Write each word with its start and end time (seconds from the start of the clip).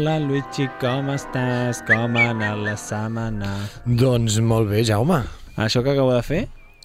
Hola 0.00 0.14
Luigi, 0.16 0.64
com 0.80 1.10
estàs? 1.12 1.82
Com 1.84 2.14
ha 2.16 2.30
anat 2.30 2.56
la 2.64 2.72
setmana? 2.80 3.50
Doncs 3.84 4.38
molt 4.40 4.70
bé, 4.70 4.78
Jaume. 4.88 5.18
Això 5.60 5.82
que 5.84 5.92
acabo 5.92 6.14
de 6.14 6.22
fer, 6.24 6.38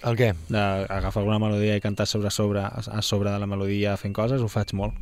El 0.04 0.18
què? 0.18 0.34
d'agafar 0.52 1.22
alguna 1.22 1.38
melodia 1.40 1.78
i 1.78 1.80
cantar 1.80 2.04
sobre 2.04 2.28
sobre, 2.28 2.60
a 2.60 3.00
sobre 3.00 3.30
de 3.32 3.38
la 3.40 3.48
melodia 3.48 3.96
fent 3.96 4.12
coses, 4.12 4.42
ho 4.44 4.48
faig 4.52 4.74
molt. 4.76 4.92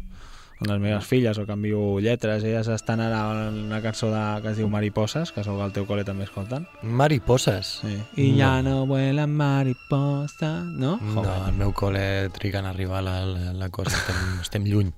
Amb 0.61 0.69
les 0.71 0.79
meves 0.81 1.05
filles, 1.05 1.37
o 1.37 1.45
canvio 1.49 1.99
lletres, 2.01 2.45
elles 2.47 2.69
estan 2.71 3.01
ara 3.03 3.49
en 3.49 3.57
una 3.67 3.81
cançó 3.83 4.07
de, 4.13 4.21
que 4.41 4.53
es 4.53 4.57
diu 4.57 4.69
Mariposes, 4.71 5.33
que 5.35 5.43
segur 5.43 5.59
que 5.59 5.65
al 5.67 5.73
teu 5.75 5.85
col·le 5.85 6.05
també 6.07 6.25
escolten. 6.25 6.69
Mariposses. 6.83 7.81
Sí. 7.83 7.97
I 8.23 8.29
No. 8.31 8.39
ja 8.39 8.53
no 8.63 8.87
vuelan 8.87 9.35
mariposa, 9.35 10.63
no? 10.65 10.97
No, 11.03 11.25
al 11.27 11.53
meu 11.59 11.73
col·le 11.75 12.31
triguen 12.33 12.65
a 12.67 12.71
arribar 12.71 13.03
la, 13.03 13.25
la, 13.27 13.53
la 13.53 13.69
cosa, 13.69 13.97
estem, 13.99 14.23
estem 14.47 14.65
lluny. 14.71 14.93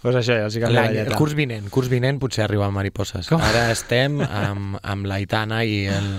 Pues 0.00 0.16
això, 0.16 0.32
ja 0.40 0.48
els 0.48 0.56
hi 0.56 0.62
canvia 0.64 0.80
la 0.80 0.86
L'any, 0.86 0.96
el 0.96 1.02
lletra. 1.04 1.18
curs 1.20 1.34
vinent, 1.36 1.68
curs 1.70 1.88
vinent 1.92 2.18
potser 2.18 2.44
arriba 2.48 2.66
a 2.66 2.72
Mariposses. 2.74 3.28
Com? 3.28 3.44
Ara 3.44 3.68
estem 3.74 4.18
amb, 4.24 4.80
amb 4.82 5.06
l'Aitana 5.06 5.62
i 5.68 5.84
el... 5.92 6.10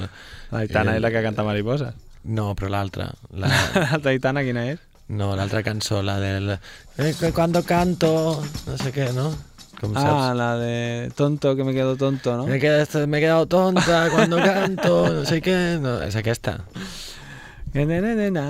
La 0.52 0.62
Aitana 0.68 0.92
el- 0.94 1.02
és 1.02 1.06
la 1.08 1.12
que 1.12 1.26
canta 1.26 1.44
Mariposa. 1.48 1.94
No, 2.24 2.52
però 2.56 2.70
l'altra. 2.70 3.10
La, 3.34 3.50
La 4.04 4.10
Aitana 4.14 4.44
quina 4.46 4.68
és? 4.70 4.80
No, 5.12 5.36
l'altra 5.36 5.62
cançó, 5.64 6.02
la 6.02 6.20
del... 6.20 6.58
Eh, 6.98 7.32
cuando 7.34 7.64
canto... 7.64 8.42
No 8.68 8.78
sé 8.80 8.92
què, 8.96 9.12
no? 9.14 9.30
Com 9.82 9.96
Ah, 9.98 10.02
saps? 10.02 10.38
la 10.38 10.50
de 10.58 11.12
tonto, 11.18 11.56
que 11.56 11.64
me 11.64 11.74
quedo 11.74 11.96
tonto, 11.98 12.36
no? 12.38 12.46
Me, 12.46 12.58
he 12.58 12.60
quedado, 12.60 13.08
me 13.08 13.18
he 13.18 13.22
quedado 13.22 13.48
tonta 13.48 14.10
cuando 14.14 14.38
canto, 14.38 15.08
no 15.14 15.26
sé 15.26 15.42
què... 15.42 15.56
No, 15.82 15.96
és 16.06 16.16
aquesta. 16.20 16.60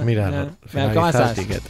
Mira, 0.04 0.28
Mira, 0.74 0.94
com 0.96 1.06
estàs? 1.08 1.36
tiquet. 1.38 1.62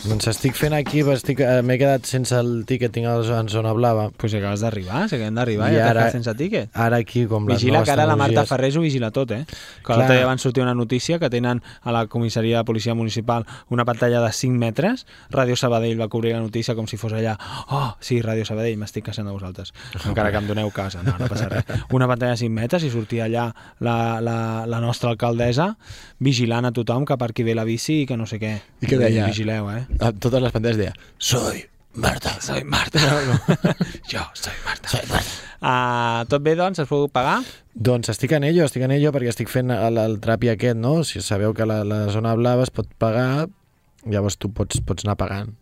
Doncs 0.00 0.30
estic 0.30 0.54
fent 0.56 0.72
aquí, 0.72 1.02
estic, 1.12 1.42
eh, 1.44 1.60
m'he 1.60 1.74
quedat 1.76 2.06
sense 2.08 2.32
el 2.32 2.64
tíquet, 2.64 2.88
tinc 2.94 3.04
el 3.06 3.26
en 3.36 3.48
zona 3.52 3.74
blava. 3.76 4.06
Pues 4.16 4.32
acabes 4.34 4.62
d'arribar, 4.64 5.02
si 5.10 5.16
acabem 5.18 5.34
d'arribar, 5.36 5.68
I 5.70 5.74
ja 5.76 5.80
t'has 5.82 5.90
ara- 5.90 6.00
quedat 6.00 6.12
sense 6.16 6.34
tiquet. 6.38 6.70
Ara 6.72 6.96
aquí, 6.96 7.26
com 7.28 7.46
les 7.46 7.58
Vigila 7.58 7.78
noves 7.78 7.86
que 7.88 7.92
ara 7.92 8.06
la 8.08 8.16
Marta 8.16 8.46
Ferrés 8.46 8.76
ho 8.76 8.80
vigila 8.80 9.10
tot, 9.10 9.30
eh? 9.36 9.44
Que 9.84 9.92
l'altre 9.92 10.16
dia 10.16 10.26
van 10.26 10.38
sortir 10.38 10.62
una 10.62 10.74
notícia 10.74 11.18
que 11.18 11.28
tenen 11.28 11.60
a 11.82 11.92
la 11.92 12.06
comissaria 12.06 12.56
de 12.58 12.64
policia 12.64 12.94
municipal 12.94 13.44
una 13.68 13.84
pantalla 13.84 14.22
de 14.22 14.32
5 14.32 14.56
metres. 14.56 15.06
Ràdio 15.30 15.54
Sabadell 15.56 16.00
va 16.00 16.08
cobrir 16.08 16.32
la 16.32 16.40
notícia 16.40 16.74
com 16.74 16.86
si 16.86 16.96
fos 16.96 17.12
allà 17.12 17.36
oh, 17.68 17.94
sí, 18.00 18.22
Ràdio 18.22 18.46
Sabadell, 18.48 18.78
m'estic 18.78 19.04
casant 19.04 19.26
de 19.28 19.32
vosaltres. 19.36 19.74
Encara 20.08 20.32
que 20.32 20.38
em 20.38 20.48
doneu 20.48 20.70
casa, 20.70 21.02
no, 21.02 21.18
no 21.20 21.28
passa 21.28 21.50
res. 21.50 21.64
Una 21.92 22.08
pantalla 22.08 22.32
de 22.32 22.38
5 22.46 22.54
metres 22.56 22.84
i 22.84 22.90
sortia 22.90 23.26
allà 23.28 23.50
la, 23.80 24.18
la, 24.24 24.64
la 24.66 24.80
nostra 24.80 25.10
alcaldessa 25.10 25.76
vigilant 26.18 26.64
a 26.64 26.72
tothom 26.72 27.04
que 27.04 27.18
per 27.20 27.32
qui 27.34 27.44
ve 27.44 27.54
la 27.54 27.64
bici 27.68 28.02
i 28.02 28.06
que 28.06 28.16
no 28.16 28.24
sé 28.26 28.40
què. 28.40 28.56
I 28.80 28.86
què 28.88 28.96
deia? 28.96 29.26
Vigileu, 29.28 29.68
eh? 29.70 29.89
A 29.98 30.12
totes 30.12 30.42
les 30.42 30.54
pantalles 30.54 30.78
deia 30.78 30.94
Soy 31.18 31.64
Marta. 31.94 32.36
Soy 32.40 32.62
Marta. 32.64 33.00
No, 33.02 33.34
no. 33.34 33.74
jo 34.12 34.22
soy 34.34 34.54
Marta. 34.64 34.88
Soy 34.88 35.06
Marta. 35.10 35.30
Uh, 35.60 36.24
tot 36.30 36.40
bé, 36.44 36.54
doncs? 36.56 36.78
Has 36.80 36.88
pogut 36.88 37.12
pagar? 37.12 37.40
Doncs 37.74 38.12
estic 38.12 38.32
en 38.36 38.46
ello, 38.48 38.64
estic 38.64 38.86
en 38.86 38.94
ello 38.94 39.10
perquè 39.12 39.32
estic 39.32 39.50
fent 39.52 39.72
el, 39.74 39.98
el 40.00 40.20
trapi 40.22 40.52
aquest, 40.52 40.78
no? 40.80 41.00
Si 41.04 41.20
sabeu 41.24 41.52
que 41.56 41.66
la, 41.68 41.82
la 41.84 42.04
zona 42.14 42.32
blava 42.38 42.64
es 42.64 42.72
pot 42.72 42.88
pagar, 43.02 43.48
llavors 44.08 44.38
tu 44.40 44.52
pots, 44.54 44.80
pots 44.86 45.04
anar 45.04 45.18
pagant. 45.20 45.52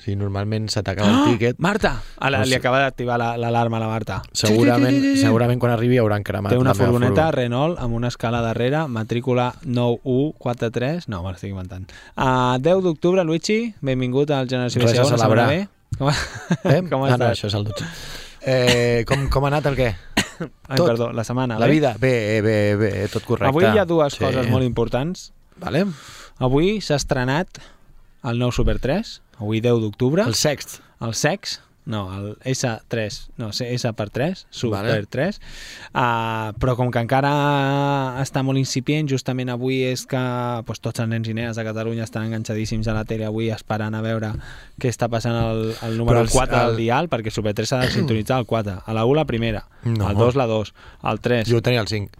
Si 0.00 0.14
normalment 0.16 0.70
se 0.72 0.82
t'acaba 0.82 1.10
el 1.10 1.32
tíquet, 1.32 1.58
Marta! 1.58 2.00
A 2.18 2.30
la, 2.30 2.38
No 2.38 2.44
li 2.44 2.50
sé. 2.52 2.56
acaba 2.56 2.78
d'activar 2.80 3.18
la- 3.20 3.36
l'alarma 3.36 3.76
a 3.76 3.80
la 3.80 3.88
Marta. 3.88 4.22
segurament, 4.32 5.16
segurament 5.20 5.60
quan 5.60 5.72
arribi 5.72 5.98
hauran 5.98 6.22
cremat 6.24 6.52
Té 6.52 6.58
una 6.58 6.72
furgoneta 6.74 7.26
furgo. 7.26 7.36
Renault 7.36 7.78
amb 7.78 7.94
una 7.94 8.08
escala 8.08 8.40
darrere, 8.40 8.86
matrícula 8.88 9.54
9143... 9.64 11.08
No, 11.08 11.22
me 11.22 11.32
l'estic 11.34 11.50
inventant. 11.52 11.84
Uh, 12.16 12.56
10 12.62 12.82
d'octubre, 12.84 13.24
Luigi, 13.24 13.74
benvingut 13.80 14.30
al 14.30 14.48
Generació 14.48 14.82
Res 14.82 14.92
a 14.92 15.02
BCO, 15.02 15.08
una 15.08 15.18
celebrar. 15.18 15.46
Com, 15.98 16.08
Eh? 16.10 16.82
com 16.90 17.02
ah, 17.04 17.16
no, 17.18 17.26
això 17.32 17.48
és 17.50 17.54
el 17.58 17.64
12. 17.66 17.84
Eh, 18.46 19.04
com, 19.08 19.26
com 19.28 19.44
ha 19.44 19.48
anat 19.52 19.66
el 19.66 19.76
què? 19.76 19.90
Ai, 20.70 20.76
tot. 20.78 20.86
perdó, 20.86 21.10
la 21.12 21.24
setmana. 21.26 21.58
La 21.60 21.66
bé? 21.66 21.72
vida? 21.76 21.94
Bé, 22.00 22.40
bé, 22.40 22.76
bé, 22.80 22.92
tot 23.12 23.24
correcte. 23.26 23.50
Avui 23.50 23.66
hi 23.68 23.78
ha 23.78 23.84
dues 23.84 24.14
Sí. 24.16 24.24
coses 24.24 24.48
molt 24.48 24.64
importants. 24.64 25.32
Vale. 25.60 25.84
Avui 26.40 26.78
s'ha 26.80 26.96
estrenat 26.96 27.58
el 28.24 28.38
nou 28.40 28.52
Super 28.52 28.78
3, 28.80 29.18
avui 29.40 29.60
10 29.64 29.80
d'octubre. 29.82 30.22
El 30.22 30.34
sext. 30.38 30.80
el 31.00 31.14
sex, 31.14 31.60
no, 31.86 32.02
el 32.14 32.36
S3, 32.44 33.30
no, 33.40 33.48
S 33.50 33.92
per 33.96 34.10
3, 34.10 34.46
Super 34.50 34.82
Vale. 34.84 35.06
3, 35.08 35.40
uh, 35.94 36.52
però 36.60 36.76
com 36.76 36.90
que 36.92 37.00
encara 37.00 37.30
està 38.22 38.42
molt 38.46 38.60
incipient, 38.60 39.08
justament 39.10 39.48
avui 39.50 39.80
és 39.88 40.04
que 40.06 40.20
pues, 40.68 40.78
tots 40.84 41.00
els 41.00 41.08
nens 41.10 41.26
i 41.26 41.34
nenes 41.34 41.56
de 41.56 41.64
Catalunya 41.66 42.04
estan 42.04 42.28
enganxadíssims 42.28 42.86
a 42.86 42.94
la 42.94 43.06
tele 43.08 43.24
avui 43.26 43.48
esperant 43.50 43.96
a 43.96 44.02
veure 44.04 44.34
què 44.78 44.92
està 44.92 45.08
passant 45.10 45.34
al, 45.34 45.64
al 45.80 45.96
número 45.98 46.20
els- 46.20 46.32
4 46.36 46.52
del 46.60 46.70
el- 46.76 46.82
dial, 46.84 47.08
perquè 47.08 47.32
Super 47.32 47.54
3 47.56 47.68
s'ha 47.72 47.80
de 47.80 47.90
sintonitzar 47.96 48.36
al 48.38 48.46
4, 48.46 48.82
a 48.86 48.92
la 48.94 49.04
1 49.08 49.16
la 49.16 49.24
primera, 49.24 49.64
No. 49.84 50.06
al 50.06 50.16
2 50.20 50.36
la 50.36 50.46
2, 50.46 50.74
al 51.00 51.20
3. 51.20 51.48
Jo 51.48 51.62
tenia 51.62 51.80
el 51.80 51.88
5. 51.88 52.12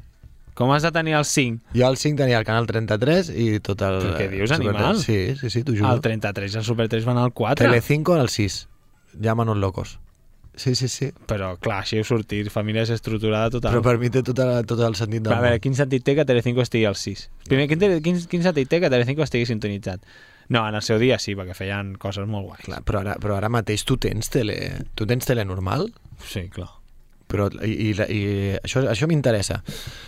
Com 0.60 0.70
has 0.74 0.84
de 0.84 0.90
tenir 0.92 1.14
el 1.16 1.24
5? 1.24 1.72
Jo 1.72 1.86
al 1.88 1.96
5 1.96 2.18
tenia 2.20 2.36
el 2.38 2.44
canal 2.44 2.66
33 2.68 3.30
i 3.32 3.48
tot 3.64 3.80
el... 3.86 3.96
Però 4.04 4.12
què 4.18 4.28
dius, 4.28 4.50
Super 4.52 4.68
animal? 4.74 5.00
3. 5.00 5.06
Sí, 5.06 5.18
sí, 5.40 5.50
sí, 5.56 5.62
t'ho 5.64 5.72
juro. 5.78 5.94
El 5.94 6.02
33 6.04 6.54
i 6.54 6.60
el 6.60 6.66
Super 6.68 6.88
3 6.92 7.06
van 7.08 7.18
al 7.22 7.32
4. 7.32 7.64
Telecinco 7.64 8.14
al 8.20 8.28
6. 8.28 8.60
Llámanos 9.18 9.56
locos. 9.56 9.98
Sí, 10.60 10.74
sí, 10.74 10.88
sí. 10.92 11.08
Però 11.30 11.54
clar, 11.62 11.78
així 11.86 11.96
heu 11.96 12.04
sortit, 12.04 12.50
família 12.52 12.82
és 12.84 12.90
estructurada 12.92 13.48
total. 13.54 13.72
Però 13.72 13.82
per 13.86 13.94
mi 14.02 14.10
té 14.12 14.20
tot, 14.26 14.38
el- 14.44 14.66
tot 14.68 14.82
el 14.84 14.96
sentit 14.98 15.22
del 15.24 15.32
a 15.32 15.38
veure, 15.40 15.60
quin 15.64 15.74
sentit 15.78 16.04
té 16.04 16.12
que 16.18 16.26
Telecinco 16.28 16.60
estigui 16.60 16.84
al 16.90 16.98
6? 17.00 17.22
Primer, 17.48 17.68
quin, 17.70 17.80
quin, 18.04 18.18
quin 18.28 18.42
sentit 18.44 18.68
té 18.68 18.80
que 18.82 18.90
Telecinco 18.92 19.24
estigui 19.24 19.46
sintonitzat? 19.48 20.04
No, 20.50 20.66
en 20.68 20.74
el 20.74 20.82
seu 20.82 20.98
dia 20.98 21.16
sí, 21.22 21.36
perquè 21.38 21.54
feien 21.56 21.94
coses 22.02 22.26
molt 22.28 22.48
guais. 22.50 22.64
Clar, 22.66 22.82
però, 22.84 23.00
ara, 23.06 23.14
però 23.22 23.36
ara 23.38 23.48
mateix 23.48 23.86
tu 23.86 23.96
tens 24.02 24.28
tele, 24.34 24.58
tu 24.98 25.06
tens 25.08 25.24
tele 25.24 25.46
normal, 25.48 25.88
Sí, 26.26 26.48
clar. 26.52 26.68
Però 27.30 27.46
i, 27.62 27.70
i, 27.70 27.90
i 27.94 28.20
això, 28.58 28.82
això 28.90 29.06
m'interessa. 29.10 29.60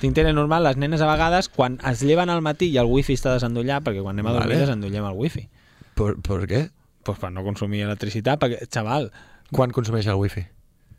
Tinc 0.02 0.16
tele 0.18 0.32
normal, 0.34 0.66
les 0.66 0.76
nenes 0.80 1.00
a 1.00 1.08
vegades, 1.10 1.48
quan 1.48 1.78
es 1.88 2.02
lleven 2.02 2.30
al 2.34 2.42
matí 2.42 2.68
i 2.74 2.78
el 2.82 2.90
wifi 2.90 3.14
està 3.18 3.36
desendollat, 3.36 3.84
perquè 3.86 4.02
quan 4.02 4.16
anem 4.18 4.26
a 4.30 4.34
dormir 4.40 4.56
Vale. 4.56 4.64
desendollem 4.66 5.06
el 5.12 5.20
wifi. 5.20 5.44
Per, 5.94 6.16
per 6.24 6.40
què? 6.50 6.64
Pues 7.06 7.18
per 7.22 7.30
no 7.34 7.42
consumir 7.46 7.84
electricitat, 7.86 8.40
perquè, 8.42 8.66
xaval, 8.70 9.10
Quan 9.52 9.70
consumeix 9.70 10.06
el 10.08 10.16
wifi? 10.16 10.42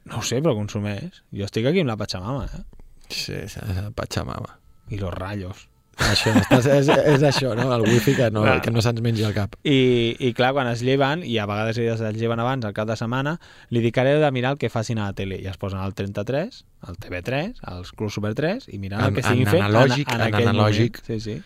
no 0.06 0.20
sé, 0.22 0.42
però 0.44 0.52
consumeix. 0.54 1.22
Jo 1.34 1.46
estic 1.48 1.66
aquí 1.66 1.80
amb 1.82 1.90
la 1.90 1.96
Pachamama, 1.98 2.44
eh? 2.46 2.64
Sí, 3.10 3.38
sí, 3.48 3.60
Pachamama. 3.96 4.60
I 4.92 4.98
los 5.00 5.14
rayos. 5.14 5.68
Això, 5.98 6.32
estàs, 6.34 6.66
és, 6.66 6.88
és 6.90 7.24
això, 7.24 7.52
no? 7.56 7.68
El 7.76 7.84
wifi 7.86 8.16
que 8.18 8.32
no, 8.34 8.42
Clar. 8.42 8.62
que 8.66 8.72
no 8.74 8.82
se'ns 8.82 9.02
mengi 9.06 9.24
el 9.24 9.34
cap. 9.36 9.56
I, 9.64 10.16
I 10.20 10.32
clar, 10.34 10.52
quan 10.54 10.68
es 10.72 10.82
lleven, 10.82 11.22
i 11.24 11.38
a 11.38 11.46
vegades 11.46 11.78
elles 11.78 12.02
es 12.02 12.16
lleven 12.18 12.40
abans, 12.42 12.66
al 12.66 12.74
cap 12.74 12.88
de 12.90 12.96
setmana, 12.98 13.36
li 13.70 13.80
dic 13.86 13.98
ara 14.02 14.16
de 14.20 14.32
mirar 14.32 14.54
el 14.56 14.58
que 14.58 14.70
facin 14.74 14.98
a 15.00 15.06
la 15.12 15.14
tele. 15.14 15.38
I 15.42 15.48
es 15.52 15.58
posen 15.62 15.80
al 15.80 15.94
33, 15.94 16.64
al 16.82 16.98
TV3, 16.98 17.60
als 17.62 17.92
Club 17.94 18.10
Super 18.10 18.34
3, 18.34 18.70
i 18.74 18.80
miren 18.80 19.00
el 19.02 19.08
En- 19.08 19.14
que 19.14 19.22
estiguin 19.22 19.48
en 19.48 19.52
fent 19.54 19.68
analògic, 19.70 20.10
en, 20.14 20.22
en 20.22 20.28
aquell 20.34 20.48
analògic. 20.50 21.02
moment. 21.04 21.06
Sí, 21.06 21.20
sí. 21.20 21.42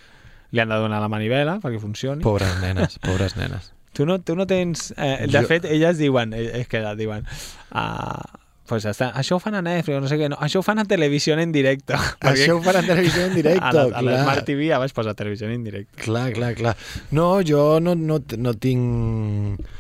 Li 0.51 0.59
han 0.63 0.69
de 0.69 0.75
donar 0.79 1.01
la 1.03 1.09
manivela 1.11 1.59
perquè 1.59 1.79
funcioni. 1.83 2.23
Pobres 2.23 2.55
nenes, 2.61 2.99
pobres 3.03 3.35
nenes. 3.35 3.73
Tu 3.93 4.05
no, 4.05 4.19
tu 4.21 4.35
no 4.37 4.45
tens... 4.47 4.93
Eh, 4.95 5.25
de 5.27 5.41
Jo- 5.41 5.47
fet, 5.47 5.65
elles 5.65 5.97
diuen, 5.97 6.31
eh, 6.33 6.61
és 6.61 6.67
que 6.71 6.79
diuen, 6.95 7.25
uh, 7.73 8.21
pues 8.67 8.85
està, 8.89 9.09
això 9.17 9.37
ho 9.37 9.41
fan 9.41 9.55
a 9.57 9.61
Netflix, 9.63 10.01
no 10.03 10.09
sé 10.11 10.17
què, 10.19 10.27
no, 10.31 10.37
això 10.43 10.61
ho 10.61 10.65
fan 10.65 10.81
a 10.81 10.85
televisió 10.87 11.37
en 11.39 11.53
directe. 11.55 11.97
Això 12.31 12.57
ho 12.57 12.61
fan 12.65 12.81
en 12.81 12.89
televisió 12.89 13.25
en 13.25 13.35
directe, 13.37 13.63
a 13.63 13.73
la, 13.73 13.87
a 13.87 14.03
la 14.03 14.03
clar. 14.03 14.21
Smart 14.25 14.47
TV 14.49 14.69
ja 14.69 14.79
vaig 14.83 14.93
posar 14.95 15.15
televisió 15.17 15.49
en 15.49 15.63
directe. 15.65 16.01
Clar, 16.03 16.29
clar, 16.35 16.53
clar. 16.59 16.75
No, 17.15 17.29
jo 17.47 17.79
no, 17.83 17.95
no, 17.95 18.21
no 18.37 18.55
tinc... 18.59 19.73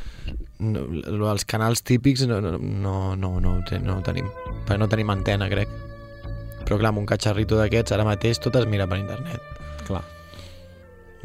No, 0.57 0.81
els 1.29 1.45
canals 1.45 1.83
típics 1.85 2.25
no, 2.25 2.39
no, 2.41 2.55
no, 2.57 2.97
no, 3.15 3.35
no, 3.43 3.57
no 3.61 3.97
tenim. 4.07 4.31
Perquè 4.65 4.79
no 4.81 4.89
tenim 4.89 5.13
antena, 5.13 5.51
crec. 5.51 5.69
Però 6.63 6.79
clar, 6.79 6.95
amb 6.95 7.03
un 7.03 7.07
catxarrito 7.07 7.59
d'aquests, 7.59 7.93
ara 7.95 8.07
mateix 8.07 8.41
tot 8.43 8.57
es 8.59 8.65
mira 8.67 8.89
per 8.89 8.97
internet. 9.03 9.43
Clar. 9.85 10.01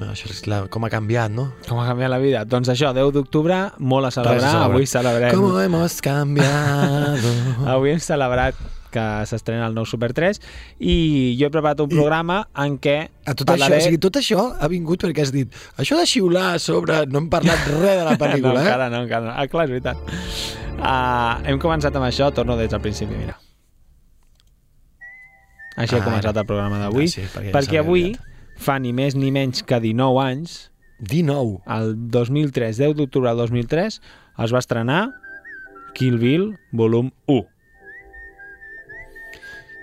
Això 0.00 0.30
és 0.32 0.46
la, 0.48 0.62
com 0.72 0.84
ha 0.86 0.90
canviat, 0.90 1.30
no? 1.30 1.50
Com 1.68 1.78
ha 1.78 1.84
canviat 1.86 2.10
la 2.10 2.18
vida? 2.18 2.44
Doncs 2.48 2.70
això, 2.72 2.90
10 2.96 3.12
d'octubre, 3.14 3.58
molt 3.78 4.08
a 4.08 4.10
celebrar. 4.14 4.40
Res. 4.40 4.62
Avui 4.64 4.86
celebrem... 4.88 5.34
Com 5.36 5.58
hemos 5.60 5.98
cambiado. 6.02 7.32
Avui 7.74 7.92
hem 7.92 8.00
celebrat 8.02 8.56
que 8.92 9.04
s'estrena 9.28 9.66
el 9.70 9.76
nou 9.76 9.86
Super 9.88 10.10
3 10.12 10.36
i 10.84 10.94
jo 11.40 11.46
he 11.46 11.52
preparat 11.52 11.80
un 11.80 11.88
programa 11.88 12.42
en 12.60 12.74
què 12.82 12.96
A 13.24 13.32
tot 13.32 13.48
això, 13.54 13.70
o 13.72 13.78
sigui, 13.80 14.00
tot 14.02 14.18
això 14.20 14.42
ha 14.52 14.68
vingut 14.68 15.06
perquè 15.06 15.24
has 15.24 15.32
dit 15.32 15.48
això 15.80 15.96
de 15.96 16.04
xiular 16.10 16.50
a 16.50 16.58
sobre, 16.60 16.98
no 17.08 17.22
hem 17.22 17.30
parlat 17.32 17.62
res 17.78 17.96
de 18.02 18.04
la 18.04 18.18
pel·lícula, 18.20 18.58
no, 18.58 18.60
eh? 18.60 18.66
encara 18.66 18.90
no, 18.92 19.00
encara 19.06 19.24
no. 19.30 19.32
Ah, 19.32 19.46
clar, 19.48 19.64
és 19.64 19.72
veritat. 19.72 19.96
Uh, 20.76 21.40
hem 21.48 21.62
començat 21.62 21.96
amb 21.96 22.04
això, 22.08 22.28
torno 22.36 22.58
des 22.60 22.68
del 22.72 22.82
principi, 22.84 23.16
mira. 23.16 23.38
Així 25.76 25.96
ha 25.96 26.02
Ah, 26.02 26.04
començat 26.04 26.36
el 26.36 26.44
programa 26.44 26.82
d'avui. 26.82 27.08
Ah, 27.08 27.14
sí, 27.14 27.24
perquè 27.32 27.54
perquè 27.54 27.80
avui. 27.80 28.10
Fa 28.56 28.78
ni 28.82 28.92
més 28.96 29.16
ni 29.18 29.32
menys 29.34 29.64
que 29.66 29.80
19 29.82 30.20
anys, 30.22 30.58
19. 31.02 31.62
el 31.66 31.94
2003, 32.14 32.78
10 32.78 32.96
d'octubre 32.98 33.30
del 33.30 33.40
2003, 33.46 33.98
es 34.44 34.54
va 34.54 34.60
estrenar 34.62 35.00
Kill 35.96 36.18
Bill 36.18 36.52
volum 36.72 37.10
1. 37.26 37.42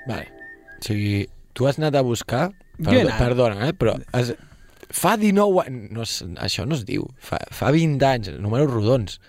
Vale. 0.08 0.30
O 0.80 0.84
sigui, 0.84 1.28
tu 1.54 1.68
has 1.68 1.80
anat 1.80 2.00
a 2.00 2.06
buscar... 2.06 2.50
Perdó, 2.80 3.10
anat. 3.10 3.18
perdona, 3.20 3.68
eh? 3.68 3.74
Però 3.76 3.98
has, 4.16 4.32
fa 4.90 5.18
19 5.20 5.66
anys... 5.66 5.90
No, 5.92 6.08
això 6.40 6.66
no 6.66 6.78
es 6.80 6.86
diu. 6.88 7.10
Fa, 7.20 7.42
fa 7.54 7.74
20 7.76 8.08
anys, 8.08 8.32
números 8.40 8.72
rodons. 8.72 9.20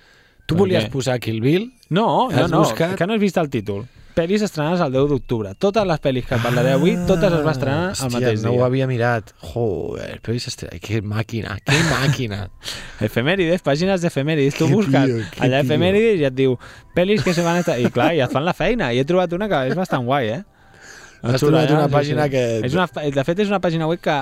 Tu 0.47 0.57
volies 0.59 0.89
posar 0.91 1.19
Kill 1.23 1.43
Bill? 1.43 1.69
No, 1.91 2.29
no, 2.31 2.47
no, 2.49 2.63
buscat? 2.65 2.97
que 2.99 3.07
no 3.07 3.15
has 3.15 3.23
vist 3.23 3.39
el 3.39 3.51
títol. 3.51 3.85
Pel·lis 4.15 4.43
estrenades 4.43 4.81
el 4.85 4.93
10 4.93 5.09
d'octubre. 5.13 5.53
Totes 5.63 5.87
les 5.87 6.01
pel·lis 6.03 6.27
que 6.27 6.37
parlaré 6.43 6.73
avui, 6.75 6.97
totes 7.09 7.33
es 7.37 7.45
va 7.47 7.53
estrenar 7.55 7.93
Hòstia, 7.93 8.07
el 8.09 8.15
mateix 8.17 8.43
no 8.45 8.51
ho 8.51 8.57
dia. 8.59 8.65
havia 8.67 8.87
mirat. 8.91 9.33
Joder, 9.53 10.19
però 10.25 10.35
és 10.37 10.47
estre... 10.51 10.69
Que 10.83 11.01
màquina, 11.01 11.57
que 11.65 11.79
màquina. 11.95 12.41
Efemèrides, 13.07 13.63
pàgines 13.67 14.03
d'efemèrides. 14.03 14.59
Tu 14.59 14.67
Que 14.67 14.75
busques 14.75 15.07
tio, 15.07 15.23
allà 15.47 15.61
tio. 15.63 15.67
efemèrides 15.71 16.21
i 16.21 16.27
et 16.29 16.35
diu 16.37 16.57
pel·lis 16.97 17.23
que 17.25 17.35
se 17.37 17.45
van 17.47 17.63
estar... 17.63 17.79
I 17.81 17.89
clar, 17.95 18.11
i 18.19 18.21
et 18.25 18.33
fan 18.35 18.45
la 18.45 18.53
feina. 18.57 18.91
I 18.93 18.99
he 19.01 19.07
trobat 19.09 19.33
una 19.39 19.49
que 19.49 19.63
és 19.71 19.79
bastant 19.79 20.05
guai, 20.09 20.35
eh? 20.41 20.43
Has 21.23 21.41
trobat 21.43 21.71
una 21.71 21.87
sí, 21.89 21.93
pàgina 21.93 22.25
sí. 22.25 22.31
que- 22.31 22.61
És 22.67 22.75
una, 22.75 22.87
de 22.89 23.25
fet, 23.25 23.39
és 23.45 23.49
una 23.49 23.61
pàgina 23.61 23.87
web 23.87 24.01
que, 24.01 24.15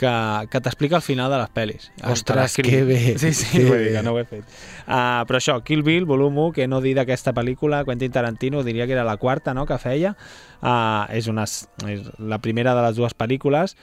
que, 0.00 0.12
que 0.50 0.60
t'explica 0.64 0.96
el 0.96 1.02
final 1.02 1.30
de 1.30 1.38
les 1.42 1.50
pel·lis. 1.52 1.90
Ostres, 2.08 2.54
que 2.56 2.82
bé, 2.84 3.18
Sí, 3.18 3.32
sí, 3.34 3.58
que 3.58 3.64
bé. 3.70 3.92
que 3.92 4.02
no 4.02 4.12
ho 4.12 4.18
he 4.18 4.24
fet. 4.24 4.44
Uh, 4.86 5.26
però 5.28 5.36
això, 5.42 5.58
Kill 5.62 5.82
Bill, 5.82 6.06
volum 6.08 6.38
1, 6.38 6.52
que 6.56 6.66
no 6.68 6.80
dir 6.80 6.94
d'aquesta 6.96 7.34
pel·lícula, 7.36 7.84
Quentin 7.84 8.10
Tarantino, 8.12 8.62
diria 8.64 8.86
que 8.86 8.92
era 8.96 9.04
la 9.04 9.18
quarta 9.18 9.52
no?, 9.54 9.66
que 9.66 9.76
feia. 9.78 10.16
Uh, 10.62 11.04
és, 11.12 11.28
una, 11.28 11.44
és 11.44 12.08
la 12.18 12.38
primera 12.40 12.74
de 12.74 12.82
les 12.88 12.96
dues 12.96 13.12
pel·lícules, 13.16 13.76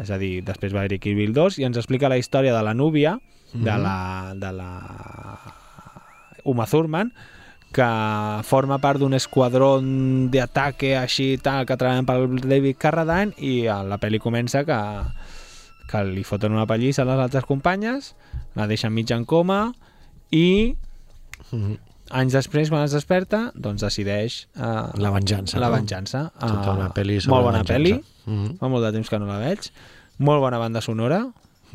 és 0.00 0.10
a 0.10 0.16
dir, 0.18 0.42
després 0.44 0.72
va 0.74 0.80
haver-hi 0.84 0.98
Kill 0.98 1.16
Bill 1.16 1.32
2, 1.36 1.58
i 1.60 1.64
ens 1.68 1.76
explica 1.76 2.08
la 2.08 2.16
història 2.18 2.54
de 2.56 2.62
la 2.64 2.72
núvia, 2.74 3.18
de 3.52 3.76
la, 3.78 4.32
de 4.36 4.50
la 4.52 4.70
Uma 6.44 6.66
Thurman, 6.66 7.12
que 7.76 8.42
forma 8.48 8.78
part 8.80 8.98
d'un 9.02 9.12
esquadró 9.18 9.74
d'ataque 10.32 10.94
així 10.96 11.34
tal, 11.44 11.66
que 11.68 11.76
treballen 11.76 12.06
pel 12.08 12.38
David 12.40 12.78
Carradine 12.80 13.34
i 13.36 13.66
a 13.68 13.82
la 13.84 13.98
pel·li 14.00 14.20
comença 14.22 14.62
que, 14.64 14.78
que 15.90 16.00
li 16.08 16.24
foten 16.24 16.56
una 16.56 16.64
pallissa 16.66 17.04
a 17.04 17.08
les 17.10 17.20
altres 17.26 17.44
companyes, 17.44 18.14
la 18.56 18.66
deixen 18.70 18.94
mig 18.96 19.12
en 19.12 19.24
coma 19.28 19.74
i 20.32 20.74
Mhm. 21.52 21.76
anys 22.16 22.32
després, 22.32 22.70
quan 22.72 22.82
es 22.86 22.92
desperta, 22.96 23.50
doncs 23.54 23.82
decideix 23.84 24.46
uh, 24.56 24.88
La 24.98 25.10
venjança, 25.12 25.60
la 25.60 25.68
no? 25.68 25.76
venjança. 25.76 26.30
Tota 26.40 26.72
una 26.72 26.88
pel·li 26.94 27.20
sobre 27.20 27.34
molt 27.36 27.44
bona 27.50 27.58
venjança. 27.60 27.74
pel·li, 27.74 27.92
Mhm. 28.26 28.56
fa 28.58 28.68
molt 28.72 28.84
de 28.86 28.92
temps 28.96 29.10
que 29.10 29.18
no 29.20 29.26
la 29.26 29.38
veig, 29.38 29.68
molt 30.18 30.40
bona 30.40 30.58
banda 30.58 30.80
sonora, 30.80 31.26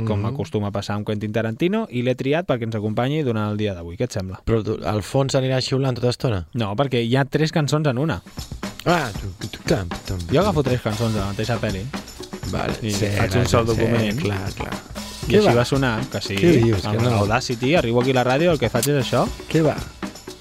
com 0.06 0.20
Mhm. 0.20 0.26
acostuma 0.34 0.68
a 0.68 0.72
passar 0.72 0.96
amb 0.96 1.06
Quentin 1.06 1.32
Tarantino, 1.32 1.88
i 1.90 2.02
l'he 2.02 2.16
triat 2.16 2.48
perquè 2.48 2.64
ens 2.64 2.76
acompanyi 2.76 3.24
durant 3.24 3.50
el 3.52 3.58
dia 3.58 3.74
d'avui. 3.74 3.96
Què 3.98 4.04
et 4.06 4.12
sembla? 4.12 4.42
Però 4.46 4.64
tu, 4.64 4.78
al 4.86 5.02
fons 5.04 5.34
anirà 5.36 5.62
xiulant 5.62 5.96
tota 5.96 6.10
estona? 6.10 6.46
No, 6.54 6.76
perquè 6.76 7.04
hi 7.04 7.16
ha 7.16 7.26
tres 7.26 7.52
cançons 7.52 7.88
en 7.88 7.98
una. 7.98 8.22
Ah, 8.86 9.10
tu, 9.14 9.48
tu, 9.48 9.60
tam, 9.68 9.88
tam. 10.08 10.18
Jo 10.32 10.40
agafo 10.42 10.64
tres 10.64 10.82
cançons 10.82 11.14
de 11.14 11.20
la 11.20 11.28
mateixa 11.28 11.60
pel·li 11.62 11.84
Vale. 12.52 12.74
i 12.82 12.92
faig 12.92 13.36
un 13.38 13.46
sol 13.48 13.66
document. 13.66 14.12
Sí, 14.18 14.24
clar, 14.24 14.52
clar. 14.56 14.74
i 15.28 15.32
Què 15.34 15.38
així 15.38 15.48
va? 15.48 15.54
va 15.54 15.66
sonar, 15.66 16.06
que 16.10 16.20
sí. 16.22 16.36
Què 16.36 16.64
dius? 16.64 16.84
Amb 16.86 16.98
Que 17.00 17.04
no? 17.06 17.12
Audacity, 17.18 17.76
arribo 17.76 18.02
aquí 18.02 18.10
a 18.12 18.16
la 18.16 18.24
ràdio, 18.26 18.52
el 18.52 18.58
que 18.60 18.70
faig 18.70 18.88
és 18.90 19.06
això. 19.06 19.28
Què 19.48 19.62
va? 19.64 19.76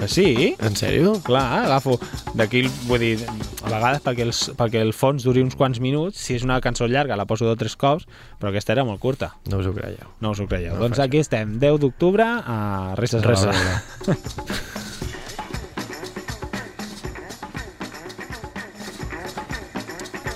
Que 0.00 0.08
sí, 0.08 0.56
En 0.64 0.73
sèrio? 0.81 1.11
clar, 1.20 1.67
agafo 1.67 1.99
d'aquí, 2.35 2.62
vull 2.88 3.02
dir, 3.02 3.19
a 3.61 3.69
vegades 3.69 4.00
perquè, 4.00 4.25
els, 4.25 4.38
perquè 4.56 4.81
el 4.81 4.94
fons 4.97 5.26
duri 5.29 5.43
uns 5.44 5.55
quants 5.61 5.76
minuts, 5.85 6.17
si 6.25 6.38
és 6.38 6.47
una 6.47 6.56
cançó 6.64 6.88
llarga 6.88 7.19
la 7.20 7.26
poso 7.29 7.44
dos 7.44 7.58
o 7.58 7.61
tres 7.61 7.76
cops, 7.76 8.06
però 8.41 8.49
aquesta 8.49 8.73
era 8.73 8.85
molt 8.88 8.99
curta, 9.02 9.35
No 9.52 9.58
us 9.61 9.67
ho 9.69 9.75
creieu. 9.76 10.08
no 10.25 10.31
us 10.32 10.41
ho 10.41 10.49
creieu. 10.49 10.73
No 10.79 10.87
doncs 10.88 10.99
aquí 11.05 11.20
estem, 11.20 11.58
10 11.61 11.79
d'octubre, 11.85 12.25
a 12.25 12.94
res 12.97 13.12
a 13.14 13.20
Res 13.20 13.44
a 13.44 13.52
celebrar. 13.52 13.82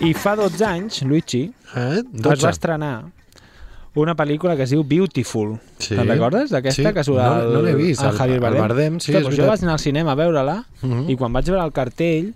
I 0.05 0.13
fa 0.13 0.35
12 0.37 0.65
anys, 0.67 1.03
Luigi, 1.07 1.45
Eh? 1.75 2.03
es 2.33 2.45
va 2.45 2.51
estrenar 2.51 3.05
una 4.03 4.15
pel·lícula 4.17 4.57
que 4.57 4.65
es 4.65 4.71
diu 4.71 4.83
Beautiful. 4.83 5.59
Sí. 5.79 5.95
Te'n 5.95 6.09
recordes 6.09 6.51
d'aquesta? 6.51 6.83
Sí. 6.91 6.95
Que 6.95 7.05
surt 7.05 7.19
No- 7.23 7.51
no 7.53 7.63
l'he 7.63 7.75
vist, 7.75 8.03
el 8.03 8.09
el- 8.11 8.17
Javier 8.19 8.37
el 8.37 8.43
Bardem. 8.43 8.61
Bardem, 8.63 9.01
sí, 9.01 9.13
és 9.15 9.23
doncs 9.23 9.37
jo 9.37 9.47
vaig 9.47 9.63
anar 9.63 9.73
al 9.75 9.79
cinema 9.79 10.13
a 10.13 10.15
veure-la 10.17 10.65
Mhm. 10.83 11.09
i 11.11 11.17
quan 11.17 11.33
vaig 11.33 11.45
veure 11.47 11.63
el 11.65 11.73
cartell 11.73 12.33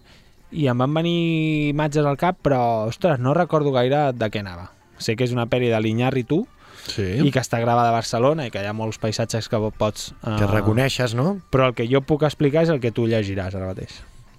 i 0.53 0.67
em 0.69 0.79
van 0.79 0.95
venir 0.95 1.69
imatges 1.71 2.05
al 2.07 2.17
cap, 2.17 2.37
però, 2.43 2.87
ostres, 2.87 3.19
no 3.19 3.35
recordo 3.35 3.73
gaire 3.73 4.13
de 4.13 4.31
què 4.31 4.41
anava. 4.41 4.71
Sé 4.99 5.17
que 5.17 5.25
és 5.25 5.33
una 5.33 5.47
pel·li 5.47 5.69
de 5.69 5.81
l'Iñárritu 5.81 6.47
Sí. 6.87 7.03
i 7.03 7.31
que 7.31 7.41
està 7.41 7.61
gravada 7.61 7.89
a 7.91 7.93
Barcelona 7.93 8.47
i 8.47 8.51
que 8.51 8.63
hi 8.63 8.67
ha 8.67 8.73
molts 8.73 8.99
paisatges 8.99 9.49
que 9.49 9.59
pots... 9.77 10.15
eh, 10.27 10.37
Que 10.39 10.47
reconeixes, 10.47 11.15
no? 11.15 11.41
Però 11.51 11.67
el 11.69 11.75
que 11.75 11.87
jo 11.87 12.01
puc 12.01 12.23
explicar 12.23 12.63
és 12.63 12.69
el 12.71 12.81
que 12.81 12.93
tu 12.93 13.07
llegiràs 13.07 13.55
ara 13.55 13.67
mateix. 13.67 13.91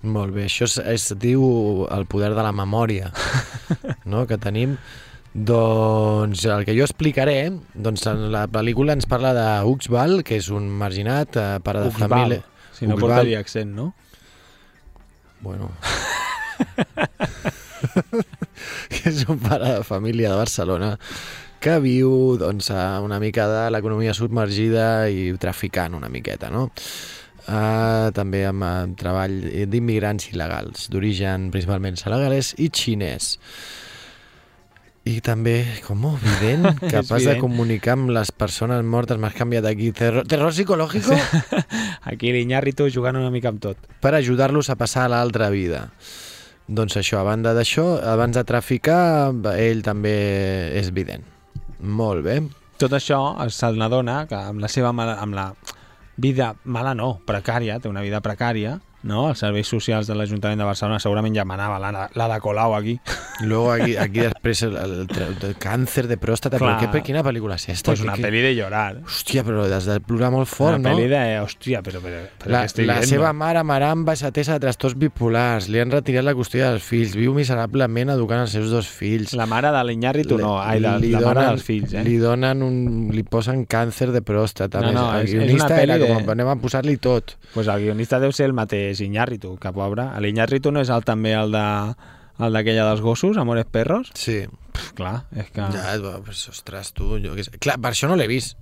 Molt 0.01 0.33
bé, 0.33 0.45
això 0.45 0.63
es, 0.63 0.77
es 0.79 1.13
diu 1.19 1.85
el 1.91 2.05
poder 2.07 2.33
de 2.33 2.41
la 2.41 2.51
memòria 2.53 3.11
no? 4.05 4.25
que 4.25 4.37
tenim. 4.37 4.77
Doncs 5.33 6.43
el 6.49 6.65
que 6.65 6.73
jo 6.73 6.85
explicaré, 6.87 7.51
doncs 7.77 8.05
en 8.09 8.31
la 8.33 8.47
pel·lícula 8.49 8.95
ens 8.97 9.05
parla 9.09 9.33
de 9.37 9.47
Uxbal, 9.69 10.23
que 10.25 10.39
és 10.41 10.49
un 10.49 10.69
marginat, 10.81 11.37
eh, 11.37 11.59
pare 11.63 11.85
de 11.85 11.91
Uxbal, 11.93 12.09
família... 12.09 12.41
Si 12.73 12.87
no 12.87 12.95
Uxbal. 12.95 13.09
portaria 13.09 13.39
accent, 13.43 13.75
no? 13.75 13.93
Bueno... 15.41 15.71
que 18.89 19.05
és 19.07 19.21
un 19.31 19.37
pare 19.39 19.77
de 19.77 19.83
família 19.87 20.33
de 20.33 20.39
Barcelona 20.39 20.97
que 21.59 21.77
viu 21.83 22.37
doncs, 22.39 22.71
a 22.71 22.99
una 23.03 23.19
mica 23.19 23.47
de 23.51 23.65
l'economia 23.73 24.13
submergida 24.15 25.09
i 25.11 25.33
traficant 25.39 25.95
una 25.97 26.09
miqueta, 26.11 26.49
no? 26.51 26.69
Uh, 27.49 28.11
també 28.15 28.43
amb, 28.45 28.63
amb 28.63 28.97
treball 28.99 29.39
d'immigrants 29.71 30.29
il·legals, 30.31 30.87
d'origen 30.93 31.49
principalment 31.53 31.97
senegalès 31.99 32.53
i 32.61 32.69
xinès. 32.69 33.33
I 35.09 35.19
també, 35.25 35.63
com 35.87 36.03
vident, 36.21 36.67
capaç 36.93 37.25
de 37.25 37.37
comunicar 37.41 37.95
amb 37.97 38.11
les 38.13 38.29
persones 38.35 38.83
mortes. 38.85 39.17
M'has 39.17 39.33
canviat 39.33 39.65
aquí. 39.65 39.89
Terror, 39.95 40.27
terror 40.29 40.53
psicològico? 40.53 41.17
Aquí 42.11 42.33
l'Iñárritu 42.35 42.89
jugant 42.93 43.17
una 43.17 43.31
mica 43.33 43.49
amb 43.49 43.61
tot. 43.63 43.77
per 44.01 44.13
ajudar-los 44.15 44.69
a 44.69 44.75
passar 44.75 45.07
a 45.07 45.11
l'altra 45.13 45.49
vida. 45.49 45.87
Doncs 46.69 46.99
això, 47.01 47.19
a 47.19 47.25
banda 47.25 47.55
d'això, 47.57 47.85
abans 48.05 48.37
de 48.37 48.43
traficar, 48.45 49.33
ell 49.57 49.81
també 49.81 50.13
és 50.77 50.91
vident. 50.93 51.25
Molt 51.81 52.23
bé. 52.25 52.39
Tot 52.77 52.93
això 52.93 53.19
se 53.49 53.71
n'adona 53.73 54.21
que 54.29 54.37
amb 54.37 54.61
la 54.61 54.69
seva 54.69 54.93
mala, 54.93 55.17
amb 55.19 55.33
la 55.33 55.47
vida 56.19 56.53
mala 56.63 56.93
no, 56.93 57.15
precària, 57.25 57.79
té 57.79 57.89
una 57.89 58.03
vida 58.05 58.21
precària, 58.21 58.77
no? 59.03 59.29
Els 59.29 59.39
serveis 59.39 59.67
socials 59.71 60.07
de 60.09 60.15
l'Ajuntament 60.15 60.59
de 60.59 60.65
Barcelona 60.67 60.99
segurament 60.99 61.35
ja 61.35 61.45
manava 61.47 61.77
la, 61.79 62.09
la 62.13 62.27
de 62.33 62.39
Colau 62.43 62.75
aquí. 62.75 62.99
I 63.41 63.45
luego 63.47 63.71
aquí, 63.71 63.95
aquí 63.95 64.19
després 64.19 64.63
el, 64.67 64.75
el, 64.75 64.93
el, 65.07 65.35
el 65.47 65.53
càncer 65.57 66.07
de 66.09 66.17
pròstata, 66.19 66.57
però 66.59 66.73
Clar. 66.77 66.89
què, 66.91 67.01
quina 67.07 67.21
pel·lícula 67.23 67.55
és 67.55 67.69
esta? 67.71 67.91
Pues 67.93 68.01
una 68.03 68.17
Que- 68.17 68.25
pel·li 68.27 68.41
de 68.43 68.53
llorar. 68.57 68.97
Hòstia, 69.05 69.45
però 69.47 69.63
has 69.71 69.85
de 69.87 69.99
plorar 70.03 70.31
molt 70.33 70.49
fort, 70.51 70.75
una 70.79 70.89
no? 70.89 70.97
pel·li 70.97 71.07
de... 71.11 71.21
Hòstia, 71.39 71.79
però, 71.85 72.01
però, 72.03 72.19
però 72.41 72.51
La, 72.51 72.63
estic 72.67 72.85
la 72.89 72.97
seva 73.07 73.31
mare, 73.31 73.63
Maramba, 73.63 74.13
és 74.17 74.23
atesa 74.27 74.57
de 74.57 74.65
trastorns 74.65 74.97
bipolars, 74.99 75.69
li 75.71 75.79
han 75.79 75.91
retirat 75.93 76.25
la 76.27 76.33
custòdia 76.35 76.73
dels 76.73 76.83
fills, 76.83 77.15
viu 77.15 77.33
miserablement 77.37 78.11
educant 78.17 78.43
els 78.43 78.51
seus 78.57 78.69
dos 78.73 78.89
fills. 78.91 79.31
La 79.39 79.45
mare 79.47 79.71
de 79.71 79.83
l'Iñárritu 79.87 80.37
no, 80.41 80.57
ai, 80.59 80.81
la, 80.83 80.97
Li 80.99 81.13
la 81.13 81.21
mare 81.23 81.39
donen- 81.45 81.53
dels 81.55 81.63
fills, 81.63 81.93
eh? 81.95 82.03
Li 82.03 82.17
donen 82.19 82.63
un... 82.65 82.77
li 83.15 83.23
posen 83.23 83.63
càncer 83.69 84.09
de 84.11 84.21
pròstata. 84.25 84.81
No, 84.83 84.91
no, 84.91 85.05
el 85.15 85.23
és- 85.23 85.31
és 85.31 85.37
una 85.39 85.45
guionista 85.47 85.79
era 85.81 85.95
pel·li 85.95 86.11
com, 86.11 86.25
de- 86.27 86.35
anem 86.35 86.51
a 86.51 86.57
posar-li 86.59 86.97
tot. 86.97 87.37
pues 87.53 87.67
el 87.67 87.79
guionista 87.85 88.19
deu 88.19 88.31
ser 88.35 88.45
el 88.49 88.53
mateix 88.53 88.88
Iñárritu, 88.97 89.53
que 89.61 89.69
pobre. 89.75 90.07
L'Iñárritu 90.25 90.73
no 90.73 90.81
és 90.81 90.89
el, 90.89 91.05
també 91.05 91.35
el 91.37 91.53
de 91.53 91.65
el 92.39 92.53
d'aquella 92.55 92.85
dels 92.87 93.01
gossos, 93.03 93.37
Amores 93.37 93.67
Perros? 93.69 94.09
Sí. 94.17 94.41
Pff, 94.73 94.93
clar, 94.97 95.25
és 95.35 95.49
que... 95.53 95.61
Ja, 95.75 95.93
pues, 96.25 96.47
ostres, 96.49 96.93
tu, 96.97 97.17
jo 97.21 97.35
què 97.37 97.43
sé. 97.45 97.57
Clar, 97.61 97.77
per 97.83 97.91
això 97.93 98.07
no 98.09 98.15
l'he 98.15 98.29
vist. 98.31 98.57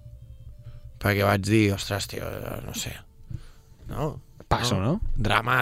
Perquè 1.00 1.24
vaig 1.24 1.44
dir, 1.46 1.68
ostres, 1.76 2.08
tio, 2.10 2.26
no 2.66 2.74
sé. 2.74 2.96
No? 3.88 4.16
Passo, 4.48 4.80
no? 4.80 4.96
Drama, 5.14 5.58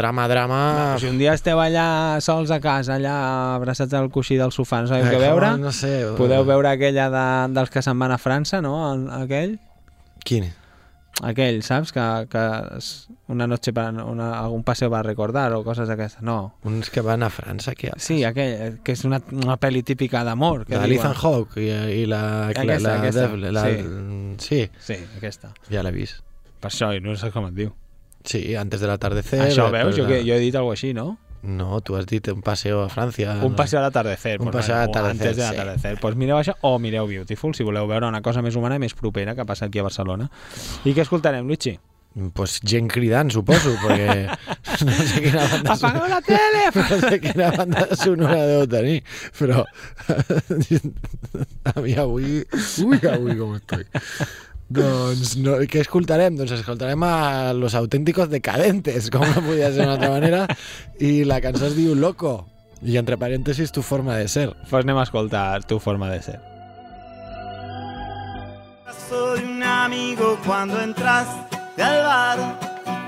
drama, 0.00 0.24
drama... 0.26 0.58
Però 0.74 0.98
si 1.04 1.06
un 1.10 1.18
dia 1.20 1.34
esteu 1.36 1.60
allà 1.60 2.16
sols 2.24 2.50
a 2.50 2.58
casa, 2.64 2.94
allà 2.96 3.14
abraçats 3.60 3.92
al 3.94 4.08
coixí 4.10 4.38
del 4.40 4.50
sofà, 4.56 4.80
no 4.82 4.88
sabeu 4.88 5.04
Eh, 5.04 5.10
què 5.12 5.18
veure, 5.20 5.50
No 5.60 5.70
sé. 5.70 5.92
podeu 6.16 6.46
veure 6.48 6.70
aquella 6.72 7.10
de, 7.12 7.24
dels 7.54 7.70
que 7.70 7.82
se'n 7.84 7.98
van 8.00 8.14
a 8.16 8.18
França, 8.18 8.62
no? 8.64 8.72
El, 8.94 9.04
aquell? 9.20 9.58
Quin? 10.24 10.48
Aquell, 11.22 11.62
saps? 11.64 11.92
Que, 11.96 12.26
que 12.28 12.42
una 13.32 13.46
noche 13.46 13.72
para, 13.72 14.04
una, 14.04 14.38
algun 14.38 14.62
paseo 14.64 14.90
para 14.90 15.02
recordar 15.02 15.52
o 15.56 15.62
coses 15.64 15.88
d'aquestes. 15.88 16.20
No. 16.22 16.54
Uns 16.68 16.90
que 16.92 17.00
van 17.00 17.22
a 17.24 17.30
França, 17.30 17.72
que 17.74 17.90
Sí, 17.96 18.22
aquell, 18.24 18.82
que 18.84 18.92
és 18.92 19.04
una, 19.08 19.22
una 19.32 19.56
pel·li 19.56 19.82
típica 19.82 20.22
d'amor. 20.24 20.66
que 20.66 20.76
de 20.76 20.84
diuen. 20.86 21.00
Ethan 21.00 21.16
Hawke 21.16 21.62
i, 21.64 21.70
i 22.02 22.06
la... 22.06 22.48
Aquesta, 22.48 22.78
la, 22.88 22.94
aquesta, 23.00 23.28
Def- 23.28 23.52
la, 23.56 23.64
sí. 24.38 24.60
Sí, 24.78 24.98
aquesta. 25.16 25.54
ja 25.72 25.82
l'he 25.82 25.92
vist. 25.96 26.20
Per 26.60 26.70
això, 26.70 26.92
i 26.96 27.00
no 27.00 27.16
sé 27.16 27.30
com 27.32 27.48
et 27.48 27.54
diu. 27.56 27.72
Sí, 28.26 28.54
antes 28.58 28.80
del 28.82 28.90
atardecer. 28.90 29.40
Això 29.48 29.70
después 29.70 29.94
veus? 29.94 29.96
Jo, 29.96 30.04
de- 30.04 30.18
que, 30.20 30.28
jo 30.28 30.34
he 30.36 30.40
dit 30.42 30.54
alguna 30.54 30.74
així, 30.76 30.92
no? 30.92 31.16
No, 31.46 31.80
tu 31.80 31.94
has 31.96 32.06
dit 32.10 32.26
un 32.28 32.42
paseo 32.42 32.82
a 32.82 32.88
Francia. 32.88 33.38
Un 33.42 33.54
paseo 33.54 33.78
al 33.78 33.86
atardecer. 33.86 34.40
Un 34.40 34.50
pues 34.50 34.56
paseo 34.56 34.74
al 34.74 34.88
bueno, 34.88 34.90
o 34.90 35.04
atardecer, 35.06 35.28
Antes 35.28 35.36
de 35.36 35.42
sí. 35.42 35.48
l'atardecer. 35.48 35.98
Pues 36.00 36.16
mireu 36.18 36.40
això 36.40 36.56
o 36.66 36.78
mireu 36.82 37.06
Beautiful, 37.06 37.54
si 37.54 37.62
voleu 37.62 37.86
veure 37.86 38.08
una 38.10 38.20
cosa 38.22 38.42
més 38.42 38.58
humana 38.58 38.80
i 38.80 38.82
més 38.82 38.98
propera 38.98 39.36
que 39.38 39.46
passa 39.46 39.70
aquí 39.70 39.78
a 39.78 39.86
Barcelona. 39.86 40.26
I 40.84 40.92
què 40.92 41.06
escoltarem, 41.06 41.46
Luigi? 41.46 41.76
Pues 42.32 42.58
gent 42.64 42.88
cridant, 42.88 43.28
suposo, 43.28 43.74
perquè 43.82 44.24
no 44.88 44.94
sé 45.04 45.20
quina 45.20 45.42
banda 45.52 45.74
Apagueu 45.74 46.06
la 46.08 46.20
tele! 46.24 46.62
no 46.74 47.00
sé 47.02 47.18
quina 47.20 47.50
banda 47.52 47.84
sonora 47.92 48.38
deu 48.48 48.64
tenir, 48.72 49.02
però 49.36 49.66
a 51.74 51.76
mi 51.84 51.92
avui... 52.00 52.40
Ui, 52.86 53.00
avui 53.12 53.36
com 53.36 53.52
estoy. 53.60 53.84
Doncs 54.66 55.36
no, 55.38 55.60
què 55.70 55.78
escoltarem? 55.84 56.34
Doncs 56.34 56.56
escoltarem 56.56 57.02
a 57.06 57.52
Los 57.54 57.76
Auténticos 57.78 58.28
Decadentes, 58.32 59.10
com 59.14 59.22
no 59.22 59.44
podia 59.44 59.70
ser 59.70 59.84
d'una 59.84 59.94
altra 59.94 60.10
manera, 60.10 60.42
i 60.98 61.22
la 61.22 61.38
cançó 61.44 61.68
es 61.68 61.76
diu 61.78 61.94
Loco, 61.94 62.40
i 62.82 62.98
entre 62.98 63.18
parèntesis 63.20 63.70
tu 63.70 63.84
forma 63.86 64.16
de 64.18 64.26
ser. 64.28 64.48
Pues 64.66 64.82
anem 64.82 64.98
a 64.98 65.06
escoltar 65.06 65.62
tu 65.64 65.78
forma 65.78 66.10
de 66.10 66.20
ser. 66.22 66.40
Soy 69.08 69.44
un 69.44 69.62
amigo 69.62 70.36
cuando 70.44 70.80
entraste 70.82 71.82
al 71.82 72.02
bar, 72.02 72.38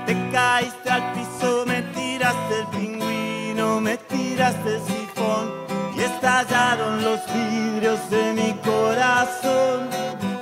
te 0.05 0.15
caíste 0.31 0.89
al 0.89 1.11
piso, 1.11 1.65
me 1.67 1.81
tiraste 1.91 2.59
el 2.61 2.67
pingüino, 2.71 3.81
me 3.81 3.97
tiraste 3.97 4.75
el 4.75 4.81
sifón 4.87 5.51
y 5.97 6.01
estallaron 6.07 7.03
los 7.03 7.19
vidrios 7.33 7.99
de 8.09 8.33
mi 8.33 8.53
corazón. 8.63 9.89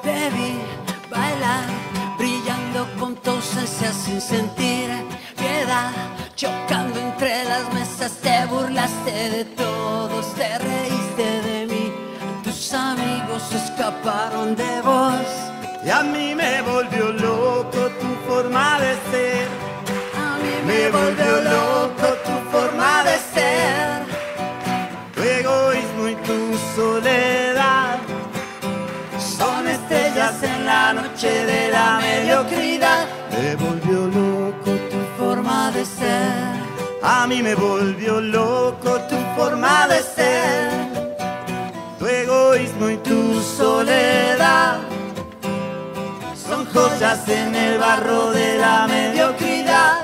Te 0.03 0.29
vi 0.29 0.66
brillando 2.17 2.87
con 2.99 3.17
ausencia 3.25 3.91
sin 3.91 4.19
sentir 4.19 4.89
piedad, 5.37 5.91
chocando 6.35 6.99
entre 6.99 7.43
las 7.45 7.73
mesas, 7.73 8.11
te 8.21 8.45
burlaste 8.47 9.29
de 9.29 9.45
todos, 9.45 10.33
te 10.35 10.57
reíste 10.57 11.41
de 11.49 11.65
mí, 11.67 11.93
tus 12.43 12.73
amigos 12.73 13.43
escaparon 13.53 14.55
de 14.55 14.81
vos. 14.81 15.27
Y 15.85 15.89
a 15.89 16.03
mí 16.03 16.35
me 16.35 16.61
volvió 16.63 17.11
loco 17.11 17.79
tu 18.01 18.09
forma 18.27 18.79
de 18.79 18.93
ser, 19.11 19.47
A 20.27 20.37
mí 20.41 20.55
me 20.65 20.89
volvió 20.89 21.41
loco 21.41 21.96
noche 31.17 31.45
de 31.45 31.71
la 31.71 31.99
mediocridad. 31.99 33.07
Me 33.31 33.55
volvió 33.55 34.05
loco 34.05 34.71
tu 34.91 34.99
forma 35.17 35.71
de 35.71 35.83
ser. 35.83 36.57
A 37.01 37.25
mí 37.25 37.41
me 37.41 37.55
volvió 37.55 38.21
loco 38.21 38.99
tu 39.09 39.15
forma 39.35 39.87
de 39.87 40.01
ser, 40.01 40.71
tu 41.97 42.05
egoísmo 42.05 42.89
y 42.89 42.97
tu 42.97 43.41
soledad. 43.41 44.77
Son 46.35 46.65
joyas 46.67 47.27
en 47.27 47.55
el 47.55 47.79
barro 47.79 48.31
de 48.31 48.57
la 48.57 48.87
mediocridad. 48.87 49.96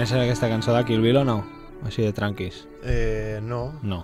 Reconeixes 0.00 0.16
aquesta 0.24 0.48
cançó 0.48 0.72
de 0.72 0.80
Kill 0.88 1.02
Bill 1.04 1.18
o 1.20 1.22
no? 1.28 1.34
Així 1.84 2.00
de 2.00 2.14
tranquis. 2.16 2.62
Eh, 2.88 3.36
no. 3.44 3.74
No. 3.84 3.98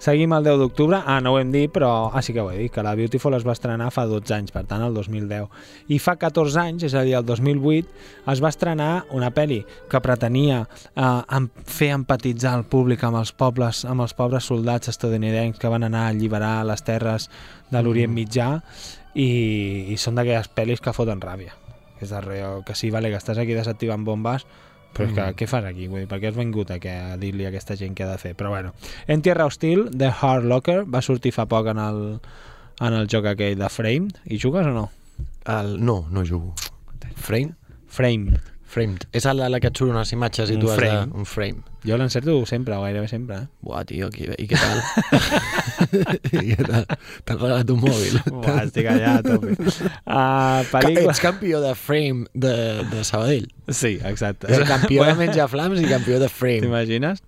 Seguim 0.00 0.32
el 0.32 0.46
10 0.46 0.56
d'octubre. 0.62 0.96
Ah, 1.04 1.18
no 1.20 1.34
ho 1.34 1.38
hem 1.38 1.50
dit, 1.52 1.68
però... 1.74 2.08
Ah, 2.08 2.22
sí 2.24 2.32
que 2.32 2.40
ho 2.40 2.48
he 2.48 2.56
dit, 2.56 2.72
que 2.72 2.80
la 2.80 2.94
Beautiful 2.96 3.36
es 3.36 3.44
va 3.44 3.52
estrenar 3.52 3.90
fa 3.92 4.06
12 4.08 4.32
anys, 4.32 4.54
per 4.54 4.62
tant, 4.64 4.80
el 4.86 4.96
2010. 4.96 5.44
I 5.92 5.98
fa 6.00 6.14
14 6.16 6.56
anys, 6.62 6.86
és 6.88 6.96
a 6.96 7.02
dir, 7.04 7.12
el 7.20 7.26
2008, 7.28 7.92
es 8.32 8.40
va 8.40 8.48
estrenar 8.48 8.88
una 9.12 9.28
pel·li 9.36 9.58
que 9.92 10.00
pretenia 10.00 10.62
eh, 10.94 11.04
em- 11.36 11.50
fer 11.68 11.90
empatitzar 11.98 12.54
el 12.56 12.64
públic 12.72 13.04
amb 13.04 13.20
els 13.20 13.34
pobles, 13.36 13.84
amb 13.84 14.06
els 14.06 14.16
pobres 14.16 14.48
soldats 14.48 14.88
estadounidencs 14.88 15.60
que 15.60 15.68
van 15.68 15.84
anar 15.84 16.06
a 16.06 16.14
alliberar 16.16 16.62
les 16.64 16.80
terres 16.80 17.28
de 17.68 17.82
l'Orient 17.84 18.16
Mitjà 18.16 18.54
i, 19.12 19.28
i 19.92 20.00
són 20.00 20.16
d'aquelles 20.16 20.48
pel·lis 20.56 20.80
que 20.80 20.96
foten 20.96 21.20
ràbia. 21.20 21.52
És 22.00 22.08
de 22.12 22.24
reo, 22.24 22.62
que 22.64 22.72
sí, 22.76 22.88
vale, 22.88 23.12
que 23.12 23.20
estàs 23.20 23.36
aquí 23.40 23.52
desactivant 23.56 24.04
bombes, 24.04 24.48
però 24.96 25.06
és 25.06 25.14
que 25.16 25.26
què 25.42 25.48
fas 25.50 25.68
aquí? 25.68 25.90
Vull 25.92 26.04
dir, 26.04 26.08
per 26.10 26.18
què 26.22 26.30
has 26.30 26.38
vingut 26.38 26.72
aquí 26.72 26.88
a 26.88 27.16
dir-li 27.20 27.44
a 27.44 27.52
aquesta 27.52 27.76
gent 27.76 27.94
què 27.96 28.06
ha 28.06 28.14
de 28.14 28.18
fer? 28.22 28.32
Però 28.38 28.50
bueno, 28.54 28.72
en 29.06 29.22
Tierra 29.22 29.46
Hostil, 29.46 29.90
The 29.92 30.08
Hard 30.08 30.48
Locker, 30.48 30.80
va 30.88 31.04
sortir 31.04 31.34
fa 31.36 31.46
poc 31.50 31.68
en 31.74 31.82
el, 31.82 32.02
en 32.80 32.96
el 32.96 33.10
joc 33.12 33.28
aquell 33.32 33.60
de 33.60 33.70
Frame. 33.72 34.16
I 34.24 34.40
jugues 34.42 34.66
o 34.66 34.74
no? 34.74 34.88
El, 35.44 35.76
no, 35.84 36.06
no 36.10 36.24
jugo. 36.26 36.54
Frame? 37.16 37.54
Frame. 37.86 38.40
Framed. 38.76 39.06
És 39.16 39.24
de 39.24 39.32
la 39.48 39.60
que 39.62 39.70
et 39.72 39.78
surt 39.80 39.90
unes 39.94 40.12
imatges 40.12 40.52
i 40.52 40.58
Un 40.58 40.62
tu 40.62 40.68
has 40.70 40.76
frame. 40.76 41.06
de... 41.08 41.18
Un 41.22 41.26
frame. 41.28 41.64
Jo 41.86 41.96
l'encerto 41.96 42.34
sempre, 42.50 42.74
o 42.76 42.82
gairebé 42.84 43.08
sempre. 43.08 43.36
Eh? 43.36 43.48
Buah, 43.64 43.84
tio, 43.88 44.10
qui, 44.12 44.26
i 44.42 44.46
què 44.50 44.58
tal? 44.58 44.80
I 46.36 46.42
què 46.52 46.66
tal? 46.66 46.84
T'han 47.24 47.38
regalat 47.40 47.70
un 47.72 47.80
mòbil. 47.82 48.18
Uah, 48.32 48.58
estic 48.66 48.88
allà 48.90 49.14
a 49.20 49.22
tope. 49.24 49.54
Uh, 49.56 50.66
pel·lícula... 50.72 51.14
Ets 51.14 51.22
campió 51.24 51.60
de 51.64 51.72
frame 51.78 52.26
de, 52.34 52.54
de 52.92 53.04
Sabadell. 53.06 53.46
Sí, 53.70 53.96
exacte. 54.04 54.50
És 54.52 54.66
campió 54.68 55.06
de 55.08 55.14
menjar 55.18 55.48
flams 55.52 55.80
i 55.82 55.88
campió 55.90 56.18
de 56.22 56.28
frame. 56.32 56.66
T'imagines? 56.66 57.22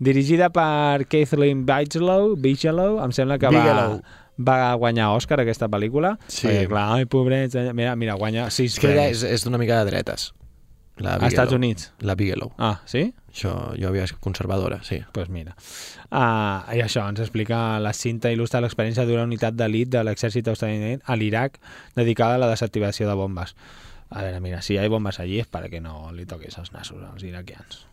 Dirigida 0.00 0.48
per 0.48 1.04
Kathleen 1.12 1.66
Bigelow, 1.68 2.34
Bigelow, 2.40 2.98
em 3.04 3.12
sembla 3.12 3.36
que 3.38 3.50
va, 3.52 3.60
Bigelow. 3.60 3.98
va 4.40 4.58
guanyar 4.80 5.10
Òscar 5.18 5.42
aquesta 5.42 5.68
pel·lícula. 5.68 6.14
Sí. 6.26 6.46
Perquè, 6.48 6.66
clar, 6.72 6.86
ai, 6.96 7.04
pobrets, 7.10 7.58
mira, 7.76 7.92
mira, 8.00 8.16
guanya 8.16 8.48
sis 8.50 8.78
És 8.78 8.80
que 8.80 8.94
ella 8.94 9.10
és, 9.12 9.26
és 9.28 9.44
d'una 9.44 9.60
mica 9.60 9.82
de 9.84 9.90
dretes. 9.92 10.30
La 11.00 11.16
Als 11.16 11.32
Estats 11.32 11.50
Bigelow. 11.50 11.56
Units. 11.56 11.92
La 12.00 12.14
Bigelow. 12.14 12.52
Ah, 12.58 12.80
sí? 12.86 13.06
Això, 13.32 13.52
jo 13.78 13.88
havia 13.88 14.06
conservadora, 14.20 14.80
sí. 14.84 14.98
Doncs 15.00 15.14
pues 15.16 15.28
mira. 15.32 15.54
Uh, 16.10 16.66
I 16.76 16.82
això 16.84 17.06
ens 17.08 17.22
explica 17.24 17.78
la 17.80 17.92
cinta 17.96 18.32
il·lustra 18.32 18.60
l'experiència 18.60 19.06
d'una 19.08 19.24
unitat 19.28 19.56
d'elit 19.56 19.92
de 19.92 20.02
l'exèrcit 20.04 20.50
estadounidense 20.52 21.06
a 21.06 21.16
l'Iraq 21.16 21.60
dedicada 21.96 22.36
a 22.36 22.42
la 22.42 22.50
desactivació 22.50 23.08
de 23.08 23.14
bombes. 23.16 23.54
A 24.10 24.24
veure, 24.26 24.40
mira, 24.42 24.60
si 24.62 24.74
hi 24.74 24.80
ha 24.82 24.88
bombes 24.90 25.20
allí 25.22 25.38
és 25.40 25.48
perquè 25.48 25.80
no 25.80 26.10
li 26.12 26.26
toquis 26.26 26.58
els 26.58 26.74
nassos 26.74 27.02
als 27.06 27.22
iraquians. 27.24 27.86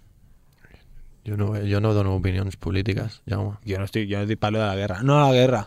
Jo 1.27 1.35
no, 1.35 1.51
jo 1.59 1.81
no 1.83 1.93
dono 1.93 2.15
opinions 2.15 2.55
polítiques, 2.55 3.21
Jaume. 3.27 3.57
Jo 3.67 3.81
no, 3.81 3.85
estic, 3.85 4.07
jo 4.09 4.21
no 4.21 4.25
dic 4.25 4.39
parlo 4.39 4.61
de 4.61 4.65
la 4.65 4.75
guerra. 4.79 5.01
No 5.03 5.19
la 5.19 5.33
guerra. 5.35 5.65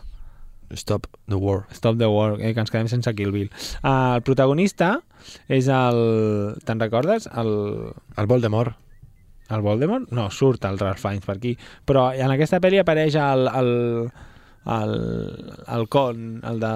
Stop 0.75 1.07
the 1.27 1.35
war. 1.35 1.65
Stop 1.71 1.97
the 1.97 2.07
war, 2.07 2.37
eh, 2.39 2.53
que 2.53 2.59
ens 2.63 2.71
quedem 2.71 2.87
sense 2.91 3.11
Kill 3.15 3.31
Bill. 3.31 3.49
Uh, 3.83 4.15
el 4.17 4.23
protagonista 4.27 4.99
és 5.47 5.67
el... 5.67 6.01
Te'n 6.65 6.79
recordes? 6.81 7.27
El, 7.37 7.51
El 8.17 8.27
Voldemort. 8.31 8.77
el 9.51 9.61
Voldemort? 9.61 10.11
No, 10.15 10.29
surt 10.31 10.63
el 10.65 10.79
Ralph 10.79 11.01
Fiennes 11.01 11.25
per 11.27 11.35
aquí. 11.35 11.57
Però 11.85 12.09
en 12.15 12.31
aquesta 12.31 12.61
pel·li 12.63 12.79
apareix 12.79 13.17
el, 13.19 13.49
el, 13.51 13.71
el, 14.77 14.93
el 15.67 15.87
con, 15.91 16.41
el 16.47 16.59
de 16.61 16.69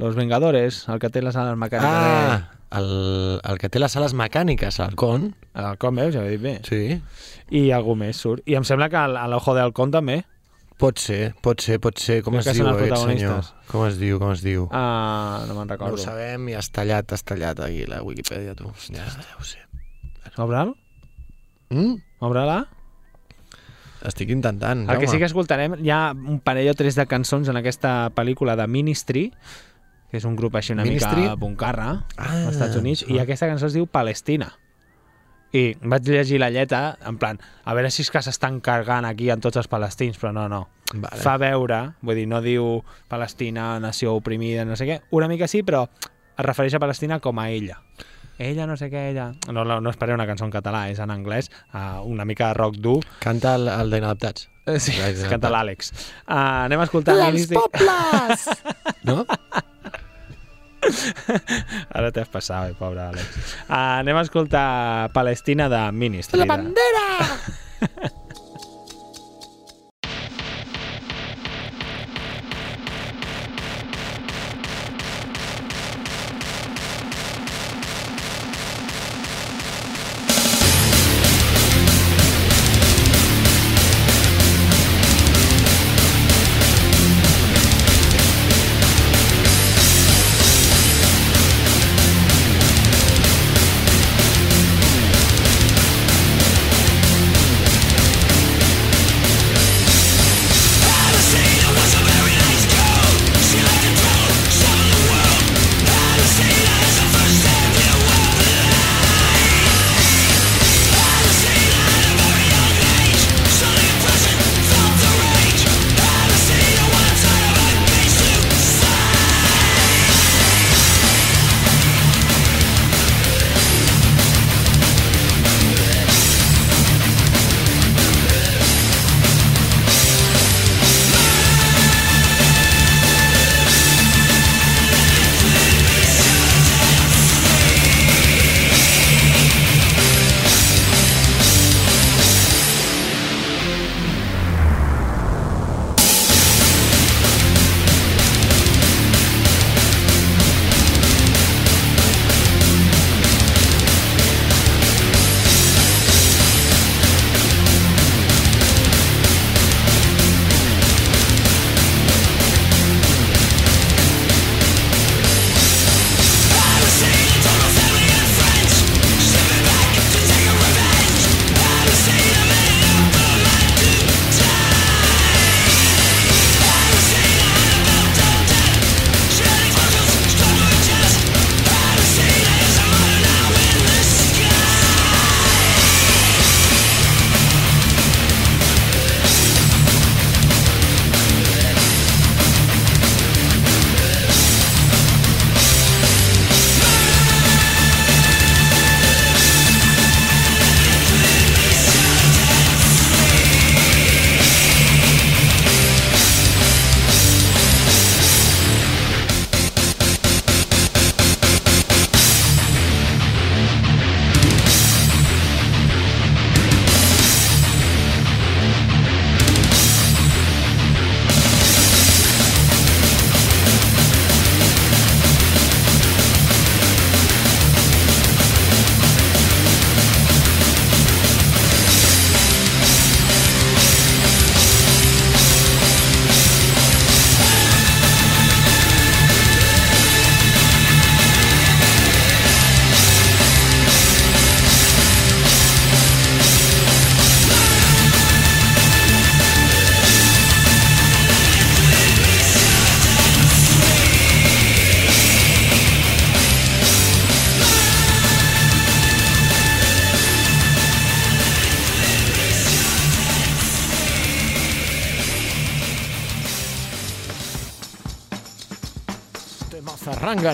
Los 0.00 0.16
Vengadores, 0.16 0.86
el 0.88 1.02
que 1.02 1.10
té 1.12 1.20
les 1.20 1.36
ales 1.36 1.58
mecàniques. 1.60 1.84
Ah, 1.84 2.54
el, 2.80 3.40
el 3.44 3.60
que 3.60 3.68
té 3.68 3.82
les 3.82 3.92
sales 3.92 4.16
mecàniques, 4.16 4.80
el 4.80 4.96
con. 4.96 5.34
El 5.52 5.76
con, 5.82 6.00
veus? 6.00 6.14
Ja 6.16 6.24
ho 6.24 6.30
he 6.30 6.38
dit 6.38 6.42
bé. 6.42 6.56
Sí. 6.64 6.96
I 7.52 7.68
algú 7.76 7.98
més 8.00 8.16
surt. 8.16 8.40
I 8.48 8.56
em 8.56 8.64
sembla 8.64 8.88
que 8.88 9.04
l'Ojo 9.12 9.54
del 9.58 9.76
Con 9.76 9.92
també. 9.92 10.22
Pot 10.76 10.98
ser, 11.00 11.32
pot 11.40 11.60
ser, 11.64 11.78
pot 11.80 11.96
ser. 11.96 12.18
Com 12.22 12.34
Crec 12.36 12.50
es 12.52 12.58
diu 12.58 12.66
aquest 12.68 12.96
senyor? 13.00 13.46
Com 13.70 13.86
es 13.86 13.96
diu, 13.96 14.18
com 14.20 14.32
es 14.34 14.42
diu? 14.44 14.66
Uh, 14.68 15.46
no 15.48 15.54
me'n 15.56 15.62
no 15.62 15.70
recordo. 15.72 15.96
ho 15.96 16.02
sabem 16.02 16.50
i 16.52 16.56
has 16.58 16.68
tallat, 16.68 17.08
has 17.16 17.24
tallat 17.24 17.62
aquí 17.64 17.86
la 17.88 18.02
Wikipedia, 18.04 18.52
tu. 18.58 18.68
Ja, 18.92 19.06
ja 19.08 19.38
ho 19.40 19.44
sé. 19.46 19.62
Obre'l? 20.36 20.74
Mm? 21.72 21.94
Obre-la? 22.28 22.58
Estic 24.06 24.28
intentant, 24.30 24.82
El 24.84 24.98
que 25.00 25.06
Jaume. 25.06 25.14
sí 25.14 25.18
que 25.18 25.24
escoltarem, 25.24 25.78
hi 25.82 25.90
ha 25.90 26.12
un 26.12 26.38
parell 26.44 26.68
o 26.70 26.74
tres 26.78 26.94
de 26.94 27.06
cançons 27.10 27.48
en 27.48 27.56
aquesta 27.58 28.10
pel·lícula 28.14 28.54
de 28.60 28.66
Ministry, 28.70 29.24
que 30.12 30.20
és 30.20 30.26
un 30.28 30.36
grup 30.38 30.54
així 30.60 30.76
una 30.76 30.84
Ministry? 30.84 31.24
mica 31.24 31.36
puncarra 31.40 31.88
Ah, 32.20 32.28
als 32.44 32.52
Estats 32.54 32.76
Units, 32.76 33.02
i 33.08 33.16
ah. 33.18 33.22
aquesta 33.24 33.48
cançó 33.48 33.66
es 33.66 33.74
diu 33.74 33.88
Palestina. 33.88 34.52
I 35.56 35.60
vaig 35.88 36.08
llegir 36.10 36.40
la 36.42 36.50
lletra, 36.52 36.96
en 37.06 37.16
plan, 37.22 37.38
a 37.64 37.74
veure 37.76 37.88
si 37.94 38.02
és 38.04 38.10
que 38.12 38.20
s'estan 38.24 38.58
cargant 38.64 39.06
aquí 39.08 39.30
en 39.32 39.40
tots 39.40 39.56
els 39.60 39.68
palestins, 39.72 40.18
però 40.20 40.32
no, 40.36 40.48
no. 40.52 40.64
Vale. 40.92 41.20
Fa 41.22 41.36
veure, 41.40 41.78
vull 42.04 42.18
dir, 42.18 42.26
no 42.30 42.42
diu 42.44 42.82
Palestina, 43.10 43.70
nació 43.82 44.14
oprimida, 44.18 44.64
no 44.68 44.76
sé 44.78 44.86
què, 44.88 45.00
una 45.16 45.28
mica 45.30 45.48
sí, 45.50 45.62
però 45.66 45.86
es 45.86 46.44
refereix 46.44 46.76
a 46.76 46.82
Palestina 46.82 47.20
com 47.24 47.38
a 47.40 47.48
ella. 47.50 47.78
Ella, 48.38 48.66
no 48.68 48.74
sé 48.76 48.90
què, 48.92 49.06
ella... 49.14 49.30
No, 49.48 49.62
no, 49.64 49.78
no 49.80 49.90
espereu 49.90 50.14
una 50.18 50.26
cançó 50.28 50.44
en 50.44 50.52
català, 50.52 50.82
és 50.92 50.98
en 51.00 51.10
anglès, 51.14 51.48
uh, 51.72 52.02
una 52.04 52.26
mica 52.28 52.50
de 52.50 52.58
rock 52.58 52.76
dur, 52.84 52.98
Canta 53.22 53.54
el, 53.56 53.70
el 53.72 53.94
d'Inadaptats. 53.94 54.50
Eh, 54.66 54.80
Sí, 54.82 54.92
es 54.98 55.22
canta 55.30 55.48
l'Àlex. 55.48 55.92
Uh, 56.26 56.66
anem 56.66 56.82
a 56.82 56.88
escoltar 56.90 57.14
Ministry. 57.22 57.56
pobles! 57.56 58.48
no? 59.08 59.22
Ara 61.96 62.10
t'has 62.14 62.28
passat, 62.32 62.70
eh, 62.72 62.76
pobre 62.78 63.02
Àlex. 63.04 63.40
Uh, 63.66 63.74
anem 64.02 64.16
a 64.16 64.24
escoltar 64.26 64.66
Palestina 65.16 65.68
de 65.72 65.82
Ministry. 65.92 66.38
La 66.40 66.46
de- 66.46 66.52
bandera! 66.54 68.12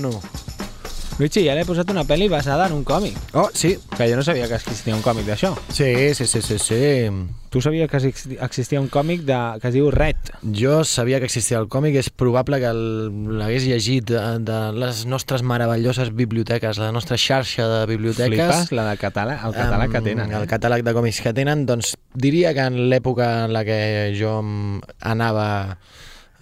Zarrangano. 0.00 0.20
Luigi, 1.18 1.42
ja 1.44 1.52
l'he 1.54 1.66
posat 1.68 1.90
una 1.92 2.06
pel·li 2.08 2.24
basada 2.32 2.64
en 2.66 2.72
un 2.72 2.84
còmic, 2.88 3.14
Oh, 3.36 3.50
sí, 3.52 3.74
que 3.98 4.06
jo 4.08 4.16
no 4.16 4.22
sabia 4.24 4.48
que 4.48 4.54
existia 4.56 4.94
un 4.96 5.02
còmic 5.04 5.26
d'això. 5.26 5.52
sí, 5.68 6.14
sí, 6.14 6.26
sí, 6.26 6.40
sí, 6.40 6.58
sí. 6.58 7.10
Tu 7.50 7.60
sabies 7.60 7.88
que 7.90 7.98
exi- 7.98 8.38
existia 8.40 8.80
un 8.80 8.88
còmic 8.88 9.20
de, 9.28 9.36
que 9.60 9.68
es 9.68 9.74
diu 9.74 9.90
Red. 9.90 10.16
Jo 10.56 10.84
sabia 10.84 11.18
que 11.20 11.26
existia 11.26 11.58
el 11.58 11.68
còmic, 11.68 11.96
és 11.96 12.08
probable 12.08 12.58
que 12.60 12.66
el- 12.66 13.38
l'hagués 13.38 13.66
llegit 13.68 14.08
de, 14.08 14.38
de 14.40 14.72
les 14.72 15.04
nostres 15.04 15.42
meravelloses 15.42 16.14
biblioteques, 16.14 16.78
la 16.78 16.90
nostra 16.92 17.18
xarxa 17.18 17.68
de 17.68 17.86
biblioteques. 17.86 18.32
Flipes 18.40 18.72
la 18.72 18.88
del 18.88 18.98
català, 18.98 19.38
el 19.46 19.52
català 19.52 19.88
que 19.92 20.00
tenen. 20.00 20.32
El 20.32 20.44
Eh? 20.44 20.46
catàleg 20.48 20.82
de 20.82 20.94
còmics 20.94 21.20
que 21.20 21.34
tenen, 21.34 21.66
doncs 21.66 21.94
diria 22.14 22.54
que 22.54 22.60
en 22.64 22.88
l'època 22.88 23.44
en 23.44 23.52
la 23.52 23.64
que 23.66 24.16
jo 24.18 24.40
anava 25.02 25.76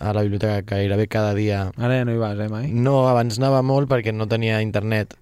a 0.01 0.15
la 0.17 0.23
biblioteca 0.25 0.63
gairebé 0.65 1.07
cada 1.13 1.35
dia, 1.37 1.67
Ara 1.79 2.01
ja 2.01 2.05
no 2.09 2.15
hi 2.17 2.19
vas, 2.21 2.39
eh, 2.41 2.49
mai? 2.49 2.71
no, 2.73 3.07
abans 3.09 3.39
anava 3.39 3.61
molt 3.63 3.89
perquè 3.91 4.15
no 4.17 4.27
tenia 4.29 4.63
internet 4.65 5.15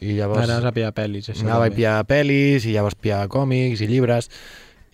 i 0.00 0.16
llavors 0.18 0.44
Ara 0.44 0.58
vas 0.58 0.68
a 0.68 0.72
pillar 0.76 0.92
pel·lis, 0.96 1.28
això. 1.30 1.44
anava 1.44 1.66
a 1.66 1.68
també. 1.70 1.76
pillar 1.82 1.98
pel·lis 2.08 2.66
i 2.68 2.72
llavors 2.74 2.96
pillava 3.00 3.28
còmics 3.32 3.80
i 3.84 3.88
llibres 3.88 4.28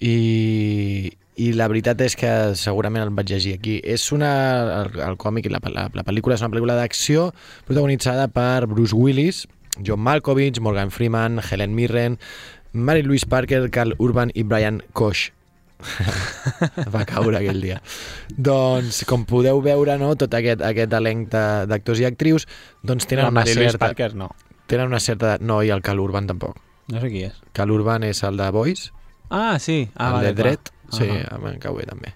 i, 0.03 1.13
i 1.39 1.53
la 1.57 1.67
veritat 1.71 2.01
és 2.05 2.17
que 2.19 2.31
segurament 2.59 3.05
el 3.07 3.11
vaig 3.15 3.31
llegir 3.33 3.55
aquí. 3.59 3.79
És 3.85 4.09
una, 4.15 4.31
el, 4.83 5.01
el 5.01 5.17
còmic 5.21 5.47
i 5.49 5.53
la, 5.55 5.61
la, 5.73 5.89
la 5.95 6.05
pel·lícula 6.07 6.37
és 6.37 6.43
una 6.45 6.51
pel·lícula 6.53 6.77
d'acció 6.79 7.29
protagonitzada 7.69 8.29
per 8.35 8.67
Bruce 8.71 8.95
Willis, 8.95 9.45
John 9.81 10.03
Malkovich, 10.05 10.61
Morgan 10.61 10.91
Freeman, 10.93 11.41
Helen 11.41 11.75
Mirren, 11.75 12.19
Mary 12.73 13.03
Louise 13.03 13.27
Parker, 13.29 13.71
Carl 13.71 13.95
Urban 13.99 14.31
i 14.35 14.43
Brian 14.45 14.83
Koch. 14.93 15.31
va 16.95 17.05
caure 17.09 17.39
aquell 17.41 17.61
dia. 17.63 17.81
Doncs, 18.37 19.03
com 19.09 19.25
podeu 19.29 19.61
veure, 19.65 19.99
no, 20.01 20.15
tot 20.21 20.35
aquest, 20.39 20.63
aquest 20.65 20.97
elenc 20.99 21.29
d'actors 21.71 22.01
i 22.03 22.09
actrius 22.09 22.47
doncs 22.83 23.07
tenen 23.11 23.29
La 23.29 23.35
una 23.35 23.47
certa... 23.47 23.79
Parker, 23.89 24.15
no. 24.19 24.31
Tenen 24.71 24.87
una 24.93 25.01
certa... 25.01 25.37
No, 25.41 25.61
i 25.63 25.71
el 25.75 25.83
Cal 25.85 26.01
Urban 26.01 26.27
tampoc. 26.31 26.59
No 26.93 27.01
sé 27.03 27.09
qui 27.13 27.25
és. 27.29 27.37
Cal 27.57 27.71
Urban 27.71 28.05
és 28.09 28.23
el 28.27 28.37
de 28.41 28.51
Boys, 28.55 28.91
Ah, 29.33 29.57
sí. 29.59 29.89
Ah, 29.97 30.09
el 30.09 30.13
vale, 30.13 30.27
de 30.27 30.35
Dret. 30.35 30.69
clar. 30.69 30.93
Sí, 30.93 31.07
Ahà. 31.09 31.39
em 31.55 31.59
cau 31.59 31.77
bé 31.79 31.87
també. 31.89 32.11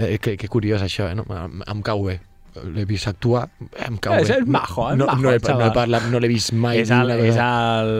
Eh, 0.00 0.16
que, 0.24 0.38
que 0.40 0.48
curiós 0.48 0.80
això, 0.80 1.10
eh? 1.10 1.14
No? 1.18 1.26
Em, 1.36 1.58
em 1.68 1.82
cau 1.84 2.06
bé. 2.06 2.14
L'he 2.64 2.86
vist 2.88 3.06
actuar, 3.10 3.42
em 3.84 3.98
cau 4.00 4.14
És 4.16 4.30
bé. 4.32 4.38
el 4.40 4.46
majo, 4.48 4.86
el 4.90 4.96
no, 4.98 5.06
majo, 5.10 5.20
no, 5.20 5.34
he, 5.34 5.36
el 5.36 5.44
no, 5.58 5.66
he 5.66 5.74
parlat, 5.76 6.06
no 6.08 6.18
l'he 6.18 6.30
vist 6.32 6.54
mai. 6.56 6.80
és 6.80 6.88
el, 6.96 7.12
és 7.28 7.36
el, 7.36 7.92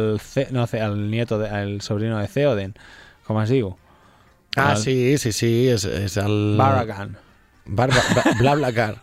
no, 0.57 0.65
el 0.73 0.97
nieto, 1.11 1.37
de, 1.39 1.51
el 1.61 1.77
sobrino 1.85 2.17
de 2.19 2.27
Theoden, 2.33 2.73
com 3.29 3.39
es 3.45 3.53
diu? 3.53 3.75
Ah, 4.57 4.73
el- 4.73 4.83
sí, 4.83 5.19
sí, 5.19 5.33
sí, 5.33 5.53
és, 5.71 5.85
és 5.85 6.17
el... 6.17 6.57
Baragan. 6.59 7.17
Barba, 7.67 8.03
ba, 8.17 8.25
bla, 8.39 8.55
bla, 8.59 8.73
car. 8.75 8.95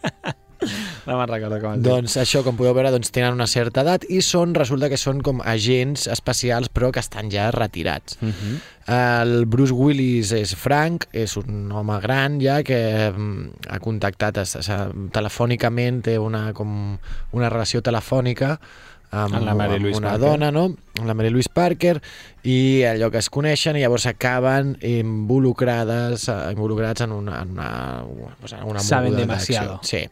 No 1.06 1.16
me'n 1.20 1.30
recordo 1.30 1.60
com 1.62 1.76
es 1.76 1.82
diu. 1.82 1.92
doncs 1.92 2.16
això, 2.20 2.42
com 2.44 2.58
podeu 2.58 2.74
veure, 2.76 2.90
doncs 2.92 3.12
tenen 3.14 3.36
una 3.36 3.46
certa 3.48 3.84
edat 3.86 4.08
i 4.10 4.24
són, 4.26 4.56
resulta 4.58 4.90
que 4.90 4.98
són 5.00 5.22
com 5.24 5.40
agents 5.46 6.08
especials 6.12 6.72
però 6.74 6.90
que 6.92 7.00
estan 7.04 7.30
ja 7.32 7.52
retirats. 7.54 8.18
Uh 8.22 8.32
-huh. 8.34 8.58
El 9.22 9.46
Bruce 9.46 9.74
Willis 9.74 10.32
és 10.32 10.56
franc, 10.56 11.06
és 11.14 11.38
un 11.38 11.72
home 11.72 12.00
gran 12.02 12.40
ja 12.42 12.64
que 12.64 13.14
mm, 13.16 13.50
ha 13.70 13.80
contactat 13.80 14.38
telefònicament, 15.12 16.02
té 16.02 16.18
una, 16.18 16.54
com 16.54 16.98
una 17.32 17.50
relació 17.50 17.82
telefònica 17.82 18.60
amb, 19.12 19.36
Amb 19.36 19.46
la 19.46 19.54
Mary 19.56 19.76
amb 19.76 19.84
Louise 19.86 19.98
una 20.00 20.10
Parker. 20.12 20.28
dona, 20.28 20.52
no? 20.52 20.66
amb 21.00 21.08
la 21.08 21.14
Mary 21.14 21.30
Louise 21.30 21.50
Parker, 21.54 22.02
i 22.44 22.84
allò 22.84 23.10
que 23.12 23.18
es 23.20 23.30
coneixen 23.30 23.78
i 23.78 23.82
llavors 23.82 24.06
acaben 24.08 24.78
involucrades, 24.82 26.28
eh, 26.30 26.52
involucrats 26.52 27.02
en 27.02 27.12
una, 27.12 27.42
en 27.42 27.52
una, 27.52 28.04
pues, 28.40 28.54
en 28.54 28.64
una 28.64 28.80
Saben 28.80 29.16
demasiado. 29.16 29.80
Sí. 29.84 30.08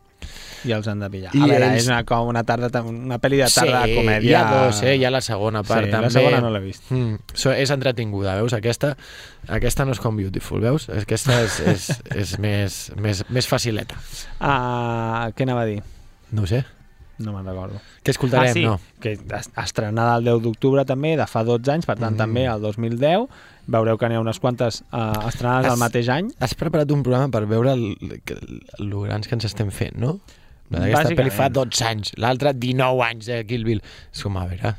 I 0.66 0.72
els 0.74 0.88
han 0.88 1.00
de 1.00 1.10
pillar. 1.14 1.30
I 1.36 1.42
a 1.44 1.46
veure, 1.46 1.66
ells- 1.68 1.78
és 1.84 1.88
una, 1.88 2.00
com 2.10 2.28
una, 2.28 2.42
tarda, 2.44 2.82
una 2.82 3.20
pel·li 3.22 3.38
de 3.38 3.50
tarda 3.54 3.84
sí, 3.86 3.94
comèdia. 4.00 4.30
hi 4.32 4.34
ha 4.34 4.64
dos, 4.66 4.80
eh? 4.82 4.96
hi 4.98 5.04
ha 5.06 5.12
la 5.14 5.22
segona 5.22 5.62
part 5.62 5.86
sí, 5.86 5.92
també. 5.92 6.08
la 6.08 6.10
segona 6.10 6.40
no 6.42 6.50
l'he 6.50 6.60
vist. 6.64 6.88
Mm, 6.90 7.20
so, 7.36 7.52
és 7.54 7.70
entretinguda, 7.70 8.34
veus? 8.40 8.54
Aquesta, 8.58 8.96
aquesta 9.48 9.86
no 9.86 9.92
és 9.94 10.00
com 10.02 10.18
Beautiful, 10.18 10.62
veus? 10.66 10.90
Aquesta 10.90 11.38
és, 11.44 11.60
és, 11.60 12.02
és 12.16 12.34
més, 12.48 12.80
més, 12.98 13.22
més 13.30 13.48
facileta. 13.48 13.94
Ah, 14.40 15.30
què 15.38 15.44
anava 15.46 15.62
a 15.62 15.70
dir? 15.70 15.84
No 16.32 16.48
sé. 16.50 16.64
No 17.18 17.32
me'n 17.32 17.46
recordo. 17.48 17.80
Què 18.04 18.12
escoltarem? 18.12 18.50
ah, 18.50 18.54
sí, 18.54 18.64
No. 18.66 18.80
que 19.00 19.14
es- 19.14 19.50
estrenada 19.64 20.18
el 20.18 20.26
10 20.26 20.42
d'octubre 20.44 20.84
també, 20.86 21.16
de 21.16 21.26
fa 21.28 21.44
12 21.48 21.72
anys, 21.72 21.86
per 21.86 21.96
tant 21.98 22.14
Mm. 22.16 22.18
també 22.18 22.44
el 22.46 22.62
2010. 22.62 23.28
Veureu 23.68 23.98
que 23.98 24.10
n'hi 24.10 24.16
ha 24.16 24.20
unes 24.20 24.40
quantes 24.40 24.82
uh, 24.92 25.28
estrenades 25.28 25.66
Has- 25.68 25.72
al 25.74 25.80
mateix 25.80 26.10
any. 26.10 26.32
Has 26.40 26.54
preparat 26.56 26.92
un 26.92 27.02
programa 27.04 27.30
per 27.32 27.46
veure 27.48 27.72
el, 27.74 27.96
el, 28.02 28.22
el, 28.28 28.62
el 28.80 28.92
grans 29.08 29.28
que 29.28 29.36
ens 29.36 29.46
estem 29.46 29.72
fent, 29.72 29.96
no? 29.96 30.20
La 30.70 30.80
d'aquesta 30.80 31.04
Bàsicament. 31.10 31.20
pel·li 31.20 31.32
fa 31.32 31.50
12 31.50 31.86
anys, 31.86 32.12
l'altra 32.18 32.52
19 32.54 33.02
anys 33.04 33.26
de 33.28 33.44
Kill 33.46 33.64
Bill. 33.64 33.82
És 34.14 34.22
com, 34.24 34.36
a 34.38 34.46
veure... 34.46 34.76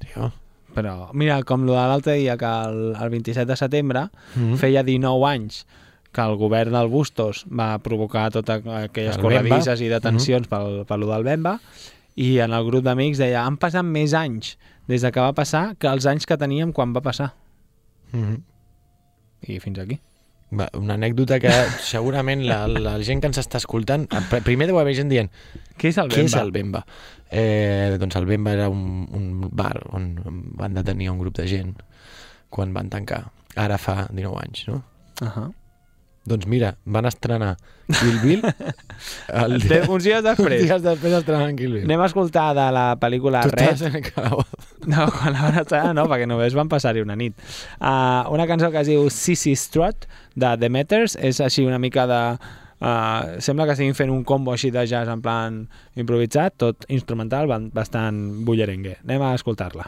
Tio... 0.00 0.32
Però 0.72 1.10
mira, 1.12 1.42
com 1.44 1.66
lo 1.68 1.74
de 1.76 1.82
l'altre 1.84 2.14
dia, 2.16 2.38
que 2.40 2.48
el, 2.48 2.94
el 2.96 3.10
27 3.12 3.44
de 3.50 3.56
setembre 3.60 4.06
Mm. 4.34 4.54
feia 4.56 4.82
19 4.82 5.26
anys 5.28 5.66
que 6.12 6.20
el 6.20 6.36
govern 6.36 6.72
del 6.76 6.88
Bustos 6.92 7.46
va 7.48 7.78
provocar 7.80 8.30
totes 8.30 8.66
aquelles 8.66 9.16
El 9.16 9.22
corredisses 9.22 9.80
Bemba. 9.80 9.86
i 9.86 9.88
detencions 9.88 10.48
pel, 10.48 10.84
per 10.86 10.98
lo 11.00 11.08
del 11.08 11.24
Bemba 11.24 11.58
i 12.20 12.38
en 12.44 12.52
el 12.52 12.64
grup 12.66 12.84
d'amics 12.84 13.18
deia 13.18 13.46
han 13.46 13.56
passat 13.56 13.84
més 13.84 14.12
anys 14.12 14.58
des 14.88 15.00
de 15.00 15.10
que 15.12 15.20
va 15.24 15.32
passar 15.32 15.74
que 15.80 15.88
els 15.88 16.06
anys 16.06 16.26
que 16.28 16.36
teníem 16.36 16.72
quan 16.72 16.92
va 16.92 17.00
passar. 17.00 17.32
Mm 18.12 18.24
-hmm. 18.24 18.40
I 19.48 19.58
fins 19.60 19.78
aquí. 19.78 19.98
Va, 20.52 20.68
una 20.76 20.94
anècdota 20.94 21.40
que 21.40 21.48
segurament 21.80 22.44
la, 22.44 22.66
la 22.68 22.98
gent 23.00 23.22
que 23.22 23.26
ens 23.30 23.38
està 23.38 23.56
escoltant 23.56 24.04
pr- 24.06 24.42
primer 24.44 24.66
deu 24.68 24.78
haver 24.78 24.94
gent 24.94 25.08
dient 25.08 25.30
Què 25.78 25.88
és 25.88 25.96
el 25.98 26.10
què 26.12 26.24
és 26.26 26.34
el 26.34 26.52
Bemba? 26.52 26.84
Eh, 27.30 27.96
doncs 27.98 28.16
el 28.16 28.26
Bemba 28.26 28.52
era 28.52 28.68
un, 28.68 29.08
un 29.10 29.48
bar 29.50 29.80
on 29.96 30.12
van 30.60 30.74
detenir 30.74 31.08
un 31.08 31.18
grup 31.18 31.38
de 31.40 31.46
gent 31.48 31.72
quan 32.50 32.74
van 32.74 32.90
tancar 32.90 33.30
ara 33.56 33.78
fa 33.78 34.08
19 34.10 34.36
anys 34.44 34.68
no? 34.68 34.82
Uh 35.22 35.28
-huh. 35.28 35.52
Doncs 36.28 36.46
mira, 36.46 36.76
van 36.84 37.06
estrenar 37.08 37.56
Kill 37.92 38.18
Bill 38.22 38.44
el 39.42 39.56
Té- 39.66 39.80
uns 39.90 40.04
dies 40.06 40.22
després. 40.22 40.60
uns 40.62 40.68
dies 40.70 40.84
després 40.84 41.16
estrenaven 41.18 41.56
Kill 41.58 41.74
Bill 41.74 41.84
Anem 41.88 42.02
a 42.04 42.06
escoltar 42.10 42.52
de 42.56 42.66
la 42.74 42.84
pel·lícula 43.00 43.42
tu 43.46 43.50
Red. 43.56 43.82
No, 44.86 45.08
quan 45.16 45.34
la 45.34 45.42
van 45.48 45.58
estrenar 45.64 45.92
no, 45.98 46.06
perquè 46.10 46.28
només 46.30 46.54
van 46.58 46.70
passar-hi 46.70 47.02
una 47.02 47.16
nit. 47.18 47.34
Uh, 47.80 48.26
una 48.34 48.46
cançó 48.50 48.70
que 48.70 48.82
es 48.84 48.90
diu 48.90 49.08
Sissy 49.10 49.56
Strut, 49.58 50.06
de 50.38 50.52
Demeters, 50.62 51.16
és 51.20 51.40
així 51.44 51.66
una 51.66 51.80
mica 51.82 52.06
de... 52.10 52.20
Uh, 52.82 53.38
sembla 53.38 53.66
que 53.68 53.76
estiguin 53.76 53.94
fent 53.94 54.10
un 54.10 54.24
combo 54.26 54.50
així 54.54 54.72
de 54.74 54.82
jazz 54.90 55.10
en 55.12 55.20
plan 55.22 55.60
improvisat, 55.94 56.56
tot 56.58 56.86
instrumental, 56.90 57.46
bastant 57.74 58.22
bullerengue. 58.46 58.96
Anem 59.04 59.22
a 59.22 59.34
escoltar-la. 59.38 59.86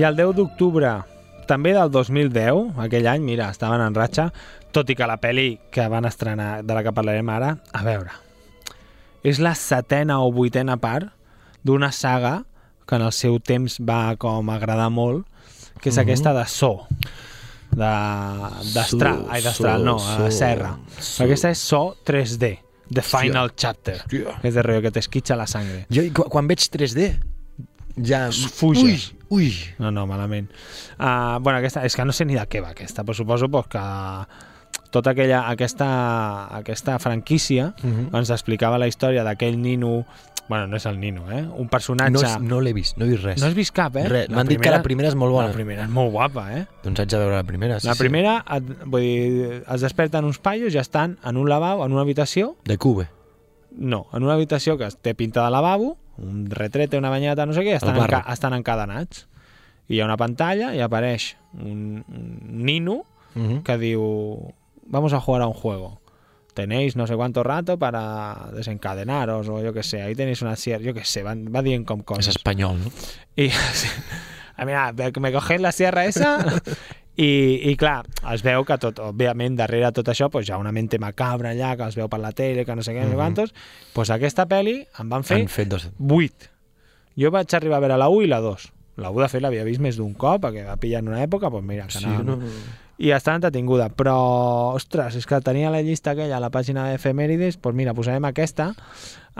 I 0.00 0.04
el 0.06 0.16
10 0.16 0.30
d'octubre, 0.38 0.90
també 1.50 1.74
del 1.76 1.90
2010, 1.92 2.78
aquell 2.86 3.08
any, 3.10 3.24
mira, 3.26 3.50
estaven 3.52 3.82
en 3.84 3.96
ratxa, 3.96 4.28
tot 4.72 4.88
i 4.88 4.94
que 4.96 5.06
la 5.08 5.18
pel·li 5.20 5.58
que 5.74 5.84
van 5.92 6.06
estrenar, 6.08 6.62
de 6.64 6.76
la 6.76 6.82
que 6.86 6.92
parlarem 6.96 7.28
ara, 7.34 7.50
a 7.76 7.82
veure, 7.84 8.14
és 9.26 9.40
la 9.44 9.52
setena 9.58 10.20
o 10.24 10.30
vuitena 10.32 10.78
part 10.80 11.10
d'una 11.66 11.90
saga 11.92 12.38
que 12.88 12.96
en 12.96 13.04
el 13.04 13.12
seu 13.12 13.36
temps 13.44 13.76
va 13.84 14.14
com 14.16 14.48
agradar 14.54 14.88
molt, 14.90 15.26
que 15.82 15.90
és 15.90 15.96
Mhm. 15.98 16.02
aquesta 16.06 16.32
de 16.34 16.46
So, 16.46 16.86
de 17.70 17.90
d'Astral, 18.74 19.24
So, 19.26 19.30
ai, 19.30 19.42
d'Astral, 19.42 19.78
So, 19.80 19.84
no, 19.84 19.96
a 19.96 20.16
So, 20.16 20.30
Serra. 20.30 20.78
So. 20.98 21.24
Aquesta 21.24 21.50
és 21.50 21.58
So 21.58 21.96
3D, 22.04 22.58
The 22.92 23.02
Final 23.02 23.52
Chapter, 23.54 23.98
Hòstia. 24.06 24.40
que 24.40 24.48
és 24.48 24.54
de 24.54 24.62
rotllo 24.62 24.82
que 24.82 24.90
t'esquitxa 24.92 25.36
la 25.36 25.46
sangre. 25.46 25.84
Jo, 25.90 26.02
quan 26.12 26.48
veig 26.48 26.58
3D, 26.70 27.20
ja... 28.04 28.28
Fuges. 28.32 29.12
Ui, 29.30 29.46
ui. 29.48 29.52
No, 29.78 29.90
no, 29.90 30.06
malament. 30.06 30.50
Uh, 30.98 31.38
bueno, 31.40 31.58
aquesta, 31.58 31.84
és 31.86 31.94
que 31.96 32.04
no 32.04 32.12
sé 32.12 32.24
ni 32.26 32.34
de 32.38 32.46
què 32.50 32.62
va 32.64 32.70
aquesta, 32.74 33.04
però 33.04 33.14
suposo 33.16 33.48
pues, 33.50 33.66
que 33.68 33.80
tota 34.90 35.10
aquella, 35.14 35.44
aquesta, 35.50 36.48
aquesta 36.56 36.98
franquícia 36.98 37.74
Mhm. 37.82 38.10
ens 38.16 38.30
explicava 38.30 38.78
la 38.78 38.88
història 38.88 39.22
d'aquell 39.24 39.60
nino, 39.60 40.04
bueno, 40.48 40.66
no 40.66 40.76
és 40.76 40.86
el 40.86 40.98
nino, 40.98 41.30
eh? 41.30 41.44
Un 41.46 41.68
personatge... 41.68 42.10
No, 42.12 42.20
és- 42.26 42.40
no 42.42 42.58
l'he 42.60 42.72
vist, 42.74 42.96
no 42.98 43.04
he 43.06 43.08
vist 43.12 43.22
res. 43.22 43.40
no 43.40 43.46
has 43.46 43.54
vist 43.54 43.70
cap, 43.72 43.94
eh? 43.96 44.08
Res. 44.08 44.28
M'han 44.34 44.48
dit 44.48 44.58
que 44.60 44.70
la 44.72 44.82
primera 44.82 45.08
és 45.08 45.14
molt 45.14 45.30
bona. 45.30 45.46
La 45.48 45.54
primera 45.54 45.84
és 45.84 45.88
molt 45.94 46.10
guapa, 46.10 46.48
eh? 46.58 46.64
Doncs 46.82 46.98
haig 47.04 47.08
de 47.12 47.18
veure 47.22 47.36
la 47.36 47.44
primera. 47.46 47.78
Sí, 47.78 47.86
la 47.86 47.94
primera, 47.94 48.44
et, 48.56 48.64
vull 48.84 49.00
dir, 49.00 49.62
es 49.62 49.80
desperten 49.80 50.24
uns 50.26 50.38
paios 50.42 50.74
i 50.74 50.78
estan 50.82 51.18
en 51.24 51.36
un 51.38 51.48
lavabo, 51.48 51.86
en 51.86 51.92
una 51.92 52.02
habitació, 52.02 52.56
Sí. 52.64 52.68
De 52.72 52.78
Cube. 52.78 53.06
no, 53.78 54.08
en 54.12 54.24
una 54.24 54.32
habitació 54.34 54.76
que 54.76 54.88
té 55.00 55.14
pinta 55.14 55.44
de 55.44 55.50
lavabo, 55.52 55.96
un 56.20 56.46
retrete, 56.50 56.98
una 56.98 57.10
banyeta, 57.10 57.46
no 57.46 57.52
sé 57.52 57.62
què, 57.62 57.74
estan, 57.76 57.96
enca 57.96 58.24
estan 58.32 58.54
encadenats. 58.54 59.26
I 59.88 59.96
hi 59.96 60.00
ha 60.00 60.04
una 60.04 60.16
pantalla 60.16 60.74
i 60.74 60.80
apareix 60.80 61.36
un, 61.54 62.04
un 62.08 62.64
nino 62.64 63.04
Uh 63.36 63.42
-huh. 63.42 63.62
que 63.62 63.78
diu 63.78 64.52
vamos 64.86 65.12
a 65.12 65.20
jugar 65.20 65.42
a 65.42 65.46
un 65.46 65.54
juego. 65.54 66.00
Tenéis 66.52 66.96
no 66.96 67.06
sé 67.06 67.14
cuánto 67.14 67.44
rato 67.44 67.78
para 67.78 68.50
desencadenaros 68.52 69.48
o 69.48 69.62
yo 69.62 69.72
que 69.72 69.84
sé, 69.84 70.02
ahí 70.02 70.16
tenéis 70.16 70.42
una 70.42 70.56
sierra, 70.56 70.82
yo 70.82 70.92
que 70.94 71.04
sé, 71.04 71.22
va, 71.22 71.34
va 71.36 71.62
dient 71.62 71.86
com 71.86 72.00
És 72.00 72.04
coses. 72.06 72.28
espanyol, 72.36 72.76
no? 72.80 72.90
A 74.56 74.64
mira, 74.64 74.92
me 74.92 75.32
cogéis 75.32 75.60
la 75.60 75.70
sierra 75.72 76.04
esa 76.06 76.38
i, 77.16 77.70
i 77.70 77.76
clar, 77.76 78.04
es 78.32 78.42
veu 78.46 78.64
que 78.64 78.76
tot, 78.80 78.98
òbviament 79.10 79.56
darrere 79.58 79.90
tot 79.92 80.08
això 80.08 80.30
pues, 80.32 80.48
hi 80.48 80.52
ha 80.54 80.58
una 80.60 80.72
mente 80.72 80.98
macabra 81.02 81.50
allà 81.50 81.74
que 81.76 81.88
es 81.90 81.96
veu 81.98 82.08
per 82.08 82.20
la 82.22 82.32
tele, 82.32 82.64
que 82.64 82.76
no 82.76 82.82
sé 82.86 82.94
què, 82.94 83.02
no 83.04 83.10
sé 83.10 83.18
quantos, 83.18 83.54
pues 83.94 84.10
aquesta 84.14 84.46
pel·li 84.48 84.78
em 85.02 85.08
van 85.12 85.24
fer 85.26 85.40
Han 85.42 85.48
fet 85.52 85.68
dos... 85.68 85.88
8. 85.98 86.50
Jo 87.20 87.30
vaig 87.34 87.54
arribar 87.58 87.80
a 87.80 87.84
veure 87.84 87.96
la 88.00 88.08
1 88.08 88.22
i 88.24 88.30
la 88.30 88.38
2. 88.40 88.68
La 89.00 89.10
1, 89.10 89.20
de 89.22 89.28
fet, 89.32 89.42
l'havia 89.42 89.64
vist 89.64 89.80
més 89.80 89.96
d'un 89.96 90.14
cop, 90.14 90.42
perquè 90.44 90.64
va 90.66 90.76
pillar 90.80 91.00
en 91.02 91.08
una 91.12 91.22
època, 91.24 91.50
doncs 91.50 91.66
mira, 91.66 91.86
que 91.88 91.98
Sí, 91.98 92.04
anava... 92.04 92.22
no... 92.24 92.38
I 93.00 93.14
està 93.16 93.32
entretinguda, 93.38 93.86
però, 93.96 94.74
ostres, 94.76 95.14
és 95.16 95.24
que 95.26 95.38
tenia 95.40 95.70
la 95.72 95.80
llista 95.80 96.12
aquella 96.12 96.36
a 96.36 96.40
la 96.42 96.50
pàgina 96.52 96.82
d'efemèrides, 96.90 97.56
doncs 97.56 97.76
mira, 97.78 97.94
posarem 97.96 98.26
aquesta, 98.28 98.74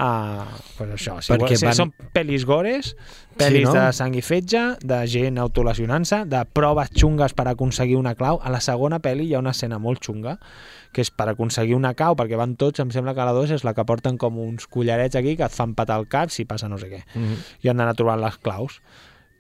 uh, 0.00 0.46
pues 0.78 0.94
això, 0.96 1.18
si, 1.20 1.32
Perquè 1.34 1.58
si 1.58 1.66
van- 1.66 1.76
són 1.76 1.92
pel·lis 2.14 2.46
gores, 2.48 2.94
pel·lis 3.36 3.66
no? 3.68 3.74
de 3.76 3.82
sang 3.92 4.14
i 4.16 4.22
fetge, 4.24 4.62
de 4.80 5.00
gent 5.12 5.36
autolesionant-se, 5.38 6.22
de 6.32 6.40
proves 6.56 6.88
xungues 6.96 7.34
per 7.36 7.48
aconseguir 7.48 7.98
una 8.00 8.14
clau. 8.14 8.40
A 8.42 8.48
la 8.48 8.62
segona 8.64 8.98
pel·li 9.04 9.28
hi 9.28 9.34
ha 9.34 9.42
una 9.44 9.52
escena 9.52 9.78
molt 9.78 10.00
xunga, 10.08 10.38
que 10.96 11.04
és 11.04 11.10
per 11.12 11.28
aconseguir 11.28 11.76
una 11.76 11.92
clau, 11.94 12.16
perquè 12.16 12.40
van 12.40 12.56
tots, 12.56 12.80
em 12.80 12.88
sembla 12.90 13.12
que 13.14 13.28
la 13.28 13.36
2 13.36 13.52
és 13.58 13.64
la 13.68 13.74
que 13.76 13.84
porten 13.84 14.16
com 14.16 14.38
uns 14.40 14.66
collarets 14.72 15.16
aquí 15.20 15.36
que 15.36 15.44
et 15.44 15.52
fan 15.52 15.74
patar 15.76 16.00
el 16.00 16.08
cap 16.08 16.32
si 16.32 16.46
passa 16.48 16.68
no 16.68 16.78
sé 16.78 16.88
què 16.88 17.04
Mm 17.14 17.24
-hmm. 17.28 17.36
i 17.62 17.68
han 17.68 17.76
d'anar 17.76 17.94
trobant 17.94 18.20
les 18.20 18.38
claus. 18.38 18.80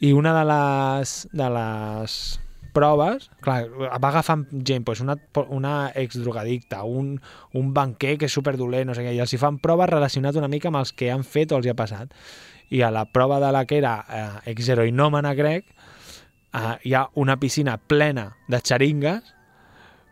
I 0.00 0.12
una 0.12 0.32
de 0.38 0.44
les, 0.44 1.28
de 1.32 1.48
les 1.50 2.40
proves, 2.74 3.28
clar, 3.44 3.64
va 3.70 4.10
agafant 4.10 4.46
gent, 4.52 4.84
doncs 4.86 5.02
una, 5.04 5.16
una 5.54 5.74
exdrogadicta, 5.98 6.82
un, 6.84 7.16
un 7.56 7.74
banquer 7.76 8.16
que 8.20 8.30
és 8.30 8.36
superdolent, 8.36 8.88
no 8.90 8.96
sé 8.96 9.04
què, 9.06 9.14
i 9.16 9.22
els 9.22 9.34
hi 9.34 9.40
fan 9.40 9.58
proves 9.62 9.90
relacionades 9.90 10.40
una 10.40 10.50
mica 10.52 10.70
amb 10.70 10.80
els 10.82 10.94
que 10.96 11.10
han 11.12 11.26
fet 11.26 11.52
o 11.52 11.60
els 11.60 11.68
hi 11.68 11.74
ha 11.74 11.78
passat. 11.78 12.14
I 12.70 12.84
a 12.86 12.92
la 12.94 13.04
prova 13.10 13.40
de 13.42 13.50
la 13.52 13.64
que 13.66 13.80
era 13.80 13.96
eh, 14.06 14.26
exheroinòmana 14.52 15.34
grec, 15.38 15.66
eh, 16.54 16.76
hi 16.84 16.94
ha 16.94 17.08
una 17.14 17.38
piscina 17.42 17.76
plena 17.78 18.30
de 18.48 18.62
xeringues 18.62 19.34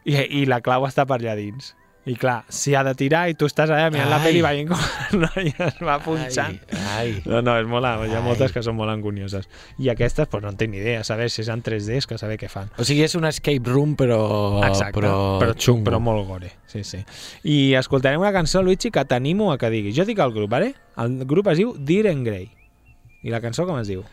i, 0.05 0.19
i 0.43 0.47
la 0.47 0.63
clau 0.65 0.87
està 0.89 1.07
per 1.07 1.21
allà 1.21 1.37
dins. 1.39 1.75
I 2.09 2.15
clar, 2.17 2.39
s'hi 2.49 2.73
ha 2.73 2.81
de 2.87 2.95
tirar 2.97 3.27
i 3.29 3.35
tu 3.37 3.45
estàs 3.45 3.69
allà 3.69 3.91
mirant 3.93 4.09
la 4.09 4.17
Ai. 4.17 4.25
pel·li 4.25 4.41
veient 4.45 4.71
com 4.71 4.81
la 5.21 5.29
noia 5.37 5.67
es 5.67 5.81
va 5.85 5.99
punxant. 6.01 6.57
Ai, 6.73 6.87
ai. 6.95 7.11
No, 7.29 7.43
no, 7.45 7.57
és 7.61 7.69
molt, 7.69 7.85
hi 7.85 8.15
ha 8.15 8.21
Ai. 8.23 8.25
moltes 8.25 8.55
que 8.55 8.63
són 8.65 8.79
molt 8.79 8.93
angunioses. 8.93 9.49
I 9.77 9.91
aquestes, 9.93 10.29
pues, 10.33 10.43
no 10.43 10.49
en 10.55 10.57
tinc 10.57 10.73
ni 10.73 10.81
idea. 10.81 11.03
Saber 11.05 11.29
si 11.31 11.43
és 11.45 11.51
en 11.53 11.63
3D 11.63 11.99
és 12.01 12.09
que 12.09 12.17
saber 12.21 12.39
què 12.41 12.49
fan. 12.49 12.71
O 12.81 12.87
sigui, 12.89 13.05
és 13.05 13.17
un 13.19 13.29
escape 13.29 13.69
room, 13.69 13.93
però... 14.01 14.21
Exacte, 14.65 14.97
però, 14.97 15.15
però, 15.43 15.57
xungo. 15.59 15.85
però 15.91 16.01
molt 16.01 16.27
gore. 16.31 16.53
Sí, 16.67 16.85
sí. 16.85 17.03
I 17.45 17.75
escoltarem 17.77 18.21
una 18.25 18.33
cançó, 18.33 18.63
Luigi, 18.65 18.91
que 18.95 19.05
t'animo 19.05 19.53
a 19.53 19.59
que 19.61 19.69
diguis. 19.75 19.97
Jo 19.97 20.09
dic 20.09 20.19
el 20.25 20.33
grup, 20.33 20.51
vale? 20.57 20.73
El 20.97 21.21
grup 21.29 21.53
es 21.53 21.61
diu 21.61 21.77
Diren 21.77 22.25
Grey. 22.25 22.49
I 23.23 23.35
la 23.35 23.43
cançó 23.45 23.67
com 23.69 23.77
es 23.83 23.91
diu? 23.91 24.05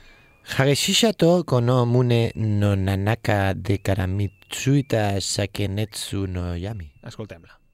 Hageshisha 0.45 1.13
to 1.17 1.43
kono 1.47 1.85
mune 1.89 2.31
no 2.35 2.75
nanaka 2.75 3.55
de 3.55 3.79
karamitsuita 3.81 5.21
sakenetsu 5.21 6.27
no 6.29 6.51
yami. 6.55 6.91
Escoltem-la.「 7.01 7.64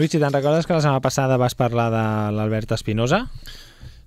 Luigi, 0.00 0.16
te'n 0.18 0.32
recordes 0.32 0.64
que 0.66 0.72
la 0.72 0.80
setmana 0.80 1.02
passada 1.04 1.36
vas 1.36 1.54
parlar 1.58 1.90
de 1.92 2.04
l'Albert 2.36 2.72
Espinosa? 2.72 3.26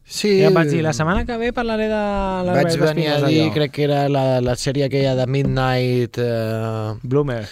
Sí, 0.04 0.42
em 0.44 0.54
vaig 0.56 0.68
dir, 0.74 0.82
la 0.84 0.92
setmana 0.94 1.22
que 1.28 1.36
ve 1.40 1.52
parlaré 1.56 1.86
de 1.88 2.00
l'Albert 2.48 2.66
vaig 2.72 2.80
venir 2.82 3.06
a 3.12 3.20
Espinosa. 3.20 3.28
dir, 3.30 3.44
jo. 3.46 3.54
crec 3.56 3.72
que 3.76 3.84
era 3.86 4.00
la, 4.12 4.24
la 4.44 4.56
sèrie 4.60 4.88
aquella 4.90 5.14
de 5.16 5.28
Midnight... 5.30 6.18
Eh, 6.20 6.98
Bloomer. 7.04 7.44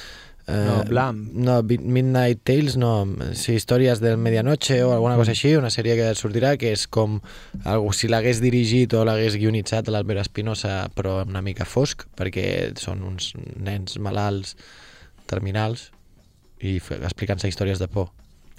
eh, 0.47 0.57
No, 0.65 0.81
Blam. 0.89 1.21
No, 1.47 1.61
Midnight 1.63 2.41
Tales, 2.43 2.75
no, 2.81 3.05
sí, 3.37 3.53
històries 3.59 4.01
del 4.03 4.17
medianoche 4.17 4.81
o 4.83 4.91
alguna 4.97 5.15
cosa 5.21 5.31
així, 5.35 5.53
una 5.55 5.69
sèrie 5.71 5.95
que 5.99 6.09
sortirà 6.17 6.55
que 6.59 6.73
és 6.75 6.87
com 6.91 7.19
algú, 7.63 7.93
si 7.95 8.09
l'hagués 8.11 8.41
dirigit 8.43 8.97
o 8.97 9.05
l'hagués 9.07 9.37
guionitzat 9.39 9.87
l'Albert 9.93 10.25
Espinosa, 10.25 10.87
però 10.97 11.21
una 11.23 11.45
mica 11.45 11.63
fosc, 11.69 12.03
perquè 12.19 12.73
són 12.81 13.05
uns 13.13 13.31
nens 13.55 13.95
malalts 14.01 14.57
terminals 15.29 15.91
i 16.59 16.81
explicant-se 16.81 17.47
històries 17.47 17.79
de 17.79 17.87
por. 17.87 18.09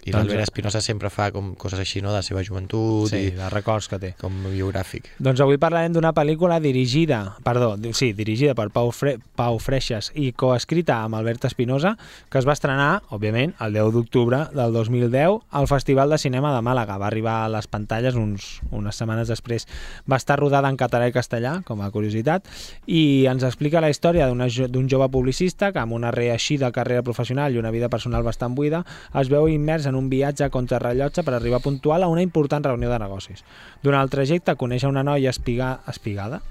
I 0.05 0.11
Doncs- 0.11 0.27
l'Albert 0.27 0.43
Espinosa 0.49 0.81
sempre 0.83 1.11
fa 1.15 1.31
com 1.31 1.53
coses 1.55 1.79
així, 1.79 2.01
no?, 2.03 2.11
de 2.11 2.17
la 2.19 2.23
seva 2.27 2.43
joventut 2.43 3.09
Sí, 3.13 3.29
i 3.29 3.31
de 3.37 3.49
records 3.51 3.87
que 3.89 3.99
té. 4.03 4.15
com 4.19 4.35
biogràfic. 4.51 5.07
Doncs 5.23 5.41
avui 5.41 5.59
parlarem 5.63 5.93
d'una 5.95 6.11
pel·lícula 6.13 6.59
dirigida, 6.61 7.37
perdó, 7.45 7.77
sí, 7.95 8.13
dirigida 8.13 8.57
per 8.59 8.71
Pau, 8.71 8.91
Fre 8.91 9.19
Pau 9.37 9.61
Freixas 9.63 10.11
i 10.15 10.33
coescrita 10.33 11.03
amb 11.05 11.15
Albert 11.15 11.45
Espinosa, 11.45 11.97
que 12.31 12.39
es 12.39 12.49
va 12.49 12.57
estrenar, 12.57 13.03
òbviament, 13.11 13.55
el 13.61 13.73
10 13.79 13.93
d'octubre 13.95 14.49
del 14.53 14.73
2010 14.73 15.39
al 15.51 15.69
Festival 15.69 16.11
de 16.11 16.19
Cinema 16.19 16.55
de 16.55 16.63
Màlaga. 16.63 16.99
Va 16.99 17.07
arribar 17.07 17.45
a 17.45 17.49
les 17.49 17.69
pantalles 17.69 18.17
uns, 18.19 18.61
unes 18.71 18.97
setmanes 18.97 19.29
després. 19.29 19.69
Va 20.11 20.17
estar 20.17 20.39
rodada 20.41 20.69
en 20.69 20.77
català 20.77 21.07
i 21.09 21.13
castellà, 21.15 21.63
com 21.65 21.81
a 21.81 21.91
curiositat, 21.95 22.47
i 22.87 23.27
ens 23.31 23.45
explica 23.47 23.81
la 23.81 23.91
història 23.91 24.27
d'un 24.27 24.89
jove 24.91 25.09
publicista 25.15 25.71
que 25.73 25.79
amb 25.79 25.93
una 25.93 26.11
reeixida 26.11 26.73
carrera 26.73 27.03
professional 27.07 27.55
i 27.55 27.59
una 27.59 27.71
vida 27.71 27.89
personal 27.89 28.23
bastant 28.27 28.57
buida 28.57 28.85
es 29.15 29.29
veu 29.31 29.47
immers 29.49 29.87
en 29.87 29.92
un 29.95 30.09
viatge 30.09 30.45
a 30.45 30.51
contrarrellotge 30.51 31.23
per 31.23 31.35
arribar 31.35 31.61
puntual 31.61 32.03
a 32.03 32.09
una 32.09 32.23
important 32.23 32.65
reunió 32.65 32.91
de 32.91 32.99
negocis. 32.99 33.45
Durant 33.83 34.03
el 34.03 34.11
trajecte 34.11 34.57
coneix 34.57 34.85
una 34.89 35.05
noia 35.07 35.31
espiga, 35.31 35.81
espigada 35.89 36.43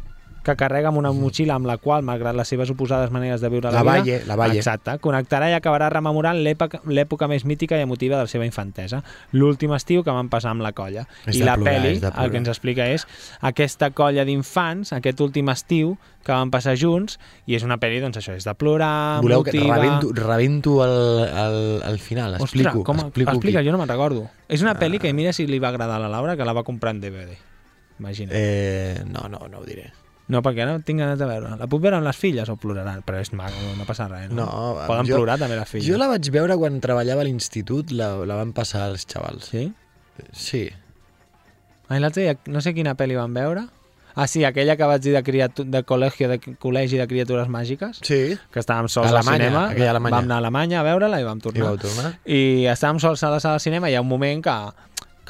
que 0.44 0.56
carrega 0.58 0.90
amb 0.90 0.98
una 0.98 1.12
motxilla 1.14 1.56
amb 1.56 1.68
la 1.70 1.78
qual, 1.78 2.04
malgrat 2.06 2.36
les 2.38 2.50
seves 2.50 2.72
oposades 2.74 3.12
maneres 3.14 3.42
de 3.42 3.50
viure 3.54 3.70
la, 3.70 3.82
La 3.82 3.84
vida... 3.84 4.00
Valle, 4.02 4.22
la 4.28 4.38
Valle. 4.40 4.58
Exacte, 4.62 4.98
connectarà 5.04 5.52
i 5.52 5.56
acabarà 5.58 5.90
rememorant 5.94 6.40
l'època 6.42 7.28
més 7.30 7.46
mítica 7.46 7.78
i 7.78 7.86
emotiva 7.86 8.18
de 8.18 8.26
la 8.26 8.32
seva 8.32 8.48
infantesa, 8.48 9.04
l'últim 9.38 9.74
estiu 9.78 10.04
que 10.04 10.16
van 10.16 10.32
passar 10.34 10.56
amb 10.56 10.66
la 10.66 10.74
colla. 10.74 11.06
És 11.28 11.38
I 11.38 11.46
la 11.46 11.58
plorar, 11.60 11.82
peli, 11.82 12.00
el 12.02 12.34
que 12.34 12.42
ens 12.42 12.50
explica 12.54 12.88
és 12.90 13.06
aquesta 13.42 13.92
colla 13.94 14.26
d'infants, 14.26 14.96
aquest 14.98 15.22
últim 15.22 15.54
estiu 15.54 15.96
que 16.26 16.34
van 16.34 16.52
passar 16.54 16.76
junts, 16.78 17.18
i 17.50 17.56
és 17.58 17.64
una 17.66 17.80
pel·li, 17.82 18.02
doncs 18.02 18.20
això, 18.22 18.36
és 18.38 18.46
de 18.46 18.54
plorar, 18.58 19.22
Voleu 19.26 19.46
que 19.46 19.56
emotiva... 19.56 19.78
rebento, 19.78 20.12
rebento 20.18 20.76
el, 20.86 20.98
el, 21.30 21.58
el 21.90 21.98
final, 22.00 22.36
explico. 22.38 22.70
Ostres, 22.70 22.86
com, 22.86 23.06
explico 23.08 23.34
explica, 23.34 23.60
aquí. 23.62 23.70
jo 23.70 23.74
no 23.74 23.82
me'n 23.82 23.90
recordo. 23.90 24.28
És 24.50 24.62
una 24.62 24.76
pel·li 24.78 25.02
que 25.02 25.14
mira 25.18 25.34
si 25.34 25.48
li 25.50 25.62
va 25.62 25.70
agradar 25.74 25.98
a 25.98 26.06
la 26.06 26.12
Laura, 26.14 26.38
que 26.38 26.46
la 26.46 26.54
va 26.54 26.66
comprar 26.68 26.94
en 26.94 27.02
DVD. 27.02 27.38
Imagina't. 28.02 28.34
Eh, 28.34 29.04
no, 29.06 29.28
no, 29.30 29.48
no 29.50 29.60
ho 29.62 29.66
diré. 29.66 29.92
No, 30.32 30.40
perquè 30.46 30.64
no 30.66 30.78
tinc 30.88 31.02
ganes 31.04 31.20
de 31.20 31.26
veure. 31.28 31.50
La 31.60 31.68
puc 31.68 31.82
veure 31.84 31.98
amb 32.00 32.08
les 32.08 32.16
filles 32.18 32.48
o 32.50 32.56
ploraran? 32.56 33.02
Però 33.04 33.20
és 33.20 33.34
maco, 33.36 33.60
no 33.78 33.84
passa 33.90 34.08
res. 34.08 34.30
No, 34.32 34.46
No, 34.46 34.86
Poden 34.88 35.10
jo- 35.10 35.18
plorar 35.20 35.38
també 35.42 35.58
les 35.60 35.68
filles. 35.70 35.88
Jo 35.90 35.98
la 36.00 36.08
vaig 36.08 36.30
veure 36.32 36.56
quan 36.58 36.80
treballava 36.80 37.22
a 37.26 37.28
l'institut, 37.28 37.92
la, 37.92 38.14
la 38.26 38.38
van 38.40 38.54
passar 38.56 38.86
als 38.88 39.04
xavals. 39.06 39.50
Sí? 39.52 39.66
Sí. 40.32 40.70
Ah, 41.90 41.98
i 41.98 42.00
l'altre 42.00 42.24
dia, 42.24 42.38
no 42.48 42.62
sé 42.64 42.74
quina 42.74 42.96
pel·li 42.96 43.18
van 43.20 43.34
veure. 43.36 43.66
Ah, 44.14 44.26
sí, 44.28 44.44
aquella 44.44 44.76
que 44.76 44.84
vaig 44.88 45.00
dir 45.04 45.14
de, 45.16 45.22
criatu 45.24 45.64
de 45.64 45.82
col·legi, 45.88 46.28
de 46.28 46.38
col·legi 46.60 46.98
de 47.00 47.06
criatures 47.08 47.48
màgiques, 47.48 48.00
Sí. 48.04 48.38
que 48.52 48.60
estàvem 48.60 48.90
sols 48.92 49.08
Alemanya, 49.08 49.32
al 49.32 49.40
cinema. 49.52 49.62
aquella 49.70 49.88
a 49.88 49.92
Alemanya. 49.96 50.16
Vam 50.18 50.26
anar 50.26 50.36
a 50.36 50.38
Alemanya 50.44 50.80
a 50.82 50.84
veure-la 50.84 51.20
i 51.22 51.24
vam 51.24 51.38
I 51.38 51.42
tornar. 51.42 51.64
vau 51.70 51.78
tornar? 51.80 52.10
I 52.26 52.42
estàvem 52.68 53.00
sols 53.00 53.24
a 53.24 53.30
la 53.32 53.40
sala 53.40 53.56
de 53.56 53.64
cinema 53.64 53.88
i 53.90 53.94
hi 53.94 53.96
ha 53.96 54.02
un 54.02 54.10
moment 54.10 54.44
que, 54.44 54.58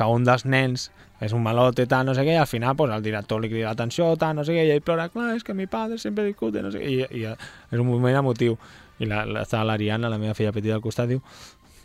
que 0.01 0.09
un 0.09 0.25
dels 0.25 0.47
nens 0.49 0.89
és 1.21 1.35
un 1.37 1.43
malote, 1.45 1.85
tal, 1.85 2.07
no 2.07 2.15
sé 2.17 2.25
què, 2.25 2.33
i 2.33 2.41
al 2.41 2.49
final 2.49 2.75
pues, 2.75 2.91
el 2.95 3.03
director 3.05 3.41
li 3.43 3.49
crida 3.51 3.69
l'atenció, 3.69 4.09
tal, 4.17 4.35
no 4.39 4.45
sé 4.47 4.55
què, 4.57 4.65
i 4.65 4.73
ell 4.73 4.81
plora, 4.85 5.07
clar, 5.13 5.35
és 5.37 5.45
que 5.45 5.53
mi 5.53 5.67
padre 5.69 5.99
sempre 6.01 6.25
discute, 6.25 6.63
no 6.65 6.73
sé 6.73 6.81
què, 6.81 6.89
i, 6.89 7.21
i 7.21 7.25
és 7.29 7.77
un 7.77 7.85
moment 7.85 8.17
emotiu. 8.23 8.57
I 9.01 9.07
la, 9.09 9.23
la, 9.25 9.45
l'Ariana, 9.65 10.09
la 10.09 10.17
meva 10.21 10.33
filla 10.37 10.53
petita 10.53 10.75
al 10.77 10.81
costat, 10.81 11.09
diu, 11.09 11.21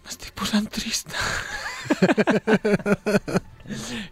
m'estic 0.07 0.33
posant 0.37 0.69
trista. 0.73 1.21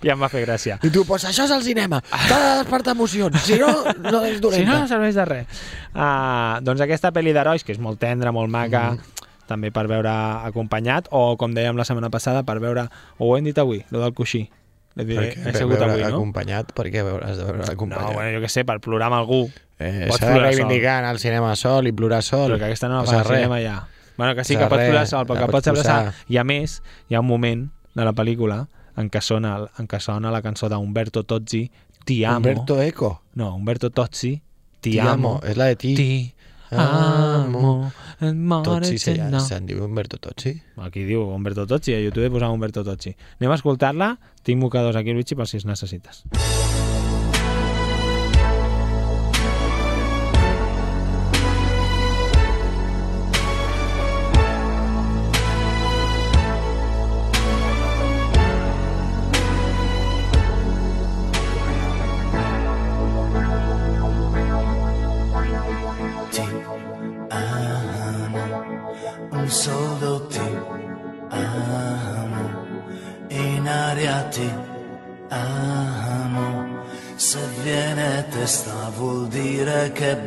I 0.05 0.11
em 0.11 0.21
va 0.21 0.29
fer 0.29 0.43
gràcia. 0.45 0.77
I 0.85 0.91
tu, 0.93 1.05
pues 1.09 1.25
això 1.29 1.47
és 1.47 1.53
el 1.55 1.63
cinema, 1.65 2.01
t'ha 2.11 2.39
de 2.43 2.53
despertar 2.61 2.95
emocions, 2.97 3.41
si 3.47 3.59
no, 3.61 3.71
no 4.05 4.23
és 4.27 4.37
Si 4.39 4.43
dolenta. 4.45 4.71
no, 4.73 4.79
no 4.83 4.91
serveix 4.91 5.17
de 5.17 5.27
res. 5.31 5.65
Uh, 5.95 6.61
doncs 6.67 6.85
aquesta 6.85 7.13
pel·li 7.15 7.33
d'herois, 7.37 7.65
que 7.65 7.73
és 7.77 7.81
molt 7.81 8.01
tendra, 8.03 8.33
molt 8.35 8.53
maca, 8.53 8.91
mm. 8.93 9.14
També 9.49 9.71
per 9.75 9.87
veure 9.91 10.11
acompanyat, 10.49 11.09
o 11.11 11.37
com 11.37 11.55
dèiem 11.55 11.77
la 11.77 11.85
setmana 11.85 12.11
passada, 12.11 12.43
per 12.45 12.59
veure, 12.61 12.89
o 13.19 13.29
ho 13.31 13.37
hem 13.39 13.45
dit 13.45 13.59
avui, 13.59 13.85
lo 13.91 14.01
del 14.01 14.15
coixí. 14.15 14.49
He, 14.97 15.03
he 15.03 15.53
sigut 15.57 15.81
avui, 15.83 16.03
no? 16.03 16.07
acompanyat, 16.21 16.71
per 16.73 16.87
què 16.87 17.03
veure, 17.03 17.27
has 17.27 17.37
de 17.41 17.45
veure 17.49 17.65
No, 17.65 17.73
acompanyat? 17.73 18.13
bueno, 18.15 18.39
jo 18.39 18.45
què 18.45 18.49
sé, 18.53 18.63
per 18.65 18.79
plorar 18.81 19.09
amb 19.11 19.17
algú. 19.19 19.41
eh, 19.79 20.07
S'ha 20.15 20.31
de 20.31 20.39
reivindicar 20.39 21.01
anar 21.01 21.11
al 21.11 21.19
cinema 21.19 21.57
sol 21.57 21.89
i 21.89 21.93
plorar 21.93 22.23
sol. 22.23 22.47
Però 22.53 22.59
que 22.61 22.69
aquesta 22.71 22.89
no 22.89 23.01
la 23.03 23.05
fa 23.11 23.21
al 23.21 23.27
cinema 23.27 23.59
ja. 23.61 23.89
Bueno, 24.17 24.37
que 24.37 24.45
sí, 24.45 24.55
que 24.57 24.69
pots 24.71 24.85
plorar 24.87 25.07
sol, 25.11 25.27
però 25.27 25.41
que 25.41 25.51
pots 25.51 25.67
abraçar. 25.69 26.13
I 26.31 26.37
a 26.39 26.45
més, 26.45 26.81
hi 27.11 27.17
ha 27.17 27.21
un 27.21 27.27
moment 27.27 27.67
de 27.95 28.05
la 28.07 28.13
pel·lícula 28.15 28.69
en 28.97 29.11
què 29.11 29.21
sona, 29.21 29.57
en 29.83 29.89
què 29.91 29.99
sona 29.99 30.31
la 30.31 30.41
cançó 30.43 30.69
d'Umberto 30.71 31.25
Tozzi, 31.25 31.65
Ti 32.05 32.25
amo. 32.25 32.37
Humberto 32.37 32.81
Eco. 32.83 33.23
No, 33.35 33.55
Umberto 33.57 33.91
Tozzi, 33.91 34.37
Ti, 34.81 34.91
Ti 34.93 34.99
amo. 35.01 35.11
amo. 35.11 35.41
És 35.43 35.57
la 35.57 35.65
de 35.73 35.77
ti. 35.77 35.95
Ti 35.97 36.34
amo. 36.81 37.93
amo. 38.21 38.61
Tozzi 38.63 38.99
se 38.99 39.17
no. 39.19 39.41
se'n 39.41 39.67
diu 39.67 39.85
Humberto 39.85 40.19
Tozzi. 40.19 40.55
Aquí 40.85 41.05
diu 41.09 41.27
Umberto 41.29 41.67
Tozzi, 41.67 41.95
a 41.95 42.01
YouTube 42.01 42.31
posava 42.35 42.55
Umberto 42.55 42.85
Tozzi. 42.87 43.15
Anem 43.41 43.55
a 43.55 43.61
escoltar-la, 43.61 44.15
tinc 44.43 44.61
mocadors 44.63 44.97
aquí, 44.97 45.13
Luigi, 45.13 45.35
per 45.39 45.49
si 45.51 45.59
es 45.61 45.69
necessites. 45.69 46.25
ti 46.31 46.94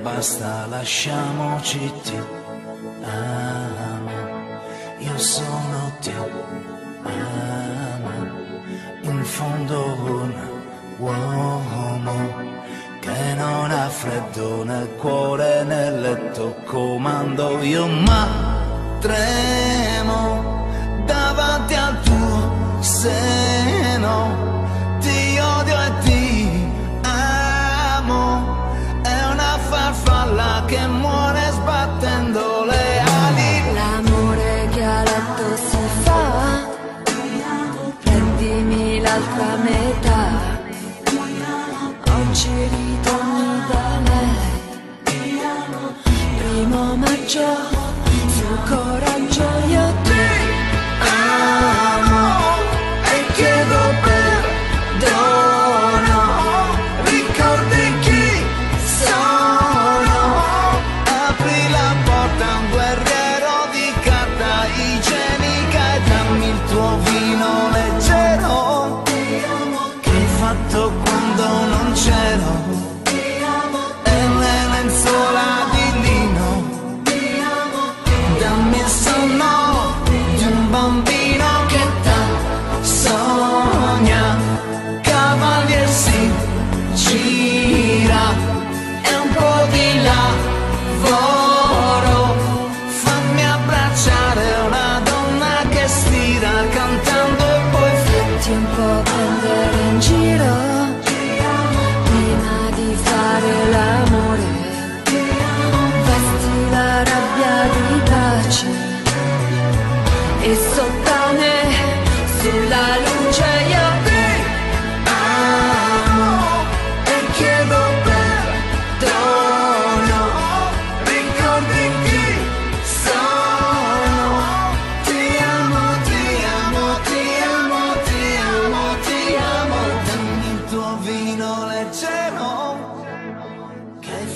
basta, 0.07 0.65
lasciamoci 0.69 1.91
ti 2.03 2.17
amo, 3.03 4.19
io 4.99 5.17
sono 5.17 5.91
ti 5.99 6.11
amo, 7.03 8.11
in 9.01 9.23
fondo 9.23 9.79
un 9.85 10.33
uomo 10.99 12.15
che 13.01 13.33
non 13.35 13.69
ha 13.71 13.89
freddo 13.89 14.63
nel 14.63 14.89
cuore 14.95 15.63
nel 15.63 16.01
letto 16.01 16.55
comando. 16.65 17.61
Io 17.61 17.85
ma 17.87 18.27
tremo 18.99 20.65
davanti 21.05 21.73
al 21.73 22.01
tuo 22.01 22.81
seno 22.81 24.46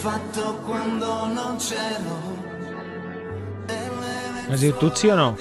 fatto 0.01 0.55
quando 0.65 1.27
non 1.27 1.57
c'ero. 1.57 2.17
Es 4.49 4.59
diu 4.59 4.73
Tutsi 4.77 5.07
o 5.09 5.15
no? 5.15 5.37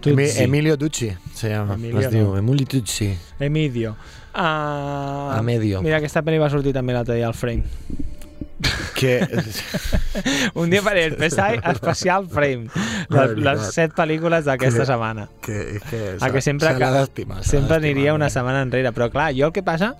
Tutsi. 0.00 0.42
Emilio 0.42 0.76
Ducci 0.76 1.16
se 1.32 1.48
llama. 1.48 1.74
Emilio 1.74 2.00
es 2.00 2.10
diu 2.12 2.26
no. 2.28 2.36
Emilio 2.36 2.66
Ducci. 2.68 3.16
Emidio. 3.40 3.96
Uh, 4.34 5.32
A 5.38 5.40
medio. 5.42 5.80
Mira, 5.82 5.96
aquesta 5.96 6.20
pel·li 6.22 6.36
va 6.38 6.50
sortir 6.52 6.74
també 6.76 6.92
l'altre 6.92 7.16
dia 7.16 7.26
al 7.30 7.34
Frame. 7.34 7.64
Que... 8.96 9.24
Un 10.60 10.68
dia 10.70 10.82
faré 10.84 11.06
el 11.08 11.16
PSI 11.16 11.58
especial 11.72 12.28
Frame. 12.28 12.68
Les, 13.08 13.34
les 13.40 13.66
set 13.72 13.96
pel·lícules 13.96 14.44
d'aquesta 14.44 14.84
Que- 14.84 14.90
setmana. 14.92 15.26
que, 15.40 15.80
que 15.88 16.02
A 16.20 16.30
que 16.30 16.44
sempre, 16.44 16.76
que, 16.76 17.26
sempre 17.48 17.80
aniria 17.80 18.12
una 18.14 18.28
eh? 18.28 18.36
setmana 18.36 18.60
enrere. 18.68 18.92
Però 18.92 19.08
clar, 19.10 19.32
jo 19.34 19.48
el 19.48 19.56
que 19.56 19.64
passa... 19.64 19.94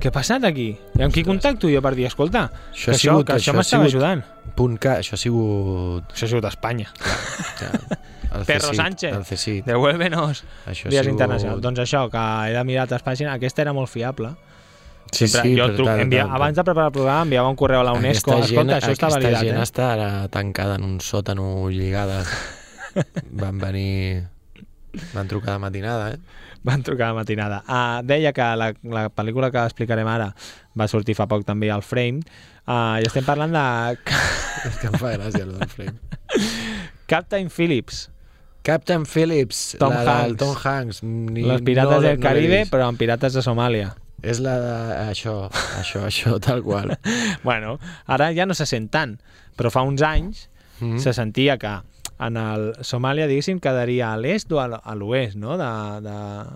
Què 0.00 0.08
ha 0.08 0.12
passat 0.14 0.44
aquí? 0.48 0.70
I 0.96 1.02
amb 1.04 1.12
qui 1.12 1.24
contacto 1.24 1.68
jo 1.72 1.80
per 1.84 1.94
dir, 1.96 2.06
escolta, 2.08 2.46
Això 2.72 2.90
que 2.90 2.92
ha 2.92 2.94
això, 2.96 3.00
sigut- 3.14 3.26
que 3.26 3.32
això 3.36 3.40
això 3.40 3.54
ha 3.54 3.58
m'estava 3.58 3.88
ajudant. 3.88 4.22
Punt 4.56 4.76
K, 4.80 4.98
això 5.00 5.16
ha 5.16 5.20
sigut... 5.20 6.12
Això 6.12 6.26
ha 6.28 6.30
sigut 6.34 6.48
Espanya. 6.48 6.88
Ja, 7.60 7.70
el 8.38 8.44
Perro 8.48 8.72
Sánchez. 8.76 9.12
El 9.16 9.24
CSIC. 9.24 9.64
Devuélvenos. 9.68 10.44
Això 10.68 10.88
Dies 10.92 11.00
sigut- 11.04 11.12
internacionals. 11.14 11.60
Doncs 11.64 11.80
això, 11.84 12.06
que 12.12 12.24
he 12.48 12.54
de 12.56 12.64
mirar 12.68 12.84
altres 12.88 13.04
pàgines. 13.04 13.32
Aquesta 13.36 13.64
era 13.64 13.72
molt 13.76 13.88
fiable. 13.92 14.34
Sí, 15.10 15.26
Sempre, 15.26 15.50
sí, 15.50 15.54
jo 15.58 15.66
però 15.66 15.76
truc, 15.76 15.88
tal, 15.90 16.02
envia, 16.04 16.24
tal, 16.24 16.34
abans 16.38 16.58
de 16.58 16.64
preparar 16.64 16.88
el 16.90 16.96
programa 16.96 17.26
enviava 17.26 17.52
un 17.52 17.56
correu 17.58 17.80
a 17.82 17.86
la 17.88 17.94
UNESCO. 17.98 18.36
Escolta, 18.44 18.76
això 18.78 18.92
està 18.94 19.08
aquesta 19.08 19.12
validat, 19.16 19.46
gent 19.46 19.58
eh? 19.58 19.64
està 19.66 19.88
ara 19.94 20.10
tancada 20.32 20.76
en 20.78 20.86
un 20.86 21.00
sòtano 21.04 21.46
lligada. 21.70 22.22
Van 23.42 23.58
venir... 23.58 24.28
Van 25.14 25.28
trucar 25.30 25.54
de 25.54 25.62
matinada, 25.62 26.10
eh? 26.14 26.18
Van 26.66 26.82
trucar 26.82 27.12
la 27.12 27.20
matinada. 27.20 27.60
Uh, 27.66 28.00
deia 28.04 28.32
que 28.36 28.46
la, 28.58 28.72
la 28.82 29.04
pel·lícula 29.14 29.52
que 29.54 29.62
explicarem 29.62 30.08
ara 30.10 30.32
va 30.76 30.88
sortir 30.90 31.14
fa 31.16 31.28
poc 31.30 31.46
també 31.48 31.70
al 31.70 31.84
Frame 31.86 32.24
uh, 32.66 32.98
i 33.00 33.06
estem 33.06 33.24
parlant 33.26 33.54
de 33.54 33.66
És 34.68 34.80
que 34.80 34.90
em 34.90 34.96
fa 35.00 35.14
gràcia, 35.14 35.44
el 35.46 35.54
del 35.56 35.68
frame. 35.70 35.94
Captain 37.10 37.48
Phillips, 37.50 38.08
Captain 38.62 39.06
Phillips, 39.08 39.76
Tom 39.80 39.94
la 39.94 40.02
Hanks. 40.04 40.36
Tom 40.36 40.56
Hanks. 40.62 41.02
Ni, 41.02 41.42
los 41.42 41.62
pirates 41.62 41.96
no, 41.96 42.00
del 42.00 42.18
no 42.18 42.22
Caribe, 42.26 42.58
vist. 42.60 42.72
però 42.72 42.90
amb 42.90 43.00
pirates 43.00 43.36
de 43.36 43.44
Somàlia. 43.44 43.94
És 44.22 44.40
la 44.44 44.56
de... 44.60 44.72
Això, 45.10 45.34
això, 45.80 46.04
això, 46.08 46.36
tal 46.42 46.62
qual. 46.66 46.96
Bueno, 47.46 47.78
ara 48.06 48.32
ja 48.36 48.46
no 48.46 48.54
se 48.54 48.66
sent 48.68 48.90
tant, 48.92 49.18
però 49.56 49.70
fa 49.72 49.82
uns 49.86 50.02
anys 50.06 50.46
Mm. 50.80 50.96
se 50.96 51.12
sentia 51.12 51.58
que 51.60 51.68
en 52.24 52.36
el 52.40 52.62
Somàlia, 52.80 53.26
diguéssim, 53.28 53.58
quedaria 53.60 54.14
a 54.14 54.16
l'est 54.16 54.48
o 54.52 54.56
a 54.60 54.94
l'oest, 54.96 55.36
no? 55.36 55.58
De, 55.60 55.66
de... 56.04 56.14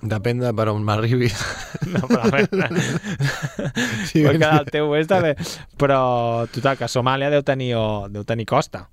Depèn 0.08 0.40
de 0.40 0.52
per 0.56 0.70
on 0.72 0.80
m'arribis. 0.84 1.36
No, 1.92 2.06
però 2.08 2.22
a 2.24 2.30
veure, 2.32 2.68
Sí, 4.08 4.22
pot 4.24 4.38
quedar 4.38 4.62
al 4.62 4.70
teu 4.72 4.88
oest 4.94 5.10
també. 5.12 5.34
Però, 5.76 5.98
total, 6.52 6.78
que 6.80 6.88
Somàlia 6.88 7.28
deu 7.32 7.44
tenir, 7.44 7.74
o, 7.76 7.84
deu 8.08 8.24
tenir 8.24 8.46
costa. 8.48 8.86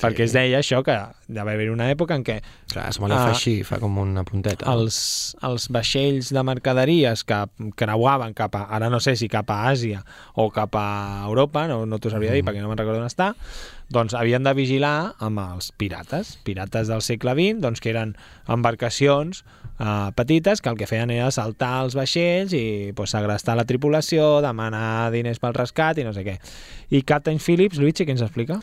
Sí. 0.00 0.06
Perquè 0.06 0.24
es 0.24 0.32
deia 0.32 0.58
això, 0.62 0.80
que 0.82 0.94
va 0.96 1.42
haver 1.44 1.68
una 1.70 1.90
època 1.92 2.16
en 2.16 2.24
què 2.24 2.38
Clar, 2.72 2.86
Somàlia 2.94 3.18
Ah. 3.18 3.24
fa 3.28 3.34
així, 3.36 3.62
fa 3.66 3.78
com 3.82 3.98
una 3.98 4.22
punteta. 4.24 4.64
els, 4.72 5.36
els 5.44 5.68
vaixells 5.68 6.30
de 6.32 6.42
mercaderies 6.46 7.24
que 7.26 7.40
creuaven 7.76 8.32
cap 8.34 8.54
a, 8.56 8.62
ara 8.72 8.88
no 8.88 9.00
sé 9.00 9.16
si 9.16 9.28
cap 9.28 9.50
a 9.50 9.68
Àsia 9.70 10.00
o 10.34 10.48
cap 10.50 10.74
a 10.78 11.24
Europa, 11.26 11.66
no, 11.68 11.84
no 11.86 11.98
t'ho 11.98 12.10
sabria 12.10 12.32
dir 12.32 12.42
perquè 12.46 12.62
no 12.62 12.68
me'n 12.70 12.78
recordo 12.78 13.00
on 13.02 13.06
està, 13.10 13.34
doncs 13.90 14.14
havien 14.14 14.42
de 14.46 14.54
vigilar 14.54 15.14
amb 15.18 15.38
els 15.42 15.72
pirates, 15.76 16.38
pirates 16.46 16.88
del 16.88 17.02
segle 17.02 17.34
XX, 17.34 17.60
doncs 17.60 17.80
que 17.82 17.90
eren 17.90 18.14
embarcacions 18.48 19.42
eh, 19.80 20.10
petites 20.14 20.60
que 20.62 20.70
el 20.70 20.76
que 20.78 20.86
feien 20.86 21.10
era 21.10 21.30
saltar 21.34 21.82
els 21.84 21.96
vaixells 21.98 22.54
i 22.54 22.92
pues, 22.94 23.10
segrestar 23.10 23.56
la 23.58 23.66
tripulació, 23.66 24.40
demanar 24.44 25.10
diners 25.12 25.40
pel 25.42 25.54
rescat 25.58 25.98
i 25.98 26.04
no 26.06 26.14
sé 26.14 26.24
què. 26.24 26.38
I 26.94 27.02
Captain 27.02 27.38
Phillips, 27.42 27.78
Luigi, 27.82 28.06
què 28.06 28.14
ens 28.14 28.22
explica? 28.22 28.60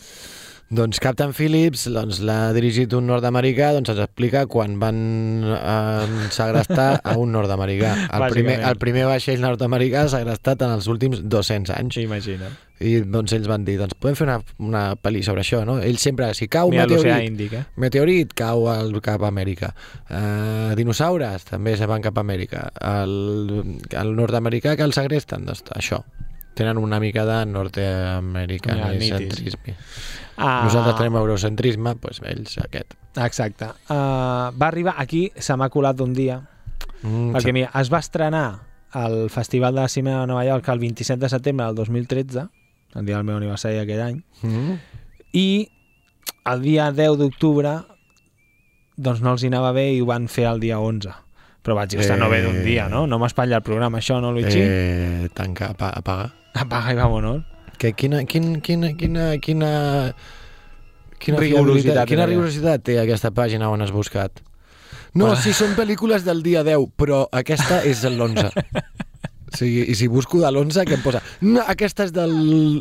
Doncs 0.67 0.99
Captain 0.99 1.31
Phillips 1.31 1.85
doncs, 1.95 2.17
l'ha 2.27 2.51
dirigit 2.51 2.91
un 2.97 3.05
nord-americà, 3.07 3.69
doncs 3.71 3.93
ens 3.93 4.01
explica 4.03 4.41
quan 4.51 4.73
van 4.81 4.97
eh, 5.55 6.25
segrestar 6.35 6.89
a 7.07 7.13
un 7.15 7.31
nord-americà. 7.31 7.93
El 8.17 8.25
primer, 8.33 8.57
el 8.67 8.79
primer 8.81 9.05
vaixell 9.07 9.39
nord-americà 9.39 10.09
segrestat 10.11 10.65
en 10.67 10.73
els 10.75 10.89
últims 10.91 11.23
200 11.23 11.71
anys. 11.77 12.01
Imagina. 12.03 12.51
I 12.83 12.97
doncs 13.07 13.31
ells 13.33 13.47
van 13.47 13.63
dir, 13.65 13.77
doncs 13.79 13.95
podem 13.95 14.19
fer 14.19 14.27
una, 14.27 14.37
una 14.59 14.83
pel·li 14.99 15.23
sobre 15.25 15.45
això, 15.45 15.63
no? 15.65 15.79
Ells 15.79 16.03
sempre, 16.03 16.33
si 16.35 16.49
cau 16.51 16.69
Mira 16.75 16.83
meteorit, 16.83 17.31
Índic, 17.31 17.55
eh? 17.55 17.63
meteorit 17.79 18.35
cau 18.37 18.67
al, 18.69 18.91
cap 19.01 19.23
a 19.23 19.31
Amèrica. 19.31 19.71
Uh, 20.11 20.75
dinosaures 20.77 21.47
també 21.47 21.79
se 21.79 21.87
van 21.87 22.03
cap 22.03 22.19
a 22.19 22.27
Amèrica. 22.27 22.67
El, 22.83 23.73
el 23.87 24.15
nord-americà 24.19 24.75
que 24.75 24.83
el 24.83 24.93
segresten, 24.99 25.47
doncs 25.47 25.63
això. 25.79 26.03
Tenen 26.57 26.77
una 26.81 26.99
mica 26.99 27.23
de 27.25 27.43
Ja, 29.71 30.26
Ah, 30.37 30.61
Nosaltres 30.63 30.95
tenim 30.99 31.15
eurocentrisme, 31.17 31.95
doncs 32.01 32.21
ells 32.23 32.57
aquest. 32.61 32.93
Exacte. 33.17 33.65
Uh, 33.89 34.53
va 34.53 34.67
arribar 34.67 34.93
aquí, 35.01 35.31
se 35.35 35.55
m'ha 35.57 35.69
colat 35.73 35.99
un 36.01 36.13
dia, 36.13 36.41
Mm, 37.03 37.29
perquè 37.35 37.51
mira, 37.53 37.69
es 37.79 37.91
va 37.93 37.99
estrenar 38.01 38.59
al 38.97 39.29
Festival 39.29 39.75
de 39.75 39.83
Cinema 39.89 40.21
de 40.21 40.27
Nova 40.27 40.43
York 40.45 40.67
el 40.73 40.79
27 40.79 41.19
de 41.21 41.29
setembre 41.29 41.65
del 41.67 41.75
2013, 41.75 42.47
el 42.95 43.05
dia 43.05 43.15
del 43.17 43.23
meu 43.23 43.37
aniversari 43.37 43.77
aquell 43.77 44.01
any, 44.01 44.23
Mm. 44.41 44.77
i 45.33 45.69
el 46.45 46.61
dia 46.61 46.91
10 46.91 47.17
d'octubre 47.19 47.75
doncs 48.97 49.21
no 49.21 49.31
els 49.35 49.43
hi 49.43 49.47
anava 49.51 49.71
bé 49.75 49.91
i 49.93 50.01
ho 50.01 50.07
van 50.09 50.27
fer 50.27 50.47
el 50.49 50.59
dia 50.59 50.79
11. 50.79 51.13
Però 51.61 51.75
vaig 51.75 51.89
dir, 51.91 51.99
ostres, 51.99 52.17
no 52.19 52.29
ve 52.31 52.41
d'un 52.41 52.63
dia, 52.63 52.87
no? 52.89 53.05
No 53.07 53.19
m'espatlla 53.19 53.57
el 53.59 53.63
programa, 53.65 53.99
això, 53.99 54.21
no, 54.23 54.31
Luigi? 54.31 54.59
Eh... 54.61 55.25
Eh, 55.25 55.29
tanca, 55.35 55.71
apa- 55.75 55.91
apaga. 55.99 56.31
Apaga 56.55 56.93
i 56.93 56.95
vámonos. 56.95 57.43
Que 57.77 57.93
quina, 57.93 58.23
quin, 58.25 58.59
quina, 58.65 58.93
quina, 58.97 59.25
quina, 59.37 59.71
quina 61.21 61.39
Rigorositat 61.41 62.07
quina 62.09 62.25
rigorositat 62.29 62.83
té 62.89 62.95
aquesta 63.01 63.29
pàgina 63.35 63.69
on 63.69 63.81
has 63.85 63.91
buscat? 63.93 64.41
No, 65.17 65.27
Bueno. 65.31 65.37
sí, 65.41 65.53
són 65.53 65.73
pel·lícules 65.77 66.25
del 66.25 66.41
dia 66.45 66.63
10, 66.65 66.89
però 66.97 67.23
aquesta 67.33 67.79
és 67.89 68.03
l'11. 68.05 68.49
O 69.47 69.55
sigui, 69.57 69.85
I 69.89 69.95
si 69.95 70.09
busco 70.11 70.41
de 70.41 70.49
l'11, 70.51 70.83
què 70.85 70.97
em 70.97 71.01
posa? 71.05 71.21
No, 71.41 71.61
aquesta 71.71 72.03
és 72.05 72.11
del... 72.13 72.33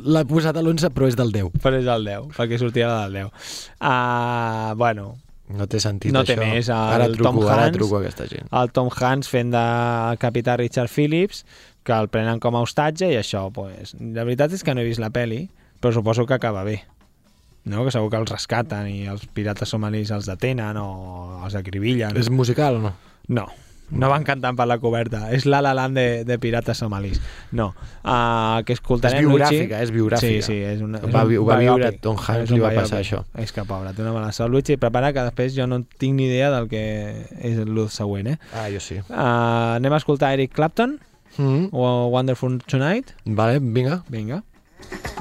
l'ha 0.05 0.25
posat 0.29 0.57
a 0.59 0.65
l'11, 0.65 0.91
però 0.93 1.07
és 1.09 1.17
del 1.17 1.31
10. 1.33 1.55
Però 1.63 1.79
és 1.79 1.87
el 1.89 2.05
10, 2.09 2.27
perquè 2.37 2.59
sortia 2.61 2.89
la 2.91 3.05
del 3.07 3.21
10. 3.23 3.47
Uh, 3.81 4.75
bueno, 4.77 5.07
No 5.49 5.67
té 5.71 5.79
sentit, 5.79 6.13
No 6.13 6.25
té 6.25 6.35
això. 6.35 6.43
més, 6.43 6.69
el 6.69 6.75
ara 6.75 7.07
truco, 7.13 7.23
Tom 7.23 7.39
ara 7.49 7.67
Hanks- 7.69 7.77
truco 7.79 7.97
a 7.97 8.01
aquesta 8.01 8.27
gent. 8.27 8.49
el 8.53 8.73
Tom 8.73 8.89
Hanks 8.91 9.29
fent 9.29 9.51
de 9.53 10.17
capità 10.19 10.57
Richard 10.57 10.89
Phillips, 10.91 11.45
que 11.85 11.93
el 11.93 12.09
prenen 12.09 12.41
com 12.41 12.57
a 12.57 12.61
hostatge 12.61 13.13
i 13.13 13.17
això, 13.17 13.53
pues, 13.53 13.95
la 14.01 14.25
veritat 14.25 14.53
és 14.53 14.65
que 14.65 14.75
no 14.75 14.81
he 14.81 14.85
vist 14.85 14.99
la 14.99 15.11
peli, 15.11 15.49
però 15.81 15.93
suposo 15.95 16.27
que 16.27 16.35
acaba 16.35 16.65
bé. 16.65 16.83
No? 17.65 17.85
Que 17.85 17.91
segur 17.91 18.11
que 18.11 18.17
els 18.17 18.31
rescaten 18.31 18.87
i 18.89 19.07
els 19.07 19.27
pirates 19.27 19.69
somalis 19.69 20.11
els 20.11 20.27
detenen 20.27 20.77
o 20.79 21.41
els 21.45 21.55
acribillen. 21.55 22.17
És 22.17 22.31
musical 22.31 22.77
o 22.77 22.79
no? 22.79 22.93
No, 23.29 23.47
no 23.91 24.09
van 24.11 24.25
cantant 24.25 24.57
per 24.59 24.67
la 24.67 24.79
coberta. 24.79 25.31
És 25.33 25.47
la 25.47 25.61
la 25.63 25.75
land 25.75 25.97
de, 25.97 26.25
de 26.25 26.39
pirates 26.43 26.79
somalis. 26.79 27.21
No. 27.53 27.69
Uh, 28.03 28.63
que 28.67 28.73
escoltarem, 28.75 29.21
És 29.23 29.29
biogràfica, 29.29 29.77
Luigi. 29.77 29.83
és 29.85 29.93
biogràfica. 29.95 30.27
Sí, 30.27 30.43
sí, 30.43 30.59
és 30.63 30.83
una, 30.83 30.99
Va 31.05 31.23
és 31.25 31.31
un 31.31 31.37
ho 31.39 31.45
va 31.45 31.59
viure. 31.63 31.93
Tom 32.03 32.17
Hanks, 32.17 32.51
li 32.51 32.59
va 32.61 32.71
biòpic. 32.71 32.83
passar 32.83 33.01
això. 33.01 33.23
És 33.39 33.53
que, 33.53 33.65
pobre, 33.65 33.93
té 33.95 34.03
una 34.03 34.13
mala 34.13 34.33
sort. 34.33 34.51
Luigi, 34.51 34.77
prepara 34.77 35.13
que 35.13 35.23
després 35.29 35.55
jo 35.57 35.67
no 35.67 35.83
tinc 35.99 36.15
ni 36.19 36.27
idea 36.27 36.51
del 36.51 36.69
que 36.69 36.83
és 37.41 37.59
el 37.59 37.89
següent, 37.89 38.27
eh? 38.35 38.39
Ah, 38.55 38.69
jo 38.73 38.81
sí. 38.81 38.99
Uh, 39.09 39.77
anem 39.77 39.93
a 39.93 40.03
escoltar 40.03 40.33
Eric 40.35 40.53
Clapton 40.55 40.99
Mm 41.39 41.69
o 41.73 42.09
Wonderful 42.09 42.63
Tonight. 42.65 43.13
Vale, 43.27 43.59
vinga. 43.61 44.03
Vinga. 44.09 44.43
is 44.81 45.16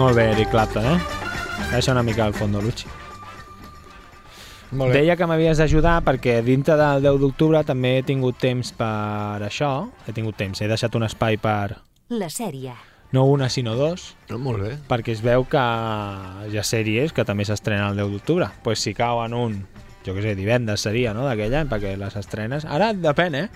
Molt 0.00 0.16
bé, 0.16 0.30
Eric 0.32 0.48
Clapton, 0.50 0.84
eh? 0.86 0.98
Deixa 1.74 1.92
una 1.92 2.02
mica 2.02 2.24
al 2.24 2.32
fons, 2.34 2.56
Luchi. 2.64 2.88
Molt 4.72 4.92
bé. 4.94 5.00
Deia 5.00 5.16
que 5.18 5.26
m'havies 5.26 5.58
d'ajudar 5.58 5.96
perquè 6.06 6.38
dintre 6.46 6.76
del 6.78 7.02
10 7.04 7.18
d'octubre 7.20 7.60
també 7.66 7.96
he 7.98 8.04
tingut 8.06 8.38
temps 8.40 8.70
per 8.78 9.42
això. 9.44 9.88
He 10.06 10.14
tingut 10.16 10.38
temps, 10.38 10.60
he 10.62 10.68
deixat 10.70 10.94
un 10.96 11.04
espai 11.08 11.36
per 11.42 11.76
La 12.08 12.28
sèrie. 12.30 12.72
no 13.12 13.24
una 13.26 13.48
sinó 13.48 13.74
dos, 13.74 14.14
No, 14.30 14.38
molt 14.38 14.62
bé. 14.62 14.78
perquè 14.88 15.10
es 15.12 15.20
veu 15.22 15.44
que 15.44 15.58
hi 15.58 16.56
ha 16.58 16.62
sèries 16.62 17.12
que 17.12 17.24
també 17.24 17.44
s'estrenen 17.44 17.90
el 17.90 17.96
10 17.96 18.10
d'octubre. 18.12 18.44
Doncs 18.46 18.62
pues 18.62 18.78
si 18.80 18.94
cau 18.94 19.24
en 19.24 19.34
un, 19.34 19.66
jo 20.06 20.14
què 20.14 20.22
sé, 20.22 20.34
divendres 20.36 20.80
seria, 20.80 21.12
no?, 21.12 21.26
d'aquell 21.26 21.54
any, 21.54 21.68
perquè 21.68 21.96
les 21.98 22.16
estrenes... 22.16 22.64
Ara 22.64 22.92
depèn, 22.94 23.34
eh? 23.34 23.48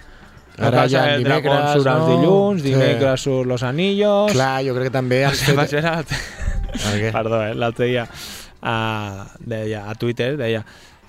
Ara 0.59 0.84
el 0.84 1.24
dimecres, 1.24 1.72
surt 1.72 1.86
els 1.90 2.05
no? 2.05 2.09
dilluns, 2.11 2.62
Sí. 2.62 2.68
dimecres 2.70 3.20
surt 3.26 3.46
Los 3.48 3.62
Anillos... 3.62 4.32
Clar, 4.32 4.62
jo 4.64 4.74
crec 4.74 4.84
que 4.90 4.94
també 4.94 5.24
has 5.24 5.40
Va 5.57 5.64
fet... 5.66 5.70
ser 5.70 5.82
l'altre- 5.82 6.18
El 6.74 7.00
què? 7.02 7.12
Perdó, 7.12 7.40
eh? 7.46 7.55
l'altre 7.55 7.86
dia 7.86 8.07
a, 8.62 9.26
deia, 9.40 9.84
a 9.90 9.94
Twitter 9.94 10.36
deia 10.36 10.64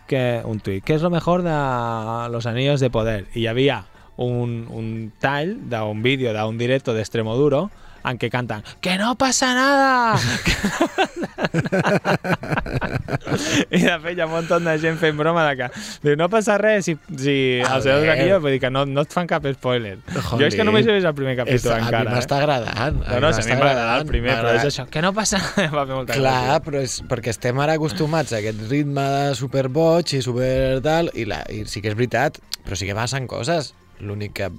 que 0.07 0.41
un 0.45 0.59
tuit, 0.59 0.83
¿qué 0.83 0.93
es 0.95 1.01
lo 1.01 1.09
mejor 1.09 1.41
de 1.41 1.49
los 2.31 2.45
anillos 2.45 2.79
de 2.79 2.89
poder? 2.89 3.25
Hi 3.33 3.47
havia 3.47 3.85
un, 4.17 4.67
un 4.69 5.11
tall 5.19 5.55
d'un 5.69 6.01
vídeo 6.03 6.33
d'un 6.33 6.57
directo 6.57 6.93
d'Extremoduro 6.93 7.69
en 8.05 8.17
què 8.21 8.29
canten 8.31 8.63
¡Que 8.81 8.97
no 9.01 9.15
pasa 9.17 9.53
nada! 9.55 10.19
I 13.71 13.81
de 13.81 13.95
fet 14.03 14.17
hi 14.17 14.21
ha 14.23 14.27
un 14.27 14.33
munt 14.33 14.49
de 14.65 14.73
gent 14.81 14.97
fent 15.01 15.17
broma 15.17 15.43
de 15.47 15.55
que 15.59 15.67
diu, 16.03 16.15
no 16.19 16.27
passa 16.31 16.57
res 16.61 16.85
si, 16.87 16.95
si 17.17 17.35
A 17.65 17.75
el 17.77 17.83
senyor 17.83 18.01
veure. 18.03 18.11
d'aquí 18.11 18.39
vull 18.43 18.53
dir 18.55 18.59
que 18.63 18.71
no, 18.73 18.85
no 18.85 19.03
et 19.05 19.13
fan 19.15 19.27
cap 19.29 19.45
spoiler. 19.55 19.97
jo 20.13 20.45
és 20.45 20.55
que 20.55 20.63
només 20.67 20.85
he 20.87 20.93
vist 20.95 21.07
el 21.09 21.15
primer 21.17 21.35
capítol 21.39 21.55
És- 21.55 21.65
a 21.71 21.79
mi 21.79 21.85
encara. 21.89 22.11
m'està 22.15 22.37
agradant. 22.41 23.01
Eh? 23.01 23.09
No, 23.15 23.19
no, 23.27 23.33
si 23.33 23.41
a 23.41 23.45
mi 23.45 23.51
el 23.51 23.67
agradant, 23.67 24.07
primer, 24.07 24.35
però 24.39 24.53
és 24.55 24.65
això. 24.69 24.87
Que 24.89 25.01
no 25.01 25.13
passa 25.13 25.39
Va 25.75 25.85
fer 25.85 25.95
molta 25.95 26.13
Clar, 26.13 26.35
gràcia. 26.45 26.61
però 26.65 26.81
és 26.83 26.99
perquè 27.09 27.33
estem 27.33 27.59
ara 27.59 27.73
acostumats 27.79 28.33
a 28.33 28.39
aquest 28.41 28.61
ritme 28.69 29.01
de 29.15 29.35
superboig 29.35 30.13
i 30.17 30.21
super 30.25 30.81
tal, 30.85 31.11
i, 31.13 31.25
la, 31.29 31.41
i 31.49 31.65
sí 31.69 31.81
que 31.81 31.89
és 31.91 31.97
veritat, 31.97 32.39
però 32.65 32.75
sí 32.79 32.85
que 32.87 32.95
passen 32.97 33.27
coses. 33.27 33.73
L'únic 33.99 34.33
que 34.35 34.49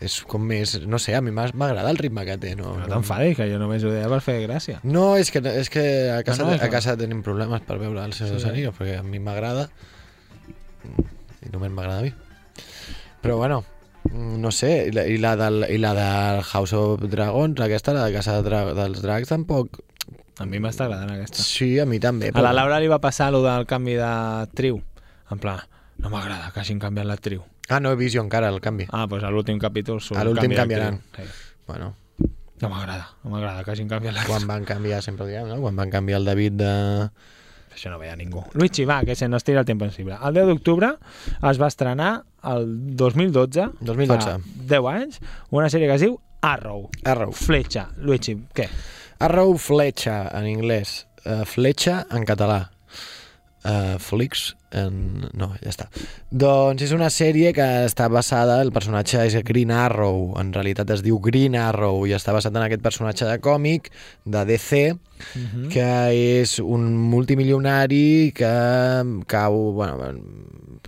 és 0.00 0.20
com 0.28 0.42
més... 0.48 0.78
No 0.88 0.98
sé, 1.02 1.14
a 1.14 1.20
mi 1.20 1.32
m'agrada 1.34 1.90
el 1.92 1.98
ritme 2.00 2.24
que 2.24 2.38
té. 2.40 2.54
No, 2.56 2.72
No 2.80 2.86
t'enfadis, 2.88 3.36
que 3.36 3.46
jo 3.50 3.58
només 3.60 3.84
ho 3.84 3.90
deia 3.92 4.08
per 4.08 4.20
fer 4.24 4.38
gràcia. 4.46 4.78
No, 4.82 5.10
és 5.20 5.30
que, 5.32 5.42
és 5.44 5.68
que 5.72 5.84
a, 6.14 6.22
casa, 6.24 6.44
No, 6.44 6.50
no, 6.50 6.56
és 6.56 6.64
a 6.64 6.70
casa 6.72 6.96
tenim 7.00 7.20
problemes 7.26 7.60
per 7.68 7.76
veure 7.82 8.04
el 8.04 8.14
Senyor 8.16 8.40
Sí. 8.40 8.48
Anillos, 8.48 8.74
perquè 8.78 8.98
a 9.00 9.04
mi 9.04 9.20
m'agrada 9.20 9.68
i 11.44 11.52
només 11.52 11.70
m'agrada 11.72 12.00
a 12.00 12.06
mi. 12.06 12.12
Però 13.20 13.36
bueno, 13.36 13.62
mm, 14.08 14.40
no 14.40 14.50
sé, 14.50 14.72
i 14.88 14.94
la, 14.96 15.04
i 15.04 15.18
la, 15.20 15.34
del, 15.36 15.66
i 15.68 15.78
la 15.80 15.92
del 15.96 16.42
House 16.48 16.72
of 16.76 17.04
Dragons, 17.12 17.60
aquesta, 17.60 17.92
la 17.96 18.06
de 18.08 18.16
Casa 18.16 18.38
de 18.38 18.46
Dra 18.48 18.64
dels 18.76 19.02
Dracs, 19.04 19.28
tampoc... 19.28 19.82
A 20.40 20.46
mi 20.48 20.56
m'està 20.56 20.86
agradant 20.86 21.10
aquesta. 21.12 21.42
Sí, 21.44 21.74
a 21.78 21.84
mi 21.84 21.98
també. 22.00 22.30
A 22.32 22.40
la 22.40 22.54
Laura 22.56 22.78
li 22.80 22.88
va 22.88 22.96
passar 23.02 23.26
allò 23.28 23.42
del 23.44 23.66
canvi 23.68 23.98
d'actriu. 24.00 24.78
En 25.30 25.38
plan, 25.42 25.60
no 26.00 26.08
m'agrada 26.08 26.48
que 26.54 26.62
hagin 26.62 26.80
canviat 26.80 27.04
l'actriu. 27.10 27.42
Ah, 27.70 27.80
no 27.80 27.92
he 27.94 27.96
vist 27.96 28.16
jo 28.16 28.22
encara 28.24 28.50
el 28.50 28.60
canvi. 28.60 28.88
Ah, 28.90 29.06
doncs 29.06 29.24
a 29.24 29.30
l'últim 29.30 29.58
capítol 29.62 30.00
surt 30.02 30.18
A 30.20 30.24
l'últim 30.26 30.50
canvi 30.50 30.56
canviaran. 30.58 31.00
Sí. 31.16 31.22
Bueno, 31.68 31.94
No 32.60 32.68
m'agrada, 32.68 33.06
no 33.24 33.30
m'agrada 33.32 33.62
que 33.64 33.70
hagin 33.72 33.88
canviat 33.88 34.12
l'actriu. 34.12 34.34
quan 34.36 34.46
van 34.46 34.64
canviar, 34.68 34.98
sempre 35.02 35.24
ho 35.24 35.28
diem, 35.30 35.46
no? 35.48 35.56
Quan 35.62 35.76
van 35.78 35.88
canviar 35.88 36.18
el 36.20 36.26
David 36.28 36.58
de... 36.60 36.72
Això 37.72 37.88
no 37.88 37.96
veia 37.98 38.16
ningú. 38.18 38.42
Luigi, 38.52 38.84
va, 38.84 38.98
que 39.06 39.14
se 39.16 39.28
nos 39.32 39.44
tira 39.46 39.60
el 39.62 39.64
temps 39.64 39.82
encima. 39.86 40.18
El 40.28 40.34
10 40.34 40.50
d'octubre 40.50 40.90
es 41.50 41.60
va 41.62 41.68
estrenar 41.72 42.10
el 42.50 42.66
2012, 43.00 43.64
2012. 43.80 44.26
fa 44.26 44.66
10 44.74 44.88
anys, 44.92 45.20
una 45.56 45.70
sèrie 45.72 45.88
que 45.88 45.94
es 45.96 46.04
diu 46.04 46.18
Arrow. 46.42 46.90
Arrow. 47.04 47.32
Fletxa. 47.32 47.86
Luigi, 47.96 48.34
què? 48.52 48.66
Arrow 49.24 49.56
Fletxa, 49.56 50.18
en 50.36 50.50
anglès. 50.50 51.06
Uh, 51.24 51.46
fletxa, 51.48 52.02
en 52.12 52.24
català. 52.28 52.66
Uh, 53.60 53.98
Flix, 54.00 54.54
en... 54.72 55.26
no, 55.36 55.50
ja 55.60 55.68
està. 55.68 55.90
Doncs 56.32 56.80
és 56.86 56.94
una 56.96 57.10
sèrie 57.12 57.50
que 57.52 57.66
està 57.84 58.06
basada, 58.08 58.54
el 58.64 58.72
personatge 58.72 59.20
és 59.28 59.36
Green 59.44 59.68
Arrow, 59.74 60.30
en 60.40 60.54
realitat 60.54 60.88
es 60.94 61.02
diu 61.04 61.18
Green 61.20 61.58
Arrow, 61.60 62.06
i 62.08 62.14
està 62.16 62.32
basat 62.32 62.56
en 62.56 62.64
aquest 62.64 62.80
personatge 62.80 63.28
de 63.28 63.36
còmic 63.44 63.90
de 64.24 64.46
DC, 64.48 64.82
Mhm. 65.20 65.68
que 65.68 65.88
és 66.40 66.58
un 66.64 66.96
multimilionari 66.96 68.32
que 68.34 68.48
cau, 69.26 69.72
bueno, 69.76 70.14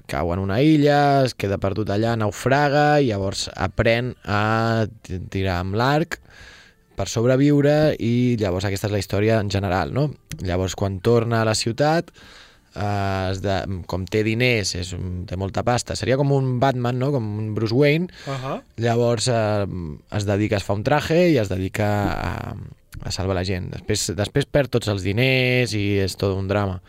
cau 0.07 0.33
en 0.33 0.39
una 0.39 0.63
illa, 0.63 1.25
es 1.27 1.35
queda 1.35 1.59
perdut 1.59 1.91
allà, 1.93 2.17
naufraga, 2.17 3.03
i 3.03 3.11
llavors 3.11 3.51
aprèn 3.53 4.15
a 4.25 4.87
tirar 5.29 5.61
amb 5.61 5.77
l'arc 5.77 6.19
per 6.97 7.09
sobreviure 7.09 7.95
i 8.01 8.37
llavors 8.41 8.65
aquesta 8.69 8.89
és 8.89 8.93
la 8.93 9.01
història 9.01 9.41
en 9.41 9.51
general, 9.51 9.93
no? 9.93 10.11
Llavors 10.41 10.75
quan 10.77 11.01
torna 11.01 11.43
a 11.43 11.49
la 11.49 11.55
ciutat 11.55 12.11
eh, 12.75 13.33
de, 13.43 13.57
com 13.87 14.05
té 14.07 14.23
diners, 14.25 14.75
és, 14.79 14.95
té 15.27 15.37
molta 15.37 15.63
pasta, 15.63 15.97
seria 15.97 16.17
com 16.17 16.33
un 16.33 16.59
Batman, 16.61 16.99
no? 16.99 17.11
com 17.13 17.27
un 17.39 17.55
Bruce 17.55 17.75
Wayne, 17.75 18.09
Uh 18.27 18.33
-huh. 18.33 18.63
llavors 18.77 19.29
eh, 19.29 19.67
es 20.17 20.25
dedica, 20.27 20.57
es 20.57 20.65
fa 20.65 20.73
un 20.75 20.83
traje 20.85 21.31
i 21.31 21.37
es 21.39 21.49
dedica 21.49 21.89
a, 22.13 22.57
a 23.03 23.11
salvar 23.11 23.35
la 23.37 23.45
gent. 23.45 23.71
Després, 23.71 24.13
després 24.17 24.47
perd 24.47 24.71
tots 24.71 24.89
els 24.89 25.03
diners 25.03 25.73
i 25.75 25.99
és 25.99 26.17
tot 26.17 26.37
un 26.37 26.49
drama. 26.49 26.81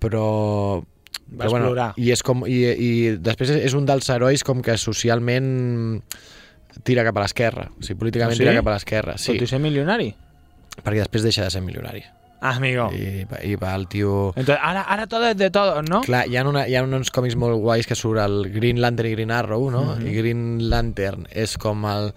Però... 0.00 0.82
Va 1.34 1.46
però 1.46 1.56
explorar. 1.56 1.92
I, 1.96 2.10
és 2.12 2.22
com, 2.22 2.44
i, 2.46 2.58
I 2.68 3.16
després 3.16 3.50
és 3.50 3.72
un 3.74 3.86
dels 3.86 4.08
herois 4.10 4.42
com 4.44 4.60
que 4.62 4.76
socialment 4.76 6.02
tira 6.84 7.04
cap 7.04 7.16
a 7.16 7.20
l'esquerra. 7.24 7.70
O 7.78 7.82
sigui, 7.82 7.98
políticament 7.98 8.34
Ah, 8.34 8.36
sí? 8.36 8.42
tira 8.42 8.54
cap 8.54 8.66
a 8.68 8.74
l'esquerra. 8.74 9.16
Sí, 9.18 9.32
Tot 9.32 9.42
i 9.42 9.46
ser 9.46 9.60
milionari? 9.60 10.14
perquè 10.84 10.98
després 10.98 11.22
deixa 11.22 11.44
de 11.44 11.50
ser 11.50 11.62
milionari. 11.62 12.02
Ah, 12.44 12.56
amigo. 12.58 12.90
I, 12.92 13.24
i 13.48 13.54
va 13.56 13.70
el 13.74 13.86
tio... 13.88 14.34
Entonces, 14.36 14.58
ara, 14.60 14.82
ara 14.82 15.06
todo 15.06 15.26
es 15.30 15.36
de 15.40 15.48
todo, 15.50 15.80
¿no? 15.80 16.02
Clar, 16.04 16.26
hi 16.28 16.36
ha, 16.36 16.42
una, 16.44 16.66
hi 16.68 16.74
ha 16.76 16.82
uns 16.84 17.08
còmics 17.10 17.38
molt 17.40 17.56
guais 17.62 17.86
que 17.88 17.96
surt 17.96 18.20
el 18.20 18.50
Green 18.52 18.82
Lantern 18.84 19.08
i 19.08 19.12
Green 19.14 19.30
Arrow, 19.32 19.70
no? 19.72 19.84
Mhm. 19.94 20.06
I 20.10 20.12
Green 20.18 20.42
Lantern 20.68 21.24
és 21.32 21.54
com 21.56 21.86
el... 21.88 22.10